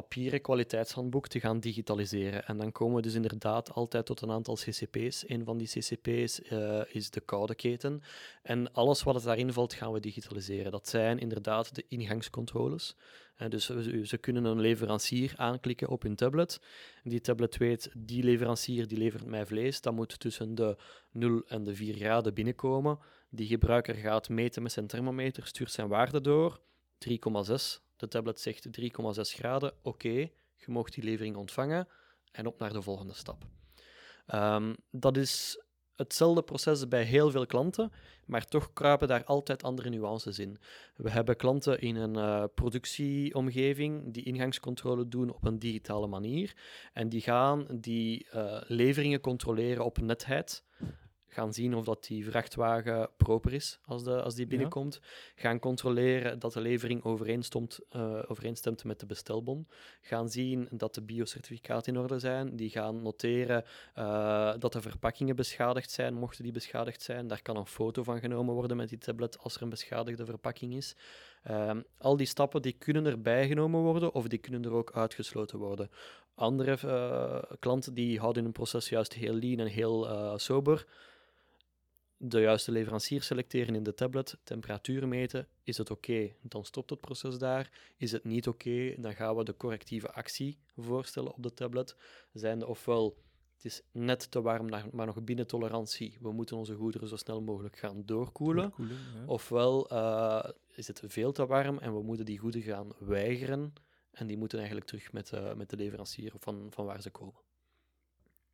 papieren 0.00 0.40
kwaliteitshandboek 0.40 1.28
te 1.28 1.40
gaan 1.40 1.60
digitaliseren. 1.60 2.46
En 2.46 2.56
dan 2.56 2.72
komen 2.72 2.96
we 2.96 3.02
dus 3.02 3.14
inderdaad 3.14 3.72
altijd 3.72 4.06
tot 4.06 4.20
een 4.20 4.30
aantal 4.30 4.54
ccp's. 4.54 5.28
Een 5.28 5.44
van 5.44 5.58
die 5.58 5.68
ccp's 5.68 6.42
eh, 6.42 6.80
is 6.88 7.10
de 7.10 7.20
koude 7.20 7.54
keten. 7.54 8.02
En 8.42 8.72
alles 8.72 9.02
wat 9.02 9.22
daarin 9.22 9.52
valt, 9.52 9.74
gaan 9.74 9.92
we 9.92 10.00
digitaliseren. 10.00 10.72
Dat 10.72 10.88
zijn 10.88 11.18
inderdaad 11.18 11.74
de 11.74 11.84
ingangscontroles. 11.88 12.96
Eh, 13.36 13.48
dus 13.48 13.66
ze 14.02 14.18
kunnen 14.18 14.44
een 14.44 14.60
leverancier 14.60 15.32
aanklikken 15.36 15.88
op 15.88 16.02
hun 16.02 16.16
tablet. 16.16 16.60
Die 17.02 17.20
tablet 17.20 17.56
weet, 17.56 17.90
die 17.96 18.22
leverancier 18.22 18.88
die 18.88 18.98
levert 18.98 19.24
mij 19.24 19.46
vlees. 19.46 19.80
Dat 19.80 19.94
moet 19.94 20.20
tussen 20.20 20.54
de 20.54 20.76
0 21.10 21.42
en 21.46 21.64
de 21.64 21.74
4 21.74 21.94
graden 21.94 22.34
binnenkomen. 22.34 22.98
Die 23.30 23.46
gebruiker 23.46 23.94
gaat 23.94 24.28
meten 24.28 24.62
met 24.62 24.72
zijn 24.72 24.86
thermometer, 24.86 25.46
stuurt 25.46 25.72
zijn 25.72 25.88
waarde 25.88 26.20
door. 26.20 26.60
3,6. 26.98 27.87
De 27.98 28.08
tablet 28.08 28.40
zegt 28.40 28.80
3,6 28.80 28.88
graden. 29.20 29.72
Oké, 29.82 30.08
je 30.54 30.66
mag 30.66 30.90
die 30.90 31.04
levering 31.04 31.36
ontvangen. 31.36 31.88
En 32.32 32.46
op 32.46 32.58
naar 32.58 32.72
de 32.72 32.82
volgende 32.82 33.14
stap. 33.14 33.44
Ehm, 34.26 34.74
dat 34.90 35.16
is 35.16 35.62
hetzelfde 35.96 36.42
proces 36.42 36.88
bij 36.88 37.02
heel 37.02 37.30
veel 37.30 37.46
klanten, 37.46 37.92
maar 38.26 38.44
toch 38.44 38.72
kruipen 38.72 39.08
daar 39.08 39.24
altijd 39.24 39.62
andere 39.62 39.88
nuances 39.88 40.38
in. 40.38 40.58
We 40.96 41.10
hebben 41.10 41.36
klanten 41.36 41.80
in 41.80 41.96
een 41.96 42.16
eh, 42.16 42.44
productieomgeving 42.54 44.12
die 44.12 44.24
ingangscontrole 44.24 45.08
doen 45.08 45.34
op 45.34 45.44
een 45.44 45.58
digitale 45.58 46.06
manier. 46.06 46.56
En 46.92 47.08
die 47.08 47.20
gaan 47.20 47.66
die 47.70 48.28
eh, 48.30 48.60
leveringen 48.66 49.20
controleren 49.20 49.84
op 49.84 50.00
netheid. 50.00 50.64
Gaan 51.28 51.52
zien 51.52 51.74
of 51.74 51.84
dat 51.84 52.04
die 52.04 52.30
vrachtwagen 52.30 53.10
proper 53.16 53.52
is 53.52 53.78
als, 53.84 54.04
de, 54.04 54.22
als 54.22 54.34
die 54.34 54.46
binnenkomt. 54.46 55.00
Gaan 55.34 55.58
controleren 55.58 56.38
dat 56.38 56.52
de 56.52 56.60
levering 56.60 57.04
overeenstemt, 57.04 57.80
uh, 57.96 58.22
overeenstemt 58.26 58.84
met 58.84 59.00
de 59.00 59.06
bestelbon. 59.06 59.68
Gaan 60.00 60.28
zien 60.28 60.68
dat 60.70 60.94
de 60.94 61.02
biocertificaten 61.02 61.94
in 61.94 62.00
orde 62.00 62.18
zijn. 62.18 62.56
Die 62.56 62.70
gaan 62.70 63.02
noteren 63.02 63.64
uh, 63.98 64.54
dat 64.58 64.72
de 64.72 64.80
verpakkingen 64.80 65.36
beschadigd 65.36 65.90
zijn, 65.90 66.14
mochten 66.14 66.42
die 66.42 66.52
beschadigd 66.52 67.02
zijn. 67.02 67.26
Daar 67.26 67.42
kan 67.42 67.56
een 67.56 67.66
foto 67.66 68.02
van 68.02 68.20
genomen 68.20 68.54
worden 68.54 68.76
met 68.76 68.88
die 68.88 68.98
tablet 68.98 69.38
als 69.38 69.56
er 69.56 69.62
een 69.62 69.68
beschadigde 69.68 70.24
verpakking 70.24 70.74
is. 70.74 70.96
Uh, 71.50 71.70
al 71.98 72.16
die 72.16 72.26
stappen 72.26 72.62
die 72.62 72.72
kunnen 72.78 73.06
erbij 73.06 73.46
genomen 73.46 73.80
worden 73.80 74.14
of 74.14 74.28
die 74.28 74.38
kunnen 74.38 74.64
er 74.64 74.72
ook 74.72 74.92
uitgesloten 74.92 75.58
worden. 75.58 75.90
Andere 76.34 76.78
uh, 76.84 77.56
klanten 77.58 77.94
die 77.94 78.18
houden 78.18 78.42
hun 78.42 78.52
proces 78.52 78.88
juist 78.88 79.12
heel 79.12 79.34
lean 79.34 79.58
en 79.58 79.66
heel 79.66 80.38
sober 80.38 80.86
de 82.18 82.40
juiste 82.40 82.72
leverancier 82.72 83.22
selecteren 83.22 83.74
in 83.74 83.82
de 83.82 83.94
tablet, 83.94 84.38
temperatuur 84.42 85.08
meten. 85.08 85.48
Is 85.62 85.78
het 85.78 85.90
oké? 85.90 86.32
Dan 86.42 86.64
stopt 86.64 86.90
het 86.90 87.00
proces 87.00 87.38
daar. 87.38 87.70
Is 87.96 88.12
het 88.12 88.24
niet 88.24 88.48
oké? 88.48 88.94
Dan 88.96 89.14
gaan 89.14 89.36
we 89.36 89.44
de 89.44 89.56
correctieve 89.56 90.12
actie 90.12 90.58
voorstellen 90.76 91.34
op 91.34 91.42
de 91.42 91.54
tablet. 91.54 91.96
Zijnde 92.32 92.66
ofwel, 92.66 93.16
het 93.54 93.64
is 93.64 93.82
net 93.92 94.30
te 94.30 94.42
warm, 94.42 94.68
maar 94.92 95.06
nog 95.06 95.22
binnen 95.22 95.46
tolerantie. 95.46 96.18
We 96.20 96.32
moeten 96.32 96.56
onze 96.56 96.74
goederen 96.74 97.08
zo 97.08 97.16
snel 97.16 97.42
mogelijk 97.42 97.78
gaan 97.78 98.02
doorkoelen. 98.04 98.72
Ofwel, 99.26 99.92
uh, 99.92 100.44
is 100.74 100.86
het 100.86 101.02
veel 101.06 101.32
te 101.32 101.46
warm 101.46 101.78
en 101.78 101.94
we 101.94 102.02
moeten 102.02 102.24
die 102.24 102.38
goederen 102.38 102.66
gaan 102.66 102.92
weigeren. 102.98 103.72
En 104.10 104.26
die 104.26 104.36
moeten 104.36 104.58
eigenlijk 104.58 104.88
terug 104.88 105.12
met, 105.12 105.32
uh, 105.32 105.54
met 105.54 105.70
de 105.70 105.76
leverancier 105.76 106.32
van, 106.38 106.66
van 106.70 106.84
waar 106.84 107.02
ze 107.02 107.10
komen. 107.10 107.40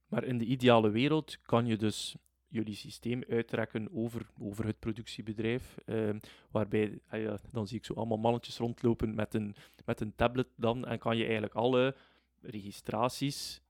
Maar 0.06 0.24
in 0.24 0.38
de 0.38 0.44
ideale 0.44 0.90
wereld 0.90 1.38
kan 1.40 1.66
je 1.66 1.76
dus 1.76 2.16
jullie 2.55 2.74
systeem 2.74 3.22
uittrekken 3.28 3.88
over, 3.92 4.26
over 4.40 4.66
het 4.66 4.78
productiebedrijf. 4.78 5.74
Uh, 5.86 6.14
waarbij, 6.50 6.98
ah 7.09 7.34
dan 7.50 7.66
zie 7.66 7.78
ik 7.78 7.84
zo 7.84 7.94
allemaal 7.94 8.18
mannetjes 8.18 8.57
rondlopen 8.57 9.14
met 9.14 9.34
een, 9.34 9.55
met 9.84 10.00
een 10.00 10.14
tablet 10.14 10.46
dan, 10.57 10.86
en 10.86 10.98
kan 10.98 11.16
je 11.16 11.22
eigenlijk 11.22 11.55
alle 11.55 11.96
registraties 12.40 13.62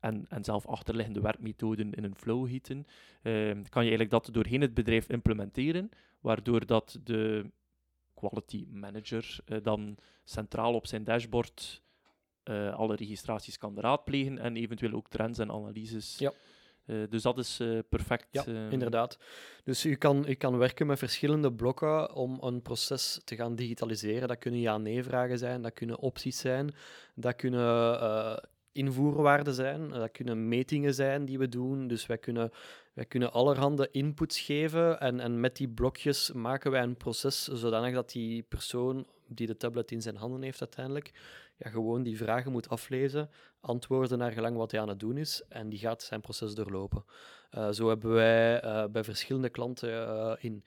en, 0.00 0.26
en 0.28 0.44
zelf 0.44 0.66
achterliggende 0.66 1.20
werkmethoden 1.20 1.92
in 1.92 2.04
een 2.04 2.16
flow 2.16 2.48
gieten. 2.48 2.86
Uh, 3.22 3.50
kan 3.50 3.84
je 3.84 3.90
eigenlijk 3.90 4.10
dat 4.10 4.28
doorheen 4.32 4.60
het 4.60 4.74
bedrijf 4.74 5.08
implementeren, 5.08 5.90
waardoor 6.20 6.66
dat 6.66 6.98
de 7.04 7.50
quality 8.14 8.66
manager 8.70 9.38
uh, 9.46 9.58
dan 9.62 9.96
centraal 10.24 10.74
op 10.74 10.86
zijn 10.86 11.04
dashboard 11.04 11.82
uh, 12.44 12.74
alle 12.74 12.94
registraties 12.94 13.58
kan 13.58 13.80
raadplegen 13.80 14.38
en 14.38 14.56
eventueel 14.56 14.92
ook 14.92 15.08
trends 15.08 15.38
en 15.38 15.50
analyses 15.50 16.18
ja. 16.18 16.32
Uh, 16.86 17.02
dus 17.08 17.22
dat 17.22 17.38
is 17.38 17.60
uh, 17.60 17.78
perfect. 17.88 18.26
Ja, 18.30 18.46
uh... 18.46 18.72
inderdaad. 18.72 19.18
Dus 19.64 19.84
u 19.84 19.94
kan, 19.94 20.24
u 20.28 20.34
kan 20.34 20.58
werken 20.58 20.86
met 20.86 20.98
verschillende 20.98 21.52
blokken 21.52 22.14
om 22.14 22.38
een 22.40 22.62
proces 22.62 23.20
te 23.24 23.36
gaan 23.36 23.54
digitaliseren. 23.54 24.28
Dat 24.28 24.38
kunnen 24.38 24.60
ja-nee-vragen 24.60 25.38
zijn, 25.38 25.62
dat 25.62 25.72
kunnen 25.72 25.98
opties 25.98 26.38
zijn, 26.38 26.74
dat 27.14 27.36
kunnen 27.36 28.40
invoerwaarden 28.72 29.54
zijn, 29.54 29.88
dat 29.88 30.10
kunnen 30.10 30.48
metingen 30.48 30.94
zijn 30.94 31.24
die 31.24 31.38
we 31.38 31.48
doen. 31.48 31.86
Dus 31.86 32.06
wij 32.06 32.18
kunnen, 32.18 32.50
wij 32.92 33.04
kunnen 33.04 33.32
allerhande 33.32 33.88
inputs 33.90 34.40
geven 34.40 35.00
en, 35.00 35.20
en 35.20 35.40
met 35.40 35.56
die 35.56 35.68
blokjes 35.68 36.32
maken 36.32 36.70
wij 36.70 36.82
een 36.82 36.96
proces 36.96 37.44
zodanig 37.44 37.94
dat 37.94 38.10
die 38.10 38.42
persoon 38.42 39.06
die 39.26 39.46
de 39.46 39.56
tablet 39.56 39.90
in 39.90 40.02
zijn 40.02 40.16
handen 40.16 40.42
heeft 40.42 40.60
uiteindelijk, 40.60 41.12
ja, 41.56 41.70
gewoon 41.70 42.02
die 42.02 42.16
vragen 42.16 42.52
moet 42.52 42.68
aflezen, 42.68 43.30
antwoorden 43.60 44.18
naar 44.18 44.32
gelang 44.32 44.56
wat 44.56 44.70
hij 44.70 44.80
aan 44.80 44.88
het 44.88 45.00
doen 45.00 45.16
is, 45.16 45.42
en 45.48 45.68
die 45.68 45.78
gaat 45.78 46.02
zijn 46.02 46.20
proces 46.20 46.54
doorlopen. 46.54 47.04
Uh, 47.52 47.70
zo 47.70 47.88
hebben 47.88 48.12
wij 48.12 48.64
uh, 48.64 48.84
bij 48.86 49.04
verschillende 49.04 49.48
klanten 49.48 49.90
uh, 49.90 50.32
in, 50.38 50.64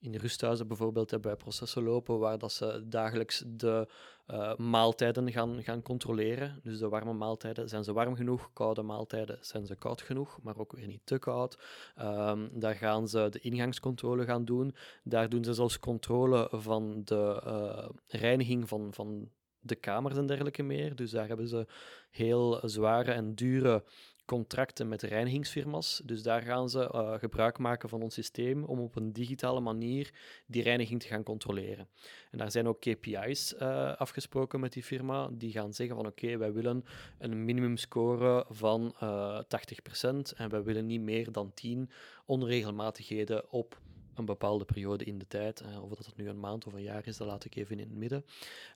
in 0.00 0.14
rusthuizen 0.14 0.68
bijvoorbeeld 0.68 1.10
hebben 1.10 1.30
wij 1.30 1.38
processen 1.38 1.82
lopen 1.82 2.18
waar 2.18 2.38
dat 2.38 2.52
ze 2.52 2.84
dagelijks 2.88 3.42
de 3.46 3.88
uh, 4.30 4.56
maaltijden 4.56 5.32
gaan, 5.32 5.62
gaan 5.62 5.82
controleren. 5.82 6.60
Dus 6.62 6.78
de 6.78 6.88
warme 6.88 7.12
maaltijden, 7.12 7.68
zijn 7.68 7.84
ze 7.84 7.92
warm 7.92 8.16
genoeg? 8.16 8.50
Koude 8.52 8.82
maaltijden, 8.82 9.38
zijn 9.40 9.66
ze 9.66 9.74
koud 9.76 10.02
genoeg, 10.02 10.38
maar 10.42 10.58
ook 10.58 10.72
weer 10.72 10.86
niet 10.86 11.00
te 11.04 11.18
koud? 11.18 11.58
Um, 12.00 12.50
daar 12.52 12.74
gaan 12.74 13.08
ze 13.08 13.26
de 13.30 13.38
ingangscontrole 13.38 14.24
gaan 14.24 14.44
doen. 14.44 14.74
Daar 15.04 15.28
doen 15.28 15.44
ze 15.44 15.54
zelfs 15.54 15.78
controle 15.78 16.48
van 16.52 17.00
de 17.04 17.42
uh, 17.46 17.88
reiniging 18.06 18.68
van, 18.68 18.94
van 18.94 19.30
de 19.60 19.74
kamers 19.74 20.16
en 20.16 20.26
dergelijke 20.26 20.62
meer. 20.62 20.96
Dus 20.96 21.10
daar 21.10 21.28
hebben 21.28 21.48
ze 21.48 21.66
heel 22.10 22.60
zware 22.64 23.12
en 23.12 23.34
dure 23.34 23.84
contracten 24.26 24.88
met 24.88 25.02
reinigingsfirma's. 25.02 26.02
Dus 26.04 26.22
daar 26.22 26.42
gaan 26.42 26.68
ze 26.68 26.90
uh, 26.94 27.14
gebruik 27.18 27.58
maken 27.58 27.88
van 27.88 28.02
ons 28.02 28.14
systeem 28.14 28.64
om 28.64 28.80
op 28.80 28.96
een 28.96 29.12
digitale 29.12 29.60
manier 29.60 30.12
die 30.46 30.62
reiniging 30.62 31.00
te 31.00 31.06
gaan 31.06 31.22
controleren. 31.22 31.88
En 32.30 32.38
daar 32.38 32.50
zijn 32.50 32.68
ook 32.68 32.80
KPI's 32.80 33.54
eh, 33.54 33.94
afgesproken 33.96 34.60
met 34.60 34.72
die 34.72 34.82
firma. 34.82 35.28
Die 35.32 35.50
gaan 35.50 35.72
zeggen 35.72 35.96
van 35.96 36.06
oké, 36.06 36.36
wij 36.36 36.52
willen 36.52 36.84
een 37.18 37.44
minimumscore 37.44 38.46
van 38.48 38.94
uh, 39.02 39.38
eh, 39.48 39.60
80% 40.04 40.36
en 40.36 40.48
wij 40.48 40.62
willen 40.62 40.86
niet 40.86 41.00
meer 41.00 41.32
dan 41.32 41.54
10 41.54 41.90
onregelmatigheden 42.24 43.52
op 43.52 43.80
een 44.16 44.24
bepaalde 44.24 44.64
periode 44.64 45.04
in 45.04 45.18
de 45.18 45.26
tijd. 45.26 45.62
Uh, 45.62 45.82
of 45.82 45.88
dat 45.88 46.06
het 46.06 46.16
nu 46.16 46.28
een 46.28 46.40
maand 46.40 46.66
of 46.66 46.72
een 46.72 46.82
jaar 46.82 47.06
is, 47.06 47.16
dat 47.16 47.26
laat 47.26 47.44
ik 47.44 47.54
even 47.54 47.78
in 47.78 47.88
het 47.88 47.98
midden. 47.98 48.24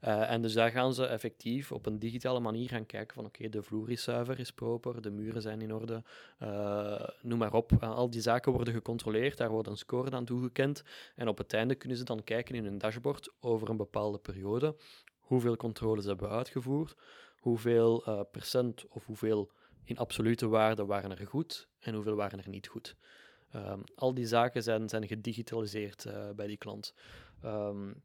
Uh, 0.05 0.31
en 0.31 0.43
dus 0.43 0.53
daar 0.53 0.71
gaan 0.71 0.95
ze 0.95 1.07
effectief 1.07 1.73
op 1.73 1.87
een 1.87 1.99
digitale 1.99 2.41
manier 2.41 2.69
gaan 2.69 2.87
kijken 2.87 3.15
van 3.15 3.25
oké, 3.25 3.49
de 3.49 3.63
vloer 3.63 3.91
is 3.91 4.03
zuiver, 4.03 4.39
is 4.39 4.53
proper, 4.53 5.03
de 5.03 5.11
muren 5.11 5.43
zijn 5.43 5.61
in 5.61 5.75
orde, 5.75 6.03
uh, 6.43 7.09
noem 7.23 7.39
maar 7.39 7.53
op. 7.53 7.73
al 7.83 8.11
die 8.11 8.21
zaken 8.21 8.53
worden 8.53 8.75
gecontroleerd, 8.75 9.37
daar 9.37 9.51
wordt 9.51 9.69
een 9.69 9.77
score 9.77 10.11
aan 10.11 10.25
toegekend. 10.25 10.83
En 11.15 11.29
op 11.29 11.39
het 11.39 11.53
einde 11.53 11.75
kunnen 11.75 11.99
ze 11.99 12.05
dan 12.05 12.25
kijken 12.25 12.55
in 12.55 12.65
hun 12.65 12.79
dashboard 12.79 13.33
over 13.41 13.71
een 13.71 13.77
bepaalde 13.77 14.19
periode 14.19 14.77
hoeveel 15.21 15.57
controles 15.57 16.05
hebben 16.05 16.29
we 16.29 16.35
uitgevoerd, 16.35 16.97
hoeveel 17.39 18.27
procent 18.31 18.89
of 18.89 19.07
hoeveel 19.07 19.51
in 19.85 19.99
absolute 19.99 20.49
waarde 20.49 20.85
waren 20.85 21.19
er 21.19 21.27
goed 21.27 21.69
en 21.81 21.95
hoeveel 21.95 22.15
waren 22.15 22.39
er 22.39 22.49
niet 22.49 22.67
goed. 22.67 22.97
Um, 23.55 23.83
al 23.95 24.15
die 24.15 24.27
zaken 24.27 24.63
zijn, 24.63 24.89
zijn 24.89 25.07
gedigitaliseerd 25.07 26.05
uh, 26.05 26.31
bij 26.31 26.47
die 26.47 26.57
klant. 26.57 26.95
Um, 27.45 28.03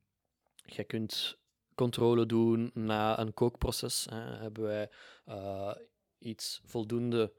je 0.66 0.84
kunt 0.84 1.38
controle 1.76 2.26
doen 2.26 2.72
na 2.74 3.20
een 3.20 3.34
kookproces. 3.34 4.08
Hè. 4.10 4.18
Hebben 4.18 4.64
wij 4.64 4.90
uh, 5.28 5.72
iets 6.20 6.62
voldoende 6.66 7.32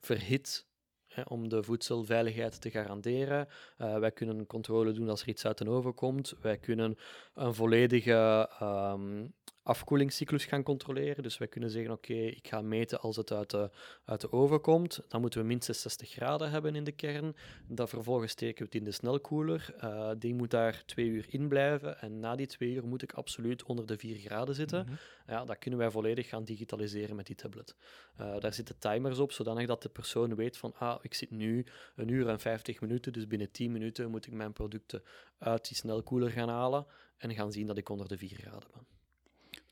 verhit 0.00 0.66
hè, 1.06 1.22
om 1.22 1.48
de 1.48 1.62
voedselveiligheid 1.62 2.60
te 2.60 2.70
garanderen. 2.70 3.48
Uh, 3.78 3.98
wij 3.98 4.10
kunnen 4.12 4.46
controle 4.46 4.92
doen 4.92 5.08
als 5.08 5.22
er 5.22 5.28
iets 5.28 5.46
uit 5.46 5.58
de 5.58 5.68
oven 5.68 5.94
komt. 5.94 6.34
Wij 6.40 6.58
kunnen 6.58 6.98
een 7.34 7.54
volledige 7.54 8.50
um, 8.62 9.34
afkoelingscyclus 9.62 10.44
gaan 10.44 10.62
controleren. 10.62 11.22
Dus 11.22 11.38
wij 11.38 11.48
kunnen 11.48 11.70
zeggen, 11.70 11.92
oké, 11.92 12.12
okay, 12.12 12.26
ik 12.26 12.48
ga 12.48 12.62
meten 12.62 13.00
als 13.00 13.16
het 13.16 13.32
uit 13.32 13.50
de, 13.50 13.70
uit 14.04 14.20
de 14.20 14.32
oven 14.32 14.60
komt. 14.60 15.00
Dan 15.08 15.20
moeten 15.20 15.40
we 15.40 15.46
minstens 15.46 15.80
60 15.80 16.10
graden 16.10 16.50
hebben 16.50 16.74
in 16.74 16.84
de 16.84 16.92
kern. 16.92 17.36
Dan 17.68 17.88
vervolgens 17.88 18.32
steken 18.32 18.58
we 18.58 18.64
het 18.64 18.74
in 18.74 18.84
de 18.84 18.92
snelkoeler. 18.92 19.74
Uh, 19.84 20.10
die 20.18 20.34
moet 20.34 20.50
daar 20.50 20.82
twee 20.86 21.06
uur 21.06 21.26
in 21.28 21.48
blijven. 21.48 22.00
En 22.00 22.20
na 22.20 22.36
die 22.36 22.46
twee 22.46 22.72
uur 22.72 22.86
moet 22.86 23.02
ik 23.02 23.12
absoluut 23.12 23.62
onder 23.62 23.86
de 23.86 23.98
4 23.98 24.16
graden 24.16 24.54
zitten. 24.54 24.80
Mm 24.80 24.86
-hmm. 24.86 24.98
Ja, 25.26 25.44
dat 25.44 25.58
kunnen 25.58 25.78
wij 25.78 25.90
volledig 25.90 26.28
gaan 26.28 26.44
digitaliseren 26.44 27.16
met 27.16 27.26
die 27.26 27.36
tablet. 27.36 27.76
Uh, 28.20 28.38
daar 28.38 28.54
zitten 28.54 28.78
timers 28.78 29.18
op, 29.18 29.32
zodanig 29.32 29.66
dat 29.66 29.82
de 29.82 29.88
persoon 29.88 30.34
weet 30.34 30.56
van, 30.56 30.74
ah, 30.78 30.98
ik 31.02 31.14
zit 31.14 31.30
nu 31.30 31.66
een 31.96 32.08
uur 32.08 32.28
en 32.28 32.40
50 32.40 32.80
minuten, 32.80 33.12
dus 33.12 33.26
binnen 33.26 33.50
10 33.50 33.72
minuten 33.72 34.10
moet 34.10 34.26
ik 34.26 34.32
mijn 34.32 34.52
producten 34.52 35.02
uit 35.38 35.68
die 35.68 35.76
snelkoeler 35.76 36.30
gaan 36.30 36.48
halen 36.48 36.86
en 37.18 37.34
gaan 37.34 37.52
zien 37.52 37.66
dat 37.66 37.78
ik 37.78 37.88
onder 37.88 38.08
de 38.08 38.18
4 38.18 38.36
graden 38.36 38.68
ben. 38.72 38.86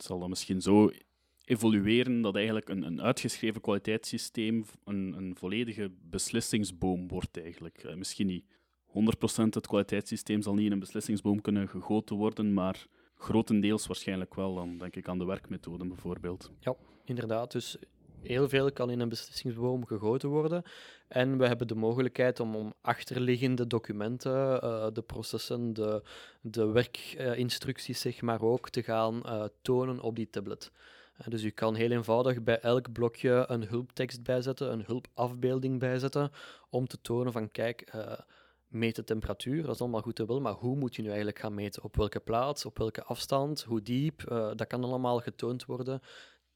Het 0.00 0.08
zal 0.08 0.18
dan 0.18 0.28
misschien 0.28 0.60
zo 0.60 0.90
evolueren 1.44 2.20
dat 2.20 2.34
eigenlijk 2.34 2.68
een, 2.68 2.82
een 2.82 3.02
uitgeschreven 3.02 3.60
kwaliteitssysteem 3.60 4.64
een, 4.84 5.14
een 5.16 5.36
volledige 5.36 5.90
beslissingsboom 6.02 7.08
wordt 7.08 7.40
eigenlijk. 7.40 7.84
Uh, 7.84 7.94
misschien 7.94 8.26
niet 8.26 8.44
100% 8.88 8.92
het 9.32 9.66
kwaliteitssysteem 9.66 10.42
zal 10.42 10.54
niet 10.54 10.66
in 10.66 10.72
een 10.72 10.78
beslissingsboom 10.78 11.40
kunnen 11.40 11.68
gegoten 11.68 12.16
worden, 12.16 12.54
maar 12.54 12.86
grotendeels 13.14 13.86
waarschijnlijk 13.86 14.34
wel. 14.34 14.54
Dan 14.54 14.78
denk 14.78 14.96
ik 14.96 15.08
aan 15.08 15.18
de 15.18 15.24
werkmethoden 15.24 15.88
bijvoorbeeld. 15.88 16.52
Ja, 16.60 16.76
inderdaad. 17.04 17.52
Dus 17.52 17.76
heel 18.22 18.48
veel 18.48 18.72
kan 18.72 18.90
in 18.90 19.00
een 19.00 19.08
beslissingsboom 19.08 19.86
gegoten 19.86 20.28
worden. 20.28 20.62
En 21.08 21.38
we 21.38 21.46
hebben 21.46 21.66
de 21.66 21.74
mogelijkheid 21.74 22.40
om, 22.40 22.56
om 22.56 22.74
achterliggende 22.80 23.66
documenten, 23.66 24.64
uh, 24.64 24.86
de 24.92 25.02
processen, 25.02 25.72
de, 25.72 26.02
de 26.40 26.66
werkinstructies, 26.66 28.00
zeg 28.00 28.22
maar 28.22 28.42
ook, 28.42 28.68
te 28.68 28.82
gaan 28.82 29.22
uh, 29.26 29.44
tonen 29.62 30.00
op 30.00 30.16
die 30.16 30.30
tablet. 30.30 30.70
Uh, 31.20 31.26
dus 31.26 31.42
u 31.42 31.50
kan 31.50 31.74
heel 31.74 31.90
eenvoudig 31.90 32.42
bij 32.42 32.60
elk 32.60 32.92
blokje 32.92 33.44
een 33.48 33.64
hulptekst 33.64 34.22
bijzetten, 34.22 34.72
een 34.72 34.84
hulpafbeelding 34.86 35.78
bijzetten, 35.78 36.30
om 36.70 36.86
te 36.86 37.00
tonen 37.00 37.32
van 37.32 37.50
kijk, 37.50 37.92
meet 38.68 38.96
de 38.96 39.04
temperatuur, 39.04 39.62
dat 39.62 39.74
is 39.74 39.80
allemaal 39.80 40.00
goed 40.00 40.18
en 40.18 40.26
wel, 40.26 40.40
maar 40.40 40.52
hoe 40.52 40.76
moet 40.76 40.96
je 40.96 41.02
nu 41.02 41.08
eigenlijk 41.08 41.38
gaan 41.38 41.54
meten? 41.54 41.82
Op 41.82 41.96
welke 41.96 42.20
plaats, 42.20 42.64
op 42.64 42.78
welke 42.78 43.02
afstand, 43.02 43.62
hoe 43.62 43.82
diep, 43.82 44.24
dat 44.28 44.66
kan 44.66 44.84
allemaal 44.84 45.18
getoond 45.18 45.64
worden 45.64 46.00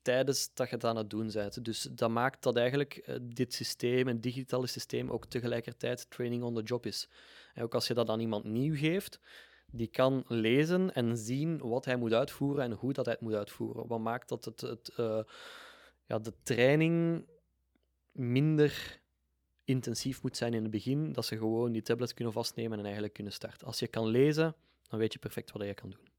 tijdens 0.04 0.54
dat 0.54 0.68
je 0.68 0.74
het 0.74 0.84
aan 0.84 0.96
het 0.96 1.10
doen 1.10 1.30
bent. 1.32 1.64
Dus 1.64 1.88
dat 1.90 2.10
maakt 2.10 2.42
dat 2.42 2.56
eigenlijk 2.56 2.96
eh, 2.96 3.16
dit 3.22 3.54
systeem, 3.54 4.08
een 4.08 4.20
digitale 4.20 4.66
systeem, 4.66 5.10
ook 5.10 5.26
tegelijkertijd 5.26 6.10
training 6.10 6.42
on 6.42 6.54
the 6.54 6.62
job 6.62 6.86
is. 6.86 7.08
En 7.54 7.62
ook 7.62 7.74
als 7.74 7.86
je 7.86 7.94
dat 7.94 8.08
aan 8.08 8.20
iemand 8.20 8.44
nieuw 8.44 8.76
geeft, 8.76 9.20
die 9.66 9.86
kan 9.86 10.24
lezen 10.28 10.94
en 10.94 11.16
zien 11.16 11.58
wat 11.58 11.84
hij 11.84 11.96
moet 11.96 12.12
uitvoeren 12.12 12.64
en 12.64 12.72
hoe 12.72 12.92
dat 12.92 13.04
hij 13.04 13.14
het 13.14 13.22
moet 13.22 13.34
uitvoeren. 13.34 13.86
Wat 13.86 14.00
maakt 14.00 14.28
dat 14.28 14.44
het, 14.44 14.60
het, 14.60 14.92
uh, 14.96 15.22
ja, 16.06 16.18
de 16.18 16.32
training 16.42 17.26
minder 18.12 19.00
intensief 19.64 20.22
moet 20.22 20.36
zijn 20.36 20.54
in 20.54 20.62
het 20.62 20.70
begin, 20.70 21.12
dat 21.12 21.26
ze 21.26 21.36
gewoon 21.36 21.72
die 21.72 21.82
tablet 21.82 22.14
kunnen 22.14 22.32
vastnemen 22.32 22.78
en 22.78 22.84
eigenlijk 22.84 23.14
kunnen 23.14 23.32
starten. 23.32 23.66
Als 23.66 23.78
je 23.78 23.88
kan 23.88 24.06
lezen, 24.06 24.54
dan 24.88 24.98
weet 24.98 25.12
je 25.12 25.18
perfect 25.18 25.52
wat 25.52 25.66
je 25.66 25.74
kan 25.74 25.90
doen. 25.90 26.13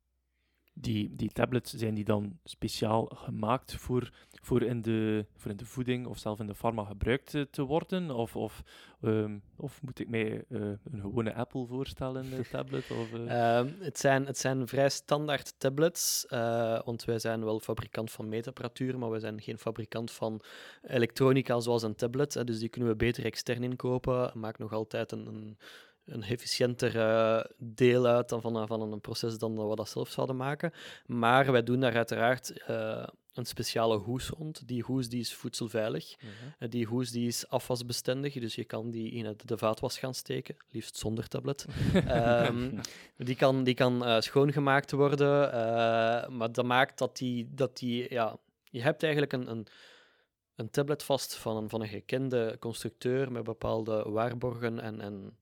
Die, 0.77 1.15
die 1.15 1.29
tablets, 1.29 1.73
zijn 1.73 1.93
die 1.93 2.03
dan 2.03 2.39
speciaal 2.43 3.05
gemaakt 3.05 3.75
voor, 3.75 4.11
voor, 4.41 4.61
in 4.61 4.81
de, 4.81 5.25
voor 5.35 5.51
in 5.51 5.57
de 5.57 5.65
voeding 5.65 6.07
of 6.07 6.17
zelf 6.17 6.39
in 6.39 6.47
de 6.47 6.55
pharma 6.55 6.83
gebruikt 6.83 7.29
te, 7.29 7.47
te 7.51 7.63
worden? 7.63 8.11
Of, 8.11 8.35
of, 8.35 8.63
um, 9.01 9.41
of 9.55 9.81
moet 9.81 9.99
ik 9.99 10.09
mij 10.09 10.43
uh, 10.49 10.61
een 10.61 11.01
gewone 11.01 11.33
Apple 11.33 11.65
voorstellen, 11.65 12.31
een 12.33 12.45
tablet? 12.51 12.91
Of, 12.91 13.11
uh... 13.13 13.57
um, 13.57 13.75
het, 13.79 13.99
zijn, 13.99 14.25
het 14.25 14.37
zijn 14.37 14.67
vrij 14.67 14.89
standaard 14.89 15.53
tablets, 15.57 16.25
uh, 16.29 16.81
want 16.85 17.05
wij 17.05 17.19
zijn 17.19 17.43
wel 17.43 17.59
fabrikant 17.59 18.11
van 18.11 18.29
meetapparatuur, 18.29 18.97
maar 18.97 19.11
we 19.11 19.19
zijn 19.19 19.41
geen 19.41 19.57
fabrikant 19.57 20.11
van 20.11 20.41
elektronica 20.81 21.59
zoals 21.59 21.83
een 21.83 21.95
tablet. 21.95 22.33
Hè, 22.33 22.43
dus 22.43 22.59
die 22.59 22.69
kunnen 22.69 22.89
we 22.89 22.95
beter 22.95 23.25
extern 23.25 23.63
inkopen. 23.63 24.31
Maakt 24.33 24.59
nog 24.59 24.73
altijd 24.73 25.11
een, 25.11 25.27
een 25.27 25.57
een 26.05 26.23
efficiënter 26.23 26.95
uh, 26.95 27.43
deel 27.57 28.05
uit 28.05 28.29
dan 28.29 28.41
van, 28.41 28.67
van 28.67 28.81
een 28.81 29.01
proces 29.01 29.37
dan 29.37 29.69
we 29.69 29.75
dat 29.75 29.89
zelf 29.89 30.09
zouden 30.09 30.35
maken. 30.35 30.71
Maar 31.05 31.51
wij 31.51 31.63
doen 31.63 31.79
daar 31.79 31.95
uiteraard 31.95 32.53
uh, 32.69 33.07
een 33.33 33.45
speciale 33.45 33.97
hoes 33.97 34.29
rond. 34.29 34.67
Die 34.67 34.83
hoes 34.83 35.09
die 35.09 35.19
is 35.19 35.33
voedselveilig. 35.33 36.15
Mm 36.21 36.29
-hmm. 36.59 36.69
die 36.69 36.85
hoes 36.85 37.11
die 37.11 37.27
is 37.27 37.47
afwasbestendig, 37.47 38.33
dus 38.33 38.55
je 38.55 38.65
kan 38.65 38.91
die 38.91 39.11
in 39.11 39.25
het, 39.25 39.47
de 39.47 39.57
vaatwas 39.57 39.97
gaan 39.97 40.13
steken, 40.13 40.55
liefst 40.69 40.97
zonder 40.97 41.27
tablet. 41.27 41.65
um, 42.47 42.79
die 43.17 43.35
kan, 43.35 43.63
die 43.63 43.73
kan 43.73 44.07
uh, 44.07 44.19
schoongemaakt 44.19 44.91
worden, 44.91 45.49
maar 46.37 46.51
dat 46.51 46.65
maakt 46.65 46.97
dat 46.97 47.17
die, 47.17 47.49
dat 47.53 47.77
die 47.77 48.13
ja, 48.13 48.37
je 48.63 48.81
hebt 48.81 49.03
eigenlijk 49.03 49.33
een, 49.33 49.49
een 49.49 49.67
een 50.55 50.69
tablet 50.69 51.03
vast 51.03 51.35
van 51.35 51.57
een, 51.57 51.69
van 51.69 51.81
een 51.81 51.87
gekende 51.87 52.57
constructeur 52.59 53.31
met 53.31 53.43
bepaalde 53.43 54.09
waarborgen 54.09 54.79
en, 54.79 55.01
en 55.01 55.37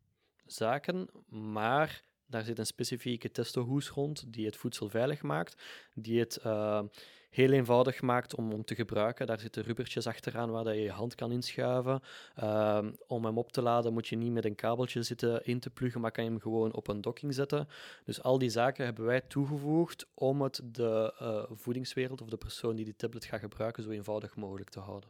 zaken, 0.45 1.09
maar 1.29 2.03
daar 2.25 2.43
zit 2.43 2.59
een 2.59 2.65
specifieke 2.65 3.31
testohoes 3.31 3.89
rond 3.89 4.33
die 4.33 4.45
het 4.45 4.55
voedsel 4.55 4.89
veilig 4.89 5.21
maakt, 5.21 5.63
die 5.93 6.19
het 6.19 6.39
uh, 6.45 6.81
heel 7.29 7.51
eenvoudig 7.51 8.01
maakt 8.01 8.35
om, 8.35 8.51
om 8.51 8.63
te 8.63 8.75
gebruiken. 8.75 9.27
Daar 9.27 9.39
zitten 9.39 9.63
rubbertjes 9.63 10.07
achteraan 10.07 10.51
waar 10.51 10.63
dat 10.63 10.73
je 10.73 10.81
je 10.81 10.91
hand 10.91 11.15
kan 11.15 11.31
inschuiven. 11.31 12.01
Uh, 12.43 12.85
om 13.07 13.25
hem 13.25 13.37
op 13.37 13.51
te 13.51 13.61
laden 13.61 13.93
moet 13.93 14.07
je 14.07 14.15
niet 14.15 14.31
met 14.31 14.45
een 14.45 14.55
kabeltje 14.55 15.03
zitten 15.03 15.45
in 15.45 15.59
te 15.59 15.69
pluggen, 15.69 16.01
maar 16.01 16.11
kan 16.11 16.23
je 16.23 16.29
hem 16.29 16.39
gewoon 16.39 16.73
op 16.73 16.87
een 16.87 17.01
docking 17.01 17.33
zetten. 17.33 17.67
Dus 18.03 18.21
al 18.21 18.37
die 18.37 18.49
zaken 18.49 18.85
hebben 18.85 19.05
wij 19.05 19.21
toegevoegd 19.21 20.07
om 20.13 20.41
het 20.41 20.61
de 20.63 21.13
uh, 21.21 21.57
voedingswereld 21.57 22.21
of 22.21 22.29
de 22.29 22.37
persoon 22.37 22.75
die 22.75 22.85
die 22.85 22.95
tablet 22.95 23.25
gaat 23.25 23.39
gebruiken 23.39 23.83
zo 23.83 23.89
eenvoudig 23.89 24.35
mogelijk 24.35 24.69
te 24.69 24.79
houden. 24.79 25.09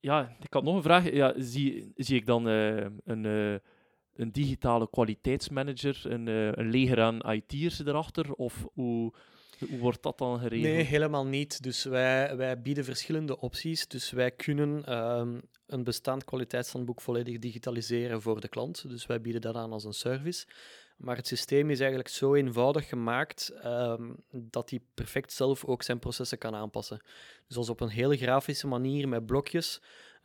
Ja, 0.00 0.36
ik 0.40 0.52
had 0.52 0.62
nog 0.62 0.74
een 0.74 0.82
vraag. 0.82 1.12
Ja, 1.12 1.34
zie, 1.36 1.92
zie 1.96 2.16
ik 2.16 2.26
dan 2.26 2.44
een 2.46 3.60
een 4.14 4.32
digitale 4.32 4.90
kwaliteitsmanager, 4.90 6.02
een, 6.04 6.26
uh, 6.26 6.52
een 6.52 6.70
leger 6.70 7.00
aan 7.00 7.32
IT'ers 7.32 7.78
erachter? 7.84 8.32
Of 8.32 8.66
hoe, 8.72 9.12
hoe 9.68 9.78
wordt 9.78 10.02
dat 10.02 10.18
dan 10.18 10.38
geregeld? 10.38 10.72
Nee, 10.74 10.84
helemaal 10.84 11.26
niet. 11.26 11.62
Dus 11.62 11.84
wij, 11.84 12.36
wij 12.36 12.62
bieden 12.62 12.84
verschillende 12.84 13.40
opties. 13.40 13.88
Dus 13.88 14.10
wij 14.10 14.30
kunnen 14.30 14.98
um, 14.98 15.42
een 15.66 15.84
bestaand 15.84 16.24
kwaliteitshandboek 16.24 17.00
volledig 17.00 17.38
digitaliseren 17.38 18.22
voor 18.22 18.40
de 18.40 18.48
klant. 18.48 18.88
Dus 18.88 19.06
wij 19.06 19.20
bieden 19.20 19.40
dat 19.40 19.54
aan 19.54 19.72
als 19.72 19.84
een 19.84 19.92
service. 19.92 20.46
Maar 20.96 21.16
het 21.16 21.26
systeem 21.26 21.70
is 21.70 21.78
eigenlijk 21.78 22.08
zo 22.08 22.34
eenvoudig 22.34 22.88
gemaakt 22.88 23.52
um, 23.64 24.16
dat 24.30 24.70
hij 24.70 24.80
perfect 24.94 25.32
zelf 25.32 25.64
ook 25.64 25.82
zijn 25.82 25.98
processen 25.98 26.38
kan 26.38 26.54
aanpassen. 26.54 27.02
Dus 27.46 27.56
als 27.56 27.68
op 27.68 27.80
een 27.80 27.88
hele 27.88 28.16
grafische 28.16 28.66
manier 28.66 29.08
met 29.08 29.26
blokjes 29.26 29.80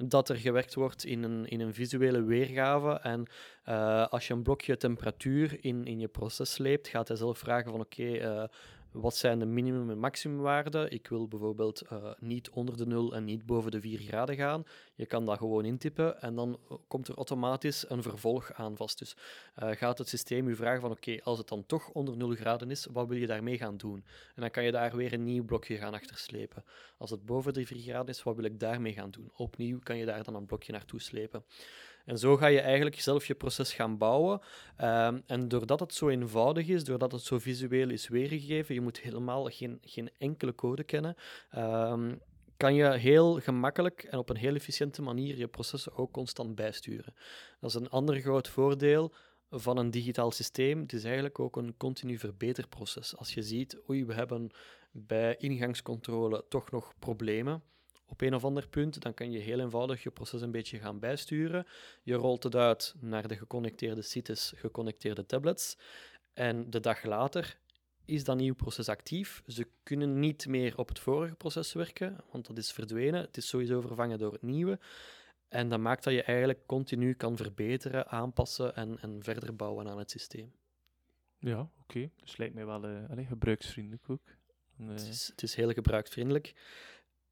dat 0.07 0.29
er 0.29 0.35
gewerkt 0.35 0.73
wordt 0.73 1.05
in 1.05 1.23
een, 1.23 1.45
in 1.45 1.59
een 1.59 1.73
visuele 1.73 2.23
weergave. 2.23 2.99
En 2.99 3.25
uh, 3.69 4.07
als 4.07 4.27
je 4.27 4.33
een 4.33 4.43
blokje 4.43 4.77
temperatuur 4.77 5.57
in, 5.61 5.85
in 5.85 5.99
je 5.99 6.07
proces 6.07 6.53
sleept, 6.53 6.87
gaat 6.87 7.07
hij 7.07 7.17
zelf 7.17 7.37
vragen 7.37 7.71
van 7.71 7.79
oké, 7.79 8.03
uh, 8.03 8.43
wat 8.91 9.15
zijn 9.15 9.39
de 9.39 9.45
minimum- 9.45 9.89
en 9.89 9.99
maximumwaarden? 9.99 10.91
Ik 10.91 11.07
wil 11.07 11.27
bijvoorbeeld 11.27 11.81
uh, 11.91 12.11
niet 12.19 12.49
onder 12.49 12.77
de 12.77 12.85
0 12.85 13.15
en 13.15 13.23
niet 13.23 13.45
boven 13.45 13.71
de 13.71 13.81
4 13.81 13.99
graden 13.99 14.35
gaan. 14.35 14.63
Je 14.95 15.05
kan 15.05 15.25
dat 15.25 15.37
gewoon 15.37 15.65
intypen 15.65 16.21
en 16.21 16.35
dan 16.35 16.59
komt 16.87 17.07
er 17.07 17.15
automatisch 17.15 17.89
een 17.89 18.03
vervolg 18.03 18.53
aan 18.53 18.77
vast. 18.77 18.99
Dus 18.99 19.15
uh, 19.63 19.69
gaat 19.71 19.97
het 19.97 20.09
systeem 20.09 20.47
u 20.47 20.55
vragen 20.55 20.81
van 20.81 20.91
oké, 20.91 21.17
als 21.23 21.37
het 21.37 21.47
dan 21.47 21.65
toch 21.65 21.89
onder 21.89 22.17
0 22.17 22.29
graden 22.35 22.71
is, 22.71 22.87
wat 22.91 23.07
wil 23.07 23.17
je 23.17 23.27
daarmee 23.27 23.57
gaan 23.57 23.77
doen? 23.77 24.03
En 24.35 24.41
dan 24.41 24.51
kan 24.51 24.63
je 24.63 24.71
daar 24.71 24.95
weer 24.95 25.13
een 25.13 25.23
nieuw 25.23 25.45
blokje 25.45 25.77
gaan 25.77 25.93
achterslepen. 25.93 26.63
Als 26.97 27.09
het 27.09 27.25
boven 27.25 27.53
de 27.53 27.65
4 27.65 27.81
graden 27.81 28.07
is, 28.07 28.23
wat 28.23 28.35
wil 28.35 28.45
ik 28.45 28.59
daarmee 28.59 28.93
gaan 28.93 29.11
doen? 29.11 29.31
Opnieuw 29.35 29.79
kan 29.79 29.97
je 29.97 30.05
daar 30.05 30.23
dan 30.23 30.35
een 30.35 30.45
blokje 30.45 30.71
naartoe 30.71 31.01
slepen. 31.01 31.43
En 32.09 32.17
zo 32.17 32.37
ga 32.37 32.47
je 32.47 32.59
eigenlijk 32.59 33.01
zelf 33.01 33.25
je 33.25 33.35
proces 33.35 33.73
gaan 33.73 33.97
bouwen. 33.97 34.41
Um, 34.81 35.23
en 35.25 35.47
doordat 35.47 35.79
het 35.79 35.93
zo 35.93 36.09
eenvoudig 36.09 36.67
is, 36.67 36.83
doordat 36.83 37.11
het 37.11 37.21
zo 37.21 37.39
visueel 37.39 37.89
is 37.89 38.07
weergegeven, 38.07 38.75
je 38.75 38.81
moet 38.81 38.99
helemaal 38.99 39.45
geen, 39.45 39.77
geen 39.81 40.09
enkele 40.17 40.55
code 40.55 40.83
kennen. 40.83 41.15
Um, 41.57 42.21
kan 42.57 42.73
je 42.73 42.91
heel 42.91 43.39
gemakkelijk 43.39 44.03
en 44.03 44.17
op 44.17 44.29
een 44.29 44.35
heel 44.35 44.55
efficiënte 44.55 45.01
manier 45.01 45.37
je 45.37 45.47
processen 45.47 45.97
ook 45.97 46.11
constant 46.11 46.55
bijsturen. 46.55 47.13
Dat 47.59 47.69
is 47.69 47.75
een 47.75 47.89
ander 47.89 48.19
groot 48.19 48.47
voordeel 48.47 49.13
van 49.49 49.77
een 49.77 49.91
digitaal 49.91 50.31
systeem. 50.31 50.79
Het 50.79 50.93
is 50.93 51.03
eigenlijk 51.03 51.39
ook 51.39 51.55
een 51.55 51.77
continu 51.77 52.17
verbeterproces. 52.17 53.17
Als 53.17 53.33
je 53.33 53.41
ziet, 53.41 53.77
oei, 53.89 54.05
we 54.05 54.13
hebben 54.13 54.51
bij 54.91 55.35
ingangscontrole 55.37 56.45
toch 56.47 56.71
nog 56.71 56.93
problemen 56.99 57.63
op 58.09 58.21
een 58.21 58.33
of 58.33 58.43
ander 58.43 58.67
punt, 58.67 59.01
dan 59.01 59.13
kan 59.13 59.31
je 59.31 59.39
heel 59.39 59.59
eenvoudig 59.59 60.03
je 60.03 60.11
proces 60.11 60.41
een 60.41 60.51
beetje 60.51 60.79
gaan 60.79 60.99
bijsturen. 60.99 61.67
Je 62.03 62.13
rolt 62.13 62.43
het 62.43 62.55
uit 62.55 62.95
naar 62.99 63.27
de 63.27 63.35
geconnecteerde 63.35 64.01
sites, 64.01 64.53
geconnecteerde 64.55 65.25
tablets. 65.25 65.77
En 66.33 66.69
de 66.69 66.79
dag 66.79 67.03
later 67.03 67.57
is 68.05 68.23
dat 68.23 68.37
nieuw 68.37 68.55
proces 68.55 68.89
actief. 68.89 69.43
Ze 69.47 69.67
kunnen 69.83 70.19
niet 70.19 70.47
meer 70.47 70.77
op 70.77 70.87
het 70.87 70.99
vorige 70.99 71.35
proces 71.35 71.73
werken, 71.73 72.17
want 72.31 72.47
dat 72.47 72.57
is 72.57 72.71
verdwenen. 72.71 73.21
Het 73.21 73.37
is 73.37 73.47
sowieso 73.47 73.81
vervangen 73.81 74.17
door 74.17 74.31
het 74.31 74.41
nieuwe. 74.41 74.79
En 75.47 75.69
dat 75.69 75.79
maakt 75.79 76.03
dat 76.03 76.13
je 76.13 76.23
eigenlijk 76.23 76.59
continu 76.65 77.13
kan 77.13 77.37
verbeteren, 77.37 78.07
aanpassen 78.07 78.75
en, 78.75 78.99
en 79.01 79.23
verder 79.23 79.55
bouwen 79.55 79.87
aan 79.87 79.97
het 79.97 80.11
systeem. 80.11 80.51
Ja, 81.39 81.59
oké. 81.59 81.71
Okay. 81.81 82.11
Dus 82.21 82.37
lijkt 82.37 82.53
mij 82.53 82.65
wel 82.65 82.89
uh, 82.89 83.09
allez, 83.09 83.27
gebruiksvriendelijk 83.27 84.09
ook. 84.09 84.21
Uh... 84.79 84.89
Het, 84.89 85.07
is, 85.07 85.27
het 85.27 85.43
is 85.43 85.55
heel 85.55 85.71
gebruiksvriendelijk. 85.71 86.53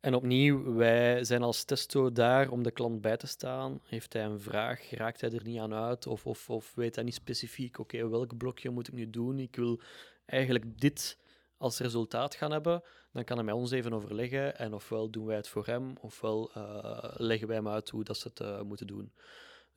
En 0.08 0.16
opnieuw, 0.16 0.74
wij 0.74 1.24
zijn 1.24 1.44
als 1.44 1.64
testo 1.64 2.12
daar 2.12 2.50
om 2.50 2.64
de 2.64 2.72
klant 2.72 3.02
bij 3.02 3.18
te 3.18 3.28
staan. 3.28 3.80
Heeft 3.84 4.14
hij 4.14 4.24
een 4.24 4.40
vraag, 4.40 4.92
raakt 4.92 5.22
hij 5.22 5.32
er 5.32 5.44
niet 5.44 5.60
aan 5.60 5.74
uit? 5.74 6.08
Of, 6.08 6.26
of, 6.26 6.50
of 6.50 6.72
weet 6.76 6.96
hij 6.96 7.04
niet 7.04 7.14
specifiek, 7.14 7.80
oké, 7.80 8.10
welk 8.10 8.38
blokje 8.38 8.70
moet 8.70 8.88
ik 8.88 8.94
nu 8.94 9.10
doen? 9.10 9.40
Ik 9.40 9.56
wil 9.56 9.82
eigenlijk 10.26 10.80
dit 10.80 11.18
als 11.58 11.80
resultaat 11.80 12.36
gaan 12.36 12.52
hebben. 12.52 12.84
Dan 13.12 13.24
kan 13.24 13.38
hij 13.38 13.46
met 13.46 13.56
ons 13.56 13.72
even 13.72 13.94
overleggen. 13.94 14.58
En 14.58 14.74
ofwel 14.74 15.10
doen 15.10 15.26
wij 15.26 15.36
het 15.36 15.48
voor 15.48 15.66
hem, 15.66 15.94
ofwel 16.02 16.52
uh, 16.58 16.98
leggen 17.14 17.48
wij 17.48 17.58
hem 17.58 17.68
uit 17.68 17.90
hoe 17.90 18.04
dat 18.04 18.18
ze 18.18 18.28
het 18.28 18.40
uh, 18.40 18.62
moeten 18.62 18.88
doen. 18.88 19.12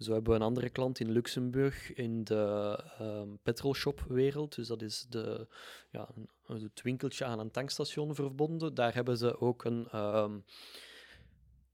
Zo 0.01 0.13
hebben 0.13 0.31
we 0.33 0.39
een 0.39 0.45
andere 0.45 0.71
klant 0.71 1.01
in 1.01 1.11
Luxemburg 1.11 1.93
in 1.93 2.25
de 2.25 2.79
um, 3.01 3.39
petrolshop-wereld. 3.43 4.55
Dus 4.55 4.69
dat 4.69 4.83
is 4.83 5.07
de, 5.09 5.47
ja, 5.91 6.09
het 6.47 6.83
winkeltje 6.83 7.25
aan 7.25 7.39
een 7.39 7.51
tankstation 7.51 8.15
verbonden. 8.15 8.75
Daar 8.75 8.95
hebben 8.95 9.17
ze 9.17 9.41
ook 9.41 9.65
een, 9.65 9.99
um, 9.99 10.45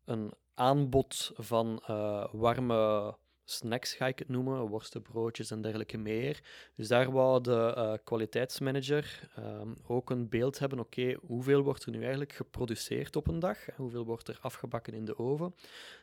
een 0.05 0.33
aanbod 0.55 1.33
van 1.35 1.83
uh, 1.89 2.27
warme 2.33 3.15
snacks, 3.49 3.95
ga 3.95 4.07
ik 4.07 4.19
het 4.19 4.29
noemen, 4.29 4.61
worstenbroodjes 4.61 5.51
en 5.51 5.61
dergelijke 5.61 5.99
meer. 5.99 6.41
Dus 6.75 6.89
daar 6.89 7.13
wou 7.13 7.43
de 7.43 7.75
uh, 7.77 7.93
kwaliteitsmanager 8.05 9.31
um, 9.39 9.77
ook 9.87 10.11
een 10.11 10.29
beeld 10.29 10.59
hebben, 10.59 10.79
oké, 10.79 11.17
hoeveel 11.27 11.63
wordt 11.63 11.85
er 11.85 11.91
nu 11.91 12.01
eigenlijk 12.01 12.33
geproduceerd 12.33 13.17
op 13.17 13.27
een 13.27 13.39
dag? 13.39 13.59
Hoeveel 13.77 14.05
wordt 14.05 14.29
er 14.29 14.39
afgebakken 14.41 14.95
in 14.95 15.05
de 15.05 15.19
oven? 15.19 15.55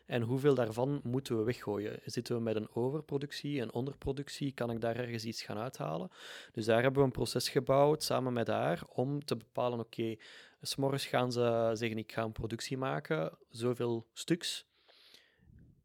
En 0.05 0.21
hoeveel 0.21 0.55
daarvan 0.55 0.99
moeten 1.03 1.37
we 1.37 1.43
weggooien? 1.43 1.99
Zitten 2.05 2.35
we 2.35 2.41
met 2.41 2.55
een 2.55 2.75
overproductie, 2.75 3.61
een 3.61 3.73
onderproductie? 3.73 4.51
Kan 4.51 4.71
ik 4.71 4.81
daar 4.81 4.95
ergens 4.95 5.25
iets 5.25 5.41
gaan 5.41 5.57
uithalen? 5.57 6.09
Dus 6.51 6.65
daar 6.65 6.81
hebben 6.81 6.99
we 6.99 7.05
een 7.05 7.13
proces 7.13 7.49
gebouwd, 7.49 8.03
samen 8.03 8.33
met 8.33 8.47
haar, 8.47 8.83
om 8.89 9.25
te 9.25 9.35
bepalen, 9.35 9.79
oké, 9.79 10.01
okay, 10.01 10.19
s'morgens 10.61 11.05
gaan 11.05 11.31
ze 11.31 11.71
zeggen, 11.73 11.97
ik 11.97 12.11
ga 12.11 12.23
een 12.23 12.31
productie 12.31 12.77
maken, 12.77 13.37
zoveel 13.49 14.07
stuks, 14.13 14.65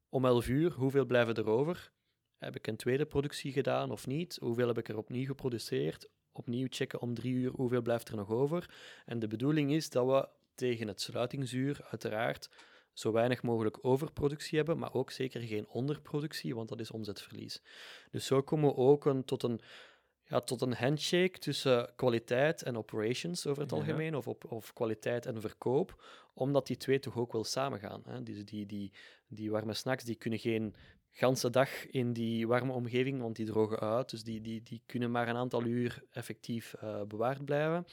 om 0.09 0.24
11 0.24 0.48
uur, 0.48 0.72
hoeveel 0.72 1.04
blijven 1.04 1.34
er 1.34 1.48
over? 1.48 1.92
Heb 2.36 2.56
ik 2.56 2.66
een 2.66 2.76
tweede 2.76 3.06
productie 3.06 3.52
gedaan 3.52 3.90
of 3.90 4.06
niet? 4.06 4.38
Hoeveel 4.40 4.66
heb 4.66 4.78
ik 4.78 4.88
er 4.88 4.96
opnieuw 4.96 5.26
geproduceerd? 5.26 6.09
Opnieuw 6.32 6.66
checken 6.70 7.00
om 7.00 7.14
drie 7.14 7.34
uur, 7.34 7.50
hoeveel 7.50 7.82
blijft 7.82 8.09
er 8.09 8.16
nog 8.16 8.30
over? 8.30 8.70
En 9.06 9.18
de 9.18 9.26
bedoeling 9.26 9.72
is 9.72 9.90
dat 9.90 10.06
we 10.06 10.28
tegen 10.54 10.88
het 10.88 11.00
sluitingsuur, 11.00 11.80
uiteraard 11.90 12.48
zo 12.92 13.12
weinig 13.12 13.42
mogelijk 13.42 13.78
overproductie 13.84 14.56
hebben, 14.56 14.78
maar 14.78 14.94
ook 14.94 15.11
zeker 15.11 15.40
geen 15.40 15.68
onderproductie, 15.68 16.54
want 16.54 16.68
dat 16.68 16.80
is 16.80 16.90
omzetverlies. 16.90 17.62
Dus 18.11 18.26
zo 18.26 18.42
komen 18.42 18.68
we 18.68 18.76
ook 18.76 19.22
tot, 19.24 19.42
een, 19.42 19.61
ja, 20.28 20.40
tot 20.40 20.60
een 20.60 20.74
handshake 20.74 21.38
tussen 21.38 21.92
kwaliteit 21.96 22.62
en 22.62 22.76
operations 22.76 23.46
over 23.46 23.62
het 23.62 23.70
Ja. 23.70 23.76
algemeen, 23.76 24.16
of, 24.16 24.28
op, 24.28 24.44
of 24.52 24.72
kwaliteit 24.72 25.26
en 25.26 25.40
verkoop, 25.40 26.02
omdat 26.34 26.66
die 26.66 26.76
twee 26.76 26.98
toch 26.98 27.16
ook 27.16 27.32
wel 27.32 27.44
samengaan. 27.44 28.02
Hè? 28.04 28.22
Dus 28.22 28.44
die, 28.44 28.66
die, 28.66 28.92
die 29.28 29.50
warme 29.50 29.74
snacks 29.74 30.04
die 30.04 30.14
kunnen 30.14 30.38
geen 30.38 30.74
ganse 31.10 31.50
dag 31.50 31.86
in 31.86 32.12
die 32.12 32.46
warme 32.46 32.72
omgeving, 32.72 33.20
want 33.20 33.36
die 33.36 33.46
drogen 33.46 33.78
uit. 33.78 34.10
Dus 34.10 34.24
die, 34.24 34.40
die, 34.40 34.62
die 34.62 34.82
kunnen 34.86 35.10
maar 35.10 35.28
een 35.28 35.36
aantal 35.36 35.64
uur 35.64 36.02
effectief 36.12 36.74
eh, 36.74 37.02
bewaard 37.02 37.44
blijven. 37.44 37.86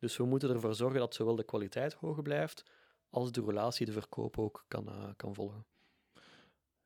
Dus 0.00 0.16
we 0.16 0.24
moeten 0.24 0.50
ervoor 0.50 0.74
zorgen 0.74 0.98
dat 1.00 1.14
zowel 1.14 1.36
de 1.36 1.44
kwaliteit 1.44 1.92
hoog 1.92 2.22
blijft, 2.22 2.64
als 3.10 3.32
de 3.32 3.42
relatie, 3.44 3.86
de 3.86 3.92
verkoop 3.92 4.38
ook 4.38 4.64
kan, 4.68 4.88
eh, 4.88 5.08
kan 5.16 5.34
volgen. 5.34 5.64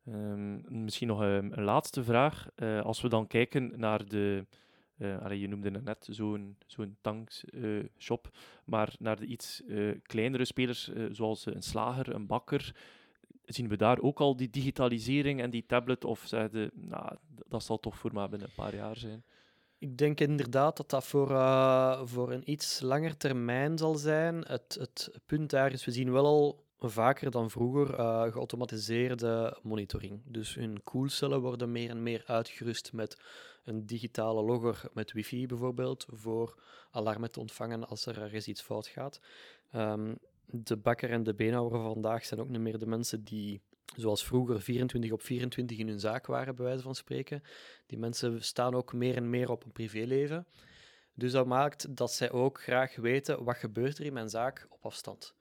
Ehm, 0.07 0.83
misschien 0.85 1.09
nog 1.09 1.21
een, 1.21 1.59
een 1.59 1.65
laatste 1.65 2.05
vraag. 2.05 2.49
Eh, 2.55 2.81
als 2.81 3.01
we 3.01 3.09
dan 3.09 3.27
kijken 3.27 3.73
naar 3.77 4.05
de, 4.07 4.47
eh, 4.97 5.41
je 5.41 5.49
noemde 5.49 5.71
net 5.71 6.09
zo'n 6.67 6.97
tankshop, 7.01 8.31
maar 8.65 8.95
naar 8.99 9.17
de 9.21 9.27
iets 9.27 9.63
eh, 9.65 9.91
kleinere 10.03 10.45
spelers, 10.45 10.89
eh, 10.89 11.05
zoals 11.11 11.47
een 11.47 11.63
slager, 11.63 12.15
een 12.15 12.27
bakker, 12.27 12.75
zien 13.45 13.69
we 13.69 13.77
daar 13.77 14.01
ook 14.01 14.21
al 14.21 14.37
die 14.37 14.51
digitalisering 14.51 15.41
en 15.41 15.51
die 15.51 15.67
tablet? 15.67 16.05
Of 16.05 16.23
zeiden, 16.27 16.71
nou, 16.75 17.17
dat 17.49 17.63
zal 17.63 17.81
toch 17.81 17.99
voor 17.99 18.13
maar 18.13 18.29
binnen 18.29 18.49
een 18.49 18.65
paar 18.65 18.75
jaar 18.75 18.97
zijn? 18.97 19.25
Ik 19.79 19.99
denk 19.99 20.21
inderdaad 20.21 20.77
dat 20.77 20.91
dat 20.91 21.07
voor, 21.07 21.31
eh, 21.31 22.01
voor 22.05 22.33
een 22.33 22.51
iets 22.51 22.81
langer 22.81 23.17
termijn 23.17 23.79
zal 23.79 23.95
zijn. 23.95 24.45
Het, 24.47 24.77
het 24.81 25.11
punt 25.27 25.51
daar 25.51 25.73
is, 25.73 25.85
we 25.85 25.91
zien 25.91 26.13
wel 26.13 26.27
al 26.27 26.65
vaker 26.79 27.31
dan 27.31 27.51
vroeger 27.51 27.95
eh, 27.95 28.23
geautomatiseerde 28.23 29.59
monitoring. 29.63 30.21
Dus 30.25 30.55
hun 30.55 30.83
koelcellen 30.85 31.41
worden 31.41 31.73
meer 31.73 31.91
en 31.91 32.03
meer 32.03 32.23
uitgerust 32.27 32.93
met 32.93 33.21
een 33.67 33.87
digitale 33.87 34.43
logger 34.43 34.83
met 34.93 35.13
wifi 35.13 35.47
bijvoorbeeld, 35.47 36.07
voor 36.09 36.63
alarmen 36.91 37.31
te 37.31 37.41
ontvangen 37.41 37.89
als 37.89 38.07
er 38.07 38.23
ergens 38.23 38.49
iets 38.49 38.63
fout 38.63 38.87
gaat. 38.87 39.21
Ehm, 39.71 40.15
de 40.47 40.77
bakker 40.77 41.11
en 41.11 41.23
de 41.23 41.35
beenhouwer 41.35 41.81
van 41.81 41.93
vandaag 41.93 42.25
zijn 42.25 42.41
ook 42.41 42.49
niet 42.49 42.61
meer 42.61 42.79
de 42.79 42.87
mensen 42.87 43.25
die, 43.25 43.61
zoals 43.97 44.25
vroeger, 44.25 44.61
24 44.61 45.13
op 45.13 45.23
24 45.23 45.79
in 45.79 45.89
hun 45.89 46.01
zaak 46.01 46.27
waren, 46.27 46.55
bij 46.55 46.65
wijze 46.65 46.83
van 46.83 46.95
spreken. 46.95 47.43
Die 47.87 47.99
mensen 47.99 48.45
staan 48.45 48.75
ook 48.75 48.93
meer 48.93 49.17
en 49.17 49.31
meer 49.31 49.51
op 49.51 49.65
een 49.65 49.73
privéleven. 49.73 50.47
Dus 51.15 51.33
dat 51.33 51.47
maakt 51.47 51.97
dat 51.97 52.13
zij 52.13 52.31
ook 52.31 52.63
graag 52.63 52.97
weten 52.97 53.45
wat 53.45 53.57
gebeurt 53.57 53.99
er 53.99 54.05
in 54.05 54.13
mijn 54.13 54.29
zaak 54.29 54.67
op 54.71 54.85
afstand. 54.85 55.35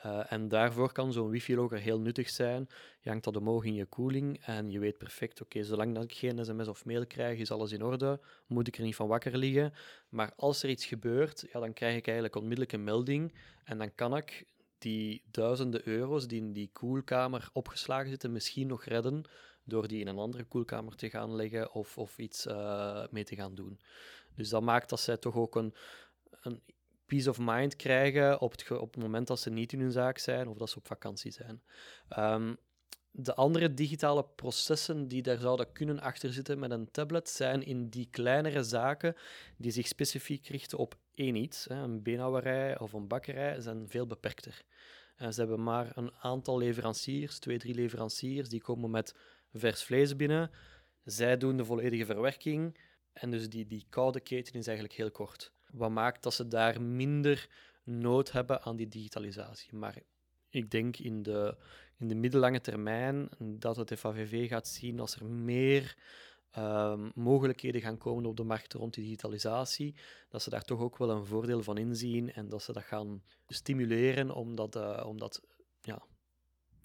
Eh, 0.00 0.32
en 0.32 0.48
daarvoor 0.48 0.92
kan 0.92 1.12
zo'n 1.12 1.30
wifi-logger 1.30 1.78
heel 1.78 2.00
nuttig 2.00 2.30
zijn. 2.30 2.68
Je 3.00 3.08
hangt 3.08 3.24
dat 3.24 3.36
omhoog 3.36 3.64
in 3.64 3.74
je 3.74 3.84
koeling 3.84 4.42
en 4.44 4.70
je 4.70 4.78
weet 4.78 4.98
perfect, 4.98 5.40
oké, 5.40 5.62
zolang 5.62 5.94
dat 5.94 6.04
ik 6.04 6.12
geen 6.12 6.44
sms 6.44 6.68
of 6.68 6.84
mail 6.84 7.06
krijg, 7.06 7.38
is 7.38 7.50
alles 7.50 7.72
in 7.72 7.82
orde, 7.82 8.20
moet 8.46 8.68
ik 8.68 8.76
er 8.76 8.82
niet 8.82 8.94
van 8.94 9.08
wakker 9.08 9.36
liggen. 9.36 9.72
Maar 10.08 10.32
als 10.36 10.62
er 10.62 10.70
iets 10.70 10.86
gebeurt, 10.86 11.46
ja, 11.52 11.60
dan 11.60 11.72
krijg 11.72 11.96
ik 11.96 12.06
eigenlijk 12.06 12.36
onmiddellijk 12.36 12.72
een 12.72 12.84
melding 12.84 13.34
en 13.64 13.78
dan 13.78 13.94
kan 13.94 14.16
ik 14.16 14.46
die 14.78 15.22
duizenden 15.30 15.88
euro's 15.88 16.26
die 16.26 16.40
in 16.40 16.52
die 16.52 16.70
koelkamer 16.72 17.50
opgeslagen 17.52 18.08
zitten, 18.08 18.32
misschien 18.32 18.66
nog 18.66 18.84
redden 18.84 19.24
door 19.64 19.88
die 19.88 20.00
in 20.00 20.08
een 20.08 20.18
andere 20.18 20.44
koelkamer 20.44 20.96
te 20.96 21.10
gaan 21.10 21.34
leggen 21.34 21.72
of, 21.72 21.98
of 21.98 22.18
iets 22.18 22.46
eh, 22.46 23.06
mee 23.10 23.24
te 23.24 23.36
gaan 23.36 23.54
doen. 23.54 23.80
Dus 24.36 24.48
dat 24.48 24.62
maakt 24.62 24.88
dat 24.88 25.00
zij 25.00 25.16
toch 25.16 25.34
ook 25.34 25.56
een, 25.56 25.74
een 26.42 26.62
peace 27.10 27.28
of 27.28 27.38
mind 27.40 27.76
krijgen 27.76 28.40
op 28.40 28.50
het, 28.50 28.70
op 28.70 28.94
het 28.94 29.02
moment 29.02 29.26
dat 29.26 29.40
ze 29.40 29.50
niet 29.50 29.72
in 29.72 29.80
hun 29.80 29.92
zaak 29.92 30.18
zijn 30.18 30.48
of 30.48 30.56
dat 30.56 30.70
ze 30.70 30.76
op 30.76 30.86
vakantie 30.86 31.30
zijn. 31.32 31.62
Ehm, 32.08 32.54
de 33.10 33.34
andere 33.34 33.74
digitale 33.74 34.24
processen 34.24 35.08
die 35.08 35.22
daar 35.22 35.38
zouden 35.38 35.72
kunnen 35.72 36.00
achter 36.00 36.32
zitten 36.32 36.58
met 36.58 36.70
een 36.70 36.90
tablet 36.90 37.28
zijn 37.28 37.62
in 37.62 37.88
die 37.88 38.08
kleinere 38.10 38.62
zaken 38.62 39.16
die 39.56 39.70
zich 39.70 39.86
specifiek 39.86 40.46
richten 40.46 40.78
op 40.78 40.96
één 41.14 41.34
iets. 41.34 41.68
Een 41.70 42.02
beenhouwerij 42.02 42.78
of 42.78 42.92
een 42.92 43.08
bakkerij 43.08 43.60
zijn 43.60 43.88
veel 43.88 44.06
beperkter. 44.06 44.62
En 45.16 45.32
ze 45.32 45.40
hebben 45.40 45.62
maar 45.62 45.92
een 45.94 46.12
aantal 46.20 46.58
leveranciers, 46.58 47.38
twee, 47.38 47.58
drie 47.58 47.74
leveranciers, 47.74 48.48
die 48.48 48.60
komen 48.60 48.90
met 48.90 49.14
vers 49.52 49.82
vlees 49.82 50.16
binnen. 50.16 50.50
Zij 51.04 51.36
doen 51.36 51.56
de 51.56 51.64
volledige 51.64 52.04
verwerking. 52.04 52.78
En 53.12 53.30
dus 53.30 53.48
die, 53.48 53.66
die 53.66 53.86
koude 53.88 54.20
keten 54.20 54.54
is 54.54 54.66
eigenlijk 54.66 54.96
heel 54.96 55.10
kort. 55.10 55.52
Wat 55.72 55.90
maakt 55.90 56.22
dat 56.22 56.34
ze 56.34 56.48
daar 56.48 56.82
minder 56.82 57.48
nood 57.84 58.32
hebben 58.32 58.62
aan 58.62 58.76
die 58.76 58.88
digitalisatie. 58.88 59.74
Maar 59.74 59.96
ik 60.48 60.70
denk 60.70 60.96
in 60.96 61.22
de, 61.22 61.56
in 61.98 62.08
de 62.08 62.14
middellange 62.14 62.60
termijn 62.60 63.28
dat 63.38 63.76
het 63.76 63.98
FAVV 63.98 64.48
gaat 64.48 64.68
zien 64.68 65.00
als 65.00 65.16
er 65.16 65.24
meer 65.24 65.96
ehm, 66.50 67.10
mogelijkheden 67.14 67.80
gaan 67.80 67.98
komen 67.98 68.26
op 68.26 68.36
de 68.36 68.44
markt 68.44 68.72
rond 68.72 68.94
die 68.94 69.04
digitalisatie, 69.04 69.94
dat 70.28 70.42
ze 70.42 70.50
daar 70.50 70.64
toch 70.64 70.80
ook 70.80 70.98
wel 70.98 71.10
een 71.10 71.26
voordeel 71.26 71.62
van 71.62 71.78
inzien 71.78 72.32
en 72.32 72.48
dat 72.48 72.62
ze 72.62 72.72
dat 72.72 72.82
gaan 72.82 73.22
stimuleren 73.46 74.30
om 74.30 74.54
dat, 74.54 74.76
eh, 74.76 75.04
om 75.06 75.18
dat 75.18 75.42
ja, 75.80 76.02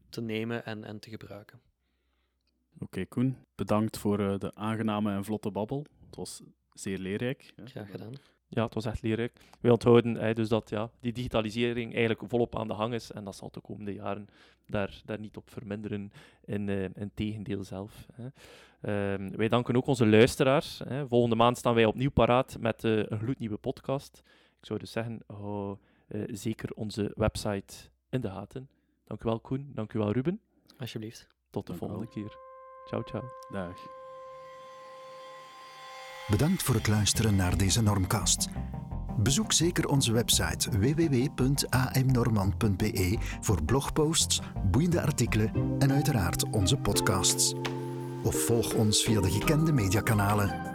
te 0.09 0.21
nemen 0.21 0.65
en, 0.65 0.83
en 0.83 0.99
te 0.99 1.09
gebruiken. 1.09 1.61
Oké, 2.79 3.05
Koen, 3.05 3.38
bedankt 3.55 3.97
voor 3.97 4.19
eh, 4.19 4.38
de 4.39 4.55
aangename 4.55 5.11
en 5.11 5.23
vlotte 5.23 5.51
babbel. 5.51 5.86
Het 6.05 6.15
was 6.15 6.41
zeer 6.73 6.97
leerrijk. 6.97 7.51
hè. 7.55 7.65
Graag 7.65 7.91
gedaan. 7.91 8.13
Ja, 8.56 8.64
het 8.64 8.74
was 8.74 8.86
echt 8.86 9.01
leerrijk. 9.01 9.39
Wij 9.62 9.72
onthouden 9.72 10.16
hè, 10.16 10.34
dus 10.34 10.49
dat 10.49 10.70
ja, 10.70 10.89
die 10.99 11.14
digitalisering 11.14 11.91
eigenlijk 11.91 12.24
volop 12.28 12.58
aan 12.58 12.68
de 12.68 12.74
hang 12.74 12.93
is 12.93 13.12
en 13.12 13.24
dat 13.24 13.36
zal 13.36 13.49
de 13.51 13.62
komende 13.62 13.93
jaren 13.93 14.28
daar, 14.66 15.01
daar 15.06 15.20
niet 15.20 15.38
op 15.38 15.49
verminderen, 15.49 16.12
in, 16.45 16.70
eh 16.70 16.84
in 16.84 17.12
tegendeel 17.14 17.64
zelf. 17.64 18.08
Hè. 18.14 18.28
Ehm, 18.82 19.36
wij 19.36 19.47
danken 19.47 19.76
ook 19.76 19.88
onze 19.88 20.08
luisteraars. 20.08 20.82
Hè. 20.88 21.08
Volgende 21.08 21.36
maand 21.36 21.58
staan 21.58 21.76
wij 21.76 21.86
opnieuw 21.86 22.12
paraat 22.12 22.58
met 22.60 22.84
eh, 22.84 22.97
een 22.97 23.20
gloednieuwe 23.20 23.58
podcast. 23.58 24.24
Ik 24.60 24.66
zou 24.66 24.80
dus 24.80 24.91
zeggen, 24.91 25.20
hou 25.28 25.78
eh, 26.08 26.22
zeker 26.28 26.70
onze 26.76 27.12
website 27.16 27.76
in 28.10 28.22
de 28.22 28.30
gaten. 28.30 28.70
Dank 29.03 29.24
u 29.24 29.26
wel, 29.26 29.39
Koen. 29.39 29.72
Dank 29.74 29.93
u 29.93 29.99
wel, 29.99 30.12
Ruben. 30.12 30.41
Alsjeblieft. 30.78 31.28
Tot 31.49 31.68
de 31.68 31.74
Dank 31.74 31.84
volgende 31.84 32.12
keer. 32.12 32.38
Ciao, 32.88 33.01
ciao. 33.03 33.24
Dag. 33.51 34.05
Bedankt 36.28 36.63
voor 36.63 36.76
het 36.76 36.88
luisteren 36.88 37.36
naar 37.36 37.57
deze 37.57 37.82
Normcast. 37.82 38.47
Bezoek 39.17 39.53
zeker 39.53 39.88
onze 39.88 40.11
website 40.11 40.80
www.amnormand.be 40.80 43.17
voor 43.41 43.63
blogposts, 43.63 44.41
boeiende 44.71 45.01
artikelen 45.01 45.76
en 45.80 45.91
uiteraard 45.91 46.49
onze 46.49 46.78
podcasts. 46.78 47.53
Of 48.23 48.45
volg 48.45 48.73
ons 48.73 49.03
via 49.03 49.21
de 49.21 49.32
gekende 49.32 49.71
mediakanalen 49.71 50.74